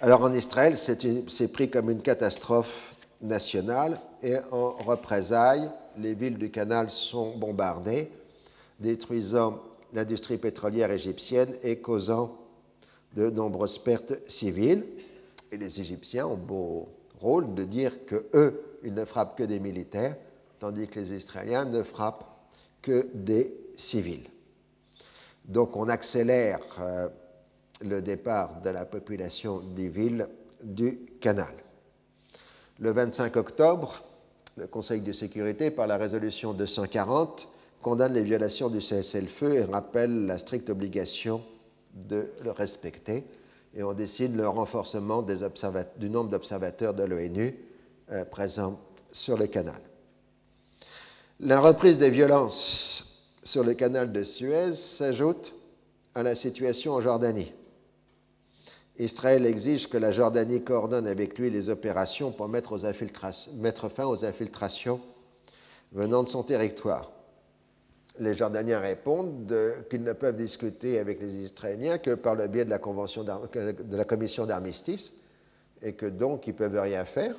Alors 0.00 0.22
en 0.22 0.32
Israël, 0.32 0.76
c'est 0.78 1.52
pris 1.52 1.68
comme 1.68 1.90
une 1.90 2.00
catastrophe 2.00 2.94
nationale 3.20 4.00
et 4.22 4.36
en 4.50 4.72
représailles, 4.72 5.70
les 5.98 6.14
villes 6.14 6.38
du 6.38 6.50
canal 6.50 6.90
sont 6.90 7.36
bombardées, 7.36 8.10
détruisant 8.78 9.60
l'industrie 9.92 10.38
pétrolière 10.38 10.90
égyptienne 10.90 11.54
et 11.62 11.80
causant 11.80 12.36
de 13.14 13.30
nombreuses 13.30 13.78
pertes 13.78 14.14
civiles. 14.28 14.86
Et 15.52 15.56
les 15.56 15.80
Égyptiens 15.80 16.26
ont 16.26 16.36
beau 16.36 16.88
rôle 17.20 17.54
de 17.54 17.64
dire 17.64 18.06
que 18.06 18.26
eux, 18.34 18.78
ils 18.84 18.94
ne 18.94 19.04
frappent 19.04 19.36
que 19.36 19.42
des 19.42 19.60
militaires, 19.60 20.16
tandis 20.58 20.88
que 20.88 21.00
les 21.00 21.16
Israéliens 21.16 21.64
ne 21.64 21.82
frappent 21.82 22.24
que 22.80 23.08
des 23.12 23.54
civils. 23.76 24.28
Donc 25.44 25.76
on 25.76 25.88
accélère 25.88 26.60
euh, 26.80 27.08
le 27.82 28.00
départ 28.00 28.60
de 28.60 28.70
la 28.70 28.84
population 28.84 29.60
des 29.60 29.88
villes 29.88 30.28
du 30.62 31.00
canal. 31.20 31.54
Le 32.80 32.92
25 32.92 33.36
octobre, 33.36 34.02
le 34.56 34.66
Conseil 34.66 35.02
de 35.02 35.12
sécurité, 35.12 35.70
par 35.70 35.86
la 35.86 35.98
résolution 35.98 36.54
240, 36.54 37.46
condamne 37.82 38.14
les 38.14 38.22
violations 38.22 38.70
du 38.70 38.80
cessez-le-feu 38.80 39.54
et 39.54 39.64
rappelle 39.64 40.24
la 40.24 40.38
stricte 40.38 40.70
obligation 40.70 41.42
de 42.08 42.32
le 42.42 42.50
respecter. 42.50 43.24
Et 43.74 43.82
on 43.82 43.92
décide 43.92 44.34
le 44.34 44.48
renforcement 44.48 45.22
du 45.22 46.08
nombre 46.08 46.30
d'observateurs 46.30 46.94
de 46.94 47.04
l'ONU 47.04 47.54
euh, 48.12 48.24
présents 48.24 48.80
sur 49.12 49.36
le 49.36 49.46
canal. 49.46 49.80
La 51.38 51.60
reprise 51.60 51.98
des 51.98 52.10
violences 52.10 53.28
sur 53.42 53.62
le 53.62 53.74
canal 53.74 54.10
de 54.10 54.24
Suez 54.24 54.72
s'ajoute 54.72 55.52
à 56.14 56.22
la 56.22 56.34
situation 56.34 56.94
en 56.94 57.02
Jordanie. 57.02 57.52
Israël 59.00 59.46
exige 59.46 59.88
que 59.88 59.96
la 59.96 60.12
Jordanie 60.12 60.62
coordonne 60.62 61.06
avec 61.06 61.38
lui 61.38 61.48
les 61.50 61.70
opérations 61.70 62.32
pour 62.32 62.48
mettre, 62.48 62.78
fin 63.88 64.04
aux 64.04 64.24
infiltrations 64.26 65.00
venant 65.92 66.22
de 66.22 66.28
son 66.28 66.42
territoire. 66.42 67.10
Les 68.18 68.34
Jordaniens 68.34 68.78
répondent 68.78 69.56
qu'ils 69.88 70.02
ne 70.02 70.12
peuvent 70.12 70.36
discuter 70.36 70.98
avec 70.98 71.18
les 71.22 71.36
Israéliens 71.36 71.96
que 71.96 72.14
par 72.14 72.34
le 72.34 72.46
biais 72.46 72.66
de 72.66 72.70
la, 72.70 72.78
convention 72.78 73.24
de 73.24 73.96
la 73.96 74.04
commission 74.04 74.44
d'armistice 74.44 75.14
et 75.80 75.94
que 75.94 76.04
donc 76.04 76.46
ils 76.46 76.52
ne 76.52 76.58
peuvent 76.58 76.78
rien 76.78 77.06
faire 77.06 77.34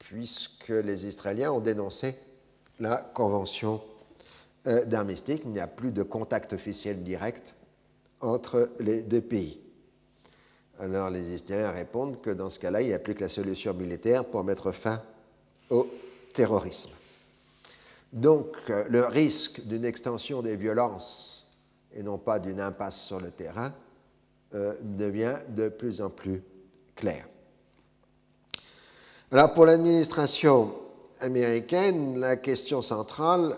puisque 0.00 0.70
les 0.70 1.06
Israéliens 1.06 1.52
ont 1.52 1.60
dénoncé 1.60 2.16
la 2.80 2.96
convention 2.96 3.80
euh, 4.66 4.84
d'armistice. 4.84 5.38
Il 5.44 5.52
n'y 5.52 5.60
a 5.60 5.68
plus 5.68 5.92
de 5.92 6.02
contact 6.02 6.52
officiel 6.52 7.04
direct 7.04 7.54
entre 8.20 8.70
les 8.80 9.02
deux 9.02 9.20
pays. 9.20 9.61
Alors 10.82 11.10
les 11.10 11.32
Israéliens 11.32 11.70
répondent 11.70 12.20
que 12.20 12.30
dans 12.30 12.50
ce 12.50 12.58
cas-là, 12.58 12.82
il 12.82 12.88
n'y 12.88 12.92
a 12.92 12.98
plus 12.98 13.14
que 13.14 13.20
la 13.20 13.28
solution 13.28 13.72
militaire 13.72 14.24
pour 14.24 14.42
mettre 14.42 14.72
fin 14.72 15.00
au 15.70 15.86
terrorisme. 16.34 16.90
Donc 18.12 18.48
euh, 18.68 18.84
le 18.88 19.04
risque 19.04 19.60
d'une 19.64 19.84
extension 19.84 20.42
des 20.42 20.56
violences 20.56 21.46
et 21.94 22.02
non 22.02 22.18
pas 22.18 22.40
d'une 22.40 22.60
impasse 22.60 23.00
sur 23.00 23.20
le 23.20 23.30
terrain 23.30 23.72
euh, 24.54 24.74
devient 24.82 25.36
de 25.50 25.68
plus 25.68 26.00
en 26.00 26.10
plus 26.10 26.42
clair. 26.96 27.28
Alors 29.30 29.52
pour 29.52 29.66
l'administration 29.66 30.74
américaine, 31.20 32.18
la 32.18 32.34
question 32.34 32.82
centrale 32.82 33.56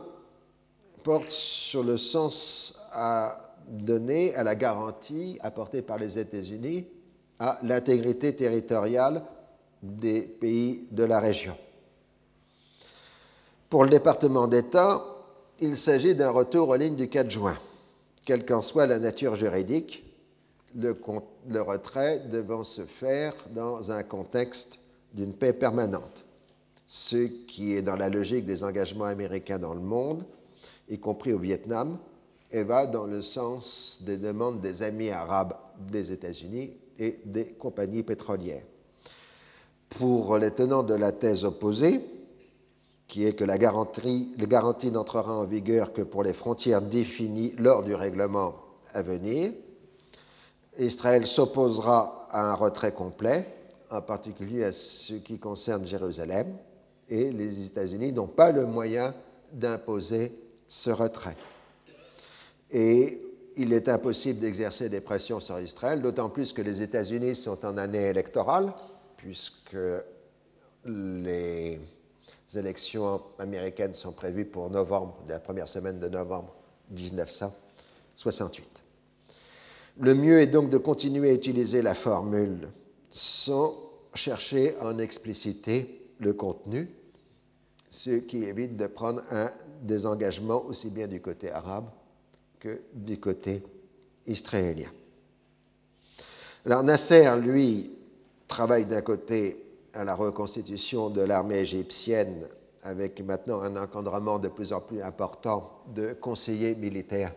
porte 1.02 1.30
sur 1.30 1.82
le 1.82 1.96
sens 1.96 2.78
à 2.92 3.40
donner 3.66 4.34
à 4.34 4.42
la 4.42 4.54
garantie 4.54 5.38
apportée 5.42 5.80
par 5.80 5.96
les 5.96 6.18
États-Unis 6.18 6.86
à 7.38 7.58
l'intégrité 7.62 8.34
territoriale 8.34 9.22
des 9.82 10.22
pays 10.22 10.86
de 10.90 11.04
la 11.04 11.20
région. 11.20 11.56
Pour 13.68 13.84
le 13.84 13.90
département 13.90 14.46
d'État, 14.46 15.04
il 15.60 15.76
s'agit 15.76 16.14
d'un 16.14 16.30
retour 16.30 16.68
aux 16.68 16.76
lignes 16.76 16.96
du 16.96 17.08
4 17.08 17.30
juin. 17.30 17.58
Quelle 18.24 18.46
qu'en 18.46 18.62
soit 18.62 18.86
la 18.86 18.98
nature 18.98 19.34
juridique, 19.34 20.04
le, 20.74 20.96
le, 21.48 21.62
retrait 21.62 22.20
devant 22.30 22.64
se 22.64 22.82
faire 22.82 23.34
dans 23.50 23.92
un 23.92 24.02
contexte 24.02 24.78
d'une 25.12 25.32
paix 25.32 25.52
permanente, 25.52 26.24
ce 26.86 27.26
qui 27.26 27.76
est 27.76 27.82
dans 27.82 27.96
la 27.96 28.08
logique 28.08 28.46
des 28.46 28.64
engagements 28.64 29.04
américains 29.04 29.58
dans 29.58 29.74
le 29.74 29.80
monde, 29.80 30.24
y 30.88 30.98
compris 30.98 31.32
au 31.32 31.38
Vietnam, 31.38 31.98
et 32.50 32.64
va 32.64 32.86
dans 32.86 33.06
le 33.06 33.22
sens 33.22 33.98
des 34.02 34.16
demandes 34.16 34.60
des 34.60 34.82
amis 34.82 35.10
arabes 35.10 35.54
des 35.78 36.12
États-Unis 36.12 36.72
et 36.98 37.20
des 37.24 37.46
compagnies 37.46 38.02
pétrolières. 38.02 38.64
Pour 39.88 40.38
les 40.38 40.50
tenants 40.50 40.82
de 40.82 40.94
la 40.94 41.12
thèse 41.12 41.44
opposée, 41.44 42.00
qui 43.06 43.26
est 43.26 43.34
que 43.34 43.44
la 43.44 43.58
garantie, 43.58 44.32
la 44.38 44.46
garantie 44.46 44.90
n'entrera 44.90 45.32
en 45.34 45.44
vigueur 45.44 45.92
que 45.92 46.02
pour 46.02 46.22
les 46.22 46.32
frontières 46.32 46.82
définies 46.82 47.54
lors 47.58 47.82
du 47.82 47.94
règlement 47.94 48.54
à 48.92 49.02
venir, 49.02 49.52
Israël 50.78 51.26
s'opposera 51.26 52.28
à 52.30 52.50
un 52.50 52.54
retrait 52.54 52.92
complet, 52.92 53.46
en 53.90 54.02
particulier 54.02 54.64
à 54.64 54.72
ce 54.72 55.14
qui 55.14 55.38
concerne 55.38 55.86
Jérusalem, 55.86 56.56
et 57.08 57.30
les 57.30 57.66
États-Unis 57.66 58.12
n'ont 58.12 58.26
pas 58.26 58.50
le 58.50 58.66
moyen 58.66 59.14
d'imposer 59.52 60.32
ce 60.66 60.90
retrait. 60.90 61.36
Et 62.70 63.22
il 63.56 63.72
est 63.72 63.88
impossible 63.88 64.40
d'exercer 64.40 64.88
des 64.88 65.00
pressions 65.00 65.40
sur 65.40 65.58
Israël, 65.60 66.02
d'autant 66.02 66.28
plus 66.28 66.52
que 66.52 66.62
les 66.62 66.82
États-Unis 66.82 67.36
sont 67.36 67.64
en 67.64 67.76
année 67.78 68.08
électorale, 68.08 68.72
puisque 69.16 69.76
les 70.84 71.80
élections 72.54 73.22
américaines 73.38 73.94
sont 73.94 74.12
prévues 74.12 74.44
pour 74.44 74.70
novembre, 74.70 75.16
la 75.28 75.40
première 75.40 75.68
semaine 75.68 75.98
de 75.98 76.08
novembre 76.08 76.54
1968. 76.90 78.68
Le 80.00 80.14
mieux 80.14 80.40
est 80.40 80.48
donc 80.48 80.70
de 80.70 80.78
continuer 80.78 81.30
à 81.30 81.34
utiliser 81.34 81.80
la 81.80 81.94
formule 81.94 82.68
sans 83.10 83.74
chercher 84.14 84.76
à 84.78 84.88
en 84.88 84.98
expliciter 84.98 86.00
le 86.18 86.32
contenu, 86.32 86.90
ce 87.88 88.10
qui 88.10 88.42
évite 88.44 88.76
de 88.76 88.86
prendre 88.88 89.22
un 89.30 89.50
désengagement 89.82 90.64
aussi 90.64 90.90
bien 90.90 91.06
du 91.06 91.20
côté 91.20 91.50
arabe 91.50 91.86
du 92.92 93.18
côté 93.18 93.62
israélien. 94.26 94.90
Alors 96.64 96.82
Nasser, 96.82 97.30
lui, 97.40 97.90
travaille 98.48 98.86
d'un 98.86 99.02
côté 99.02 99.62
à 99.92 100.04
la 100.04 100.14
reconstitution 100.14 101.10
de 101.10 101.20
l'armée 101.20 101.58
égyptienne 101.58 102.46
avec 102.82 103.20
maintenant 103.20 103.62
un 103.62 103.76
encadrement 103.76 104.38
de 104.38 104.48
plus 104.48 104.72
en 104.72 104.80
plus 104.80 105.02
important 105.02 105.82
de 105.94 106.12
conseillers 106.12 106.74
militaires 106.74 107.34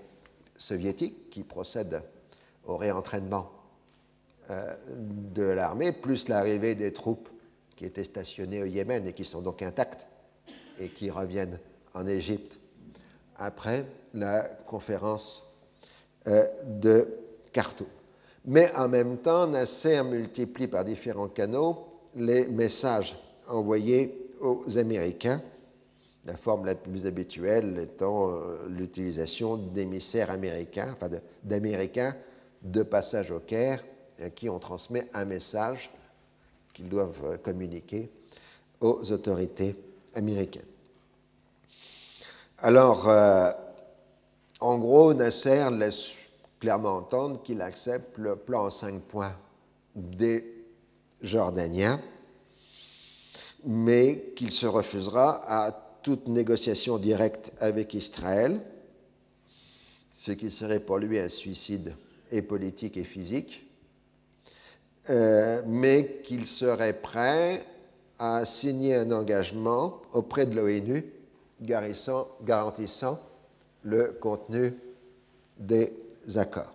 soviétiques 0.58 1.30
qui 1.30 1.44
procèdent 1.44 2.04
au 2.66 2.78
réentraînement 2.78 3.52
euh, 4.50 4.76
de 4.88 5.44
l'armée, 5.44 5.92
plus 5.92 6.28
l'arrivée 6.28 6.76
des 6.76 6.92
troupes 6.92 7.30
qui 7.76 7.86
étaient 7.86 8.04
stationnées 8.04 8.62
au 8.62 8.66
Yémen 8.66 9.06
et 9.08 9.14
qui 9.14 9.24
sont 9.24 9.42
donc 9.42 9.62
intactes 9.62 10.08
et 10.80 10.90
qui 10.90 11.10
reviennent 11.10 11.60
en 11.94 12.06
Égypte 12.06 12.60
après 13.38 13.86
la 14.14 14.42
conférence 14.68 15.48
euh, 16.28 16.46
de 16.66 17.08
Khartoum. 17.52 17.88
Mais 18.46 18.74
en 18.76 18.88
même 18.88 19.18
temps, 19.18 19.48
Nasser 19.48 20.02
multiplie 20.04 20.68
par 20.68 20.84
différents 20.84 21.28
canaux 21.28 21.86
les 22.16 22.48
messages 22.48 23.16
envoyés 23.48 24.32
aux 24.42 24.78
Américains, 24.78 25.42
la 26.26 26.36
forme 26.36 26.66
la 26.66 26.76
plus 26.76 27.06
habituelle 27.06 27.80
étant 27.82 28.30
euh, 28.30 28.68
l'utilisation 28.70 29.58
d'émissaires 29.58 30.32
américains, 30.32 30.90
enfin 30.94 31.10
d'Américains 31.44 32.16
de, 32.62 32.84
passage 32.84 33.32
au 33.32 33.40
Caire, 33.40 33.84
à 34.22 34.30
qui 34.30 34.50
on 34.50 34.60
transmet 34.60 35.08
un 35.14 35.26
message 35.26 35.92
qu'ils 36.74 36.90
doivent 36.90 37.24
euh, 37.26 37.38
communiquer 37.38 38.10
aux 38.82 39.12
autorités 39.12 39.76
américaines. 40.16 40.64
Alors, 42.60 43.08
euh, 43.08 43.52
en 44.62 44.80
gros, 44.80 45.14
Nasser 45.14 45.70
laisse 45.72 46.16
clairement 46.60 46.98
entendre 46.98 47.44
qu'il 47.44 47.62
accepte 47.62 48.18
le 48.18 48.36
plan 48.36 48.66
en 48.66 48.72
cinq 48.72 49.00
points 49.02 49.36
des 49.96 50.66
Jordaniens, 51.22 52.02
mais 53.64 54.34
qu'il 54.36 54.52
se 54.52 54.66
refusera 54.66 55.42
à 55.48 55.72
toute 56.02 56.28
négociation 56.28 56.98
directe 56.98 57.52
avec 57.60 57.94
Israël, 57.94 58.60
ce 60.10 60.32
qui 60.32 60.50
serait 60.50 60.80
pour 60.80 60.98
lui 60.98 61.20
un 61.20 61.30
suicide 61.30 61.96
et 62.32 62.42
politique 62.42 62.98
et 62.98 63.04
physique, 63.04 63.68
euh, 65.12 65.62
mais 65.68 66.22
qu'il 66.24 66.48
serait 66.48 67.00
prêt 67.02 67.64
à 68.18 68.48
signer 68.48 68.96
un 68.96 69.12
engagement 69.12 70.02
auprès 70.12 70.48
de 70.48 70.56
l'ONU 70.56 71.06
garantissant 71.62 73.20
le 73.84 74.18
contenu 74.20 74.74
des 75.58 75.94
accords. 76.36 76.74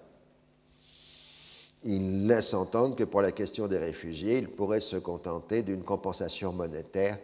Il 1.84 2.26
laisse 2.26 2.54
entendre 2.54 2.94
que 2.94 3.04
pour 3.04 3.22
la 3.22 3.32
question 3.32 3.66
des 3.66 3.78
réfugiés, 3.78 4.38
il 4.38 4.48
pourrait 4.48 4.80
se 4.80 4.96
contenter 4.96 5.62
d'une 5.62 5.82
compensation 5.82 6.52
monétaire 6.52 7.18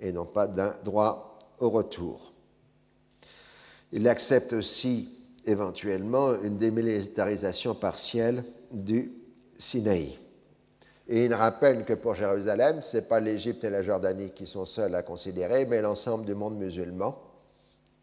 et 0.00 0.12
non 0.12 0.24
pas 0.24 0.46
d'un 0.48 0.74
droit 0.84 1.38
au 1.60 1.70
retour. 1.70 2.32
Il 3.92 4.08
accepte 4.08 4.52
aussi 4.52 5.16
éventuellement 5.46 6.40
une 6.42 6.58
démilitarisation 6.58 7.74
partielle 7.74 8.44
du 8.72 9.12
Sinaï. 9.56 10.18
Et 11.08 11.26
il 11.26 11.34
rappelle 11.34 11.84
que 11.84 11.92
pour 11.92 12.14
Jérusalem, 12.14 12.80
ce 12.80 12.96
n'est 12.96 13.02
pas 13.02 13.20
l'Égypte 13.20 13.62
et 13.64 13.70
la 13.70 13.82
Jordanie 13.82 14.30
qui 14.30 14.46
sont 14.46 14.64
seuls 14.64 14.94
à 14.94 15.02
considérer, 15.02 15.66
mais 15.66 15.82
l'ensemble 15.82 16.24
du 16.24 16.34
monde 16.34 16.56
musulman, 16.56 17.20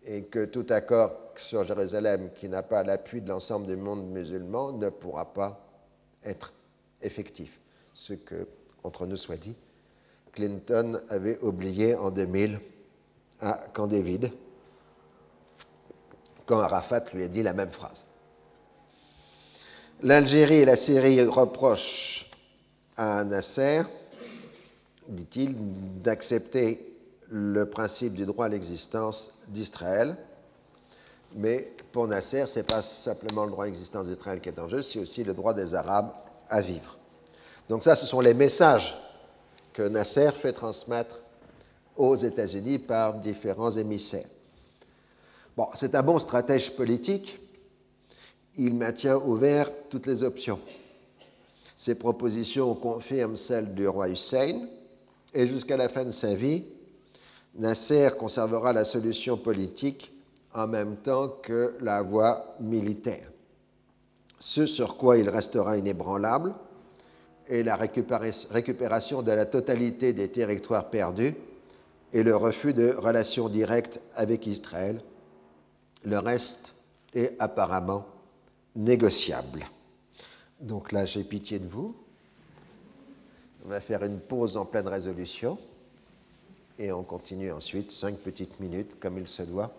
et 0.06 0.24
que 0.24 0.46
tout 0.46 0.66
accord 0.70 1.12
sur 1.36 1.64
Jérusalem 1.64 2.30
qui 2.36 2.48
n'a 2.48 2.64
pas 2.64 2.84
l'appui 2.84 3.22
de 3.22 3.30
l'ensemble 3.30 3.66
du 3.66 3.76
monde 3.76 4.06
musulman 4.08 4.74
ne 4.74 4.90
pourra 4.90 5.34
pas 5.34 5.68
être 6.24 6.54
effectif. 7.02 7.60
Ce 7.94 8.14
que, 8.14 8.48
entre 8.84 9.06
nous 9.06 9.18
soit 9.18 9.38
dit, 9.38 9.56
Clinton 10.32 11.02
avait 11.10 11.40
oublié 11.40 11.96
en 11.96 12.12
2000 12.12 12.60
à 13.42 13.60
Camp 13.74 13.88
David, 13.88 14.32
quand 16.46 16.60
Arafat 16.60 17.04
lui 17.14 17.24
a 17.24 17.28
dit 17.28 17.44
la 17.44 17.54
même 17.54 17.72
phrase. 17.72 18.06
L'Algérie 20.02 20.58
et 20.58 20.66
la 20.66 20.76
Syrie 20.76 21.22
reprochent 21.24 22.31
à 23.02 23.24
Nasser, 23.24 23.82
dit-il, 25.08 25.56
d'accepter 26.04 26.96
le 27.30 27.66
principe 27.66 28.14
du 28.14 28.28
droit 28.28 28.46
à 28.46 28.50
l'existence 28.50 29.32
d'Israël. 29.48 30.16
Mais 31.34 31.74
pour 31.92 32.08
Nasser, 32.08 32.46
ce 32.46 32.60
n'est 32.60 32.64
pas 32.64 32.84
simplement 32.84 33.46
le 33.46 33.50
droit 33.50 33.64
à 33.64 33.68
l'existence 33.68 34.06
d'Israël 34.06 34.40
qui 34.40 34.50
est 34.50 34.60
en 34.60 34.68
jeu, 34.68 34.84
c'est 34.84 35.00
aussi 35.00 35.24
le 35.24 35.34
droit 35.34 35.56
des 35.56 35.74
Arabes 35.74 36.12
à 36.48 36.62
vivre. 36.62 36.96
Donc 37.68 37.84
ça, 37.84 37.96
ce 37.96 38.06
sont 38.06 38.20
les 38.20 38.36
messages 38.36 38.96
que 39.74 39.82
Nasser 39.82 40.30
fait 40.40 40.54
transmettre 40.54 41.22
aux 41.98 42.16
États-Unis 42.16 42.78
par 42.78 43.16
différents 43.16 43.72
émissaires. 43.72 44.30
Bon, 45.58 45.68
c'est 45.74 45.96
un 45.96 46.04
bon 46.04 46.20
stratège 46.20 46.76
politique. 46.76 47.40
Il 48.58 48.76
maintient 48.76 49.16
ouvert 49.16 49.72
toutes 49.90 50.06
les 50.06 50.22
options. 50.22 50.60
Ses 51.82 51.96
propositions 51.96 52.76
confirment 52.76 53.36
celles 53.36 53.74
du 53.74 53.88
roi 53.88 54.08
Hussein, 54.08 54.68
et 55.34 55.48
jusqu'à 55.48 55.78
la 55.78 55.90
fin 55.90 56.06
de 56.06 56.12
sa 56.12 56.36
vie, 56.36 56.64
Nasser 57.56 58.10
conservera 58.20 58.72
la 58.72 58.86
solution 58.86 59.36
politique 59.36 60.14
en 60.54 60.68
même 60.68 60.98
temps 60.98 61.30
que 61.42 61.76
la 61.82 62.04
voie 62.04 62.56
militaire. 62.60 63.32
Ce 64.38 64.68
sur 64.68 64.96
quoi 64.96 65.18
il 65.18 65.28
restera 65.28 65.76
inébranlable 65.76 66.54
est 67.48 67.64
la 67.64 67.76
récupération 67.76 69.24
de 69.24 69.32
la 69.32 69.46
totalité 69.48 70.14
des 70.14 70.28
territoires 70.28 70.92
perdus 70.92 71.34
et 72.14 72.22
le 72.22 72.36
refus 72.36 72.74
de 72.74 72.94
relations 72.96 73.50
directes 73.50 74.00
avec 74.16 74.46
Israël. 74.46 75.02
Le 76.06 76.20
reste 76.20 76.76
est 77.16 77.36
apparemment 77.40 78.06
négociable. 78.76 79.66
Donc 80.62 80.92
là, 80.92 81.06
j'ai 81.06 81.24
pitié 81.24 81.60
de 81.60 81.68
vous. 81.68 81.96
On 83.66 83.70
va 83.70 83.80
faire 83.80 84.04
une 84.04 84.20
pause 84.20 84.58
en 84.58 84.66
pleine 84.66 84.88
résolution 84.88 85.58
et 86.80 86.92
on 86.92 87.04
continue 87.04 87.52
ensuite 87.52 87.92
cinq 87.92 88.18
petites 88.18 88.60
minutes 88.60 89.00
comme 89.00 89.18
il 89.18 89.28
se 89.28 89.44
doit. 89.44 89.74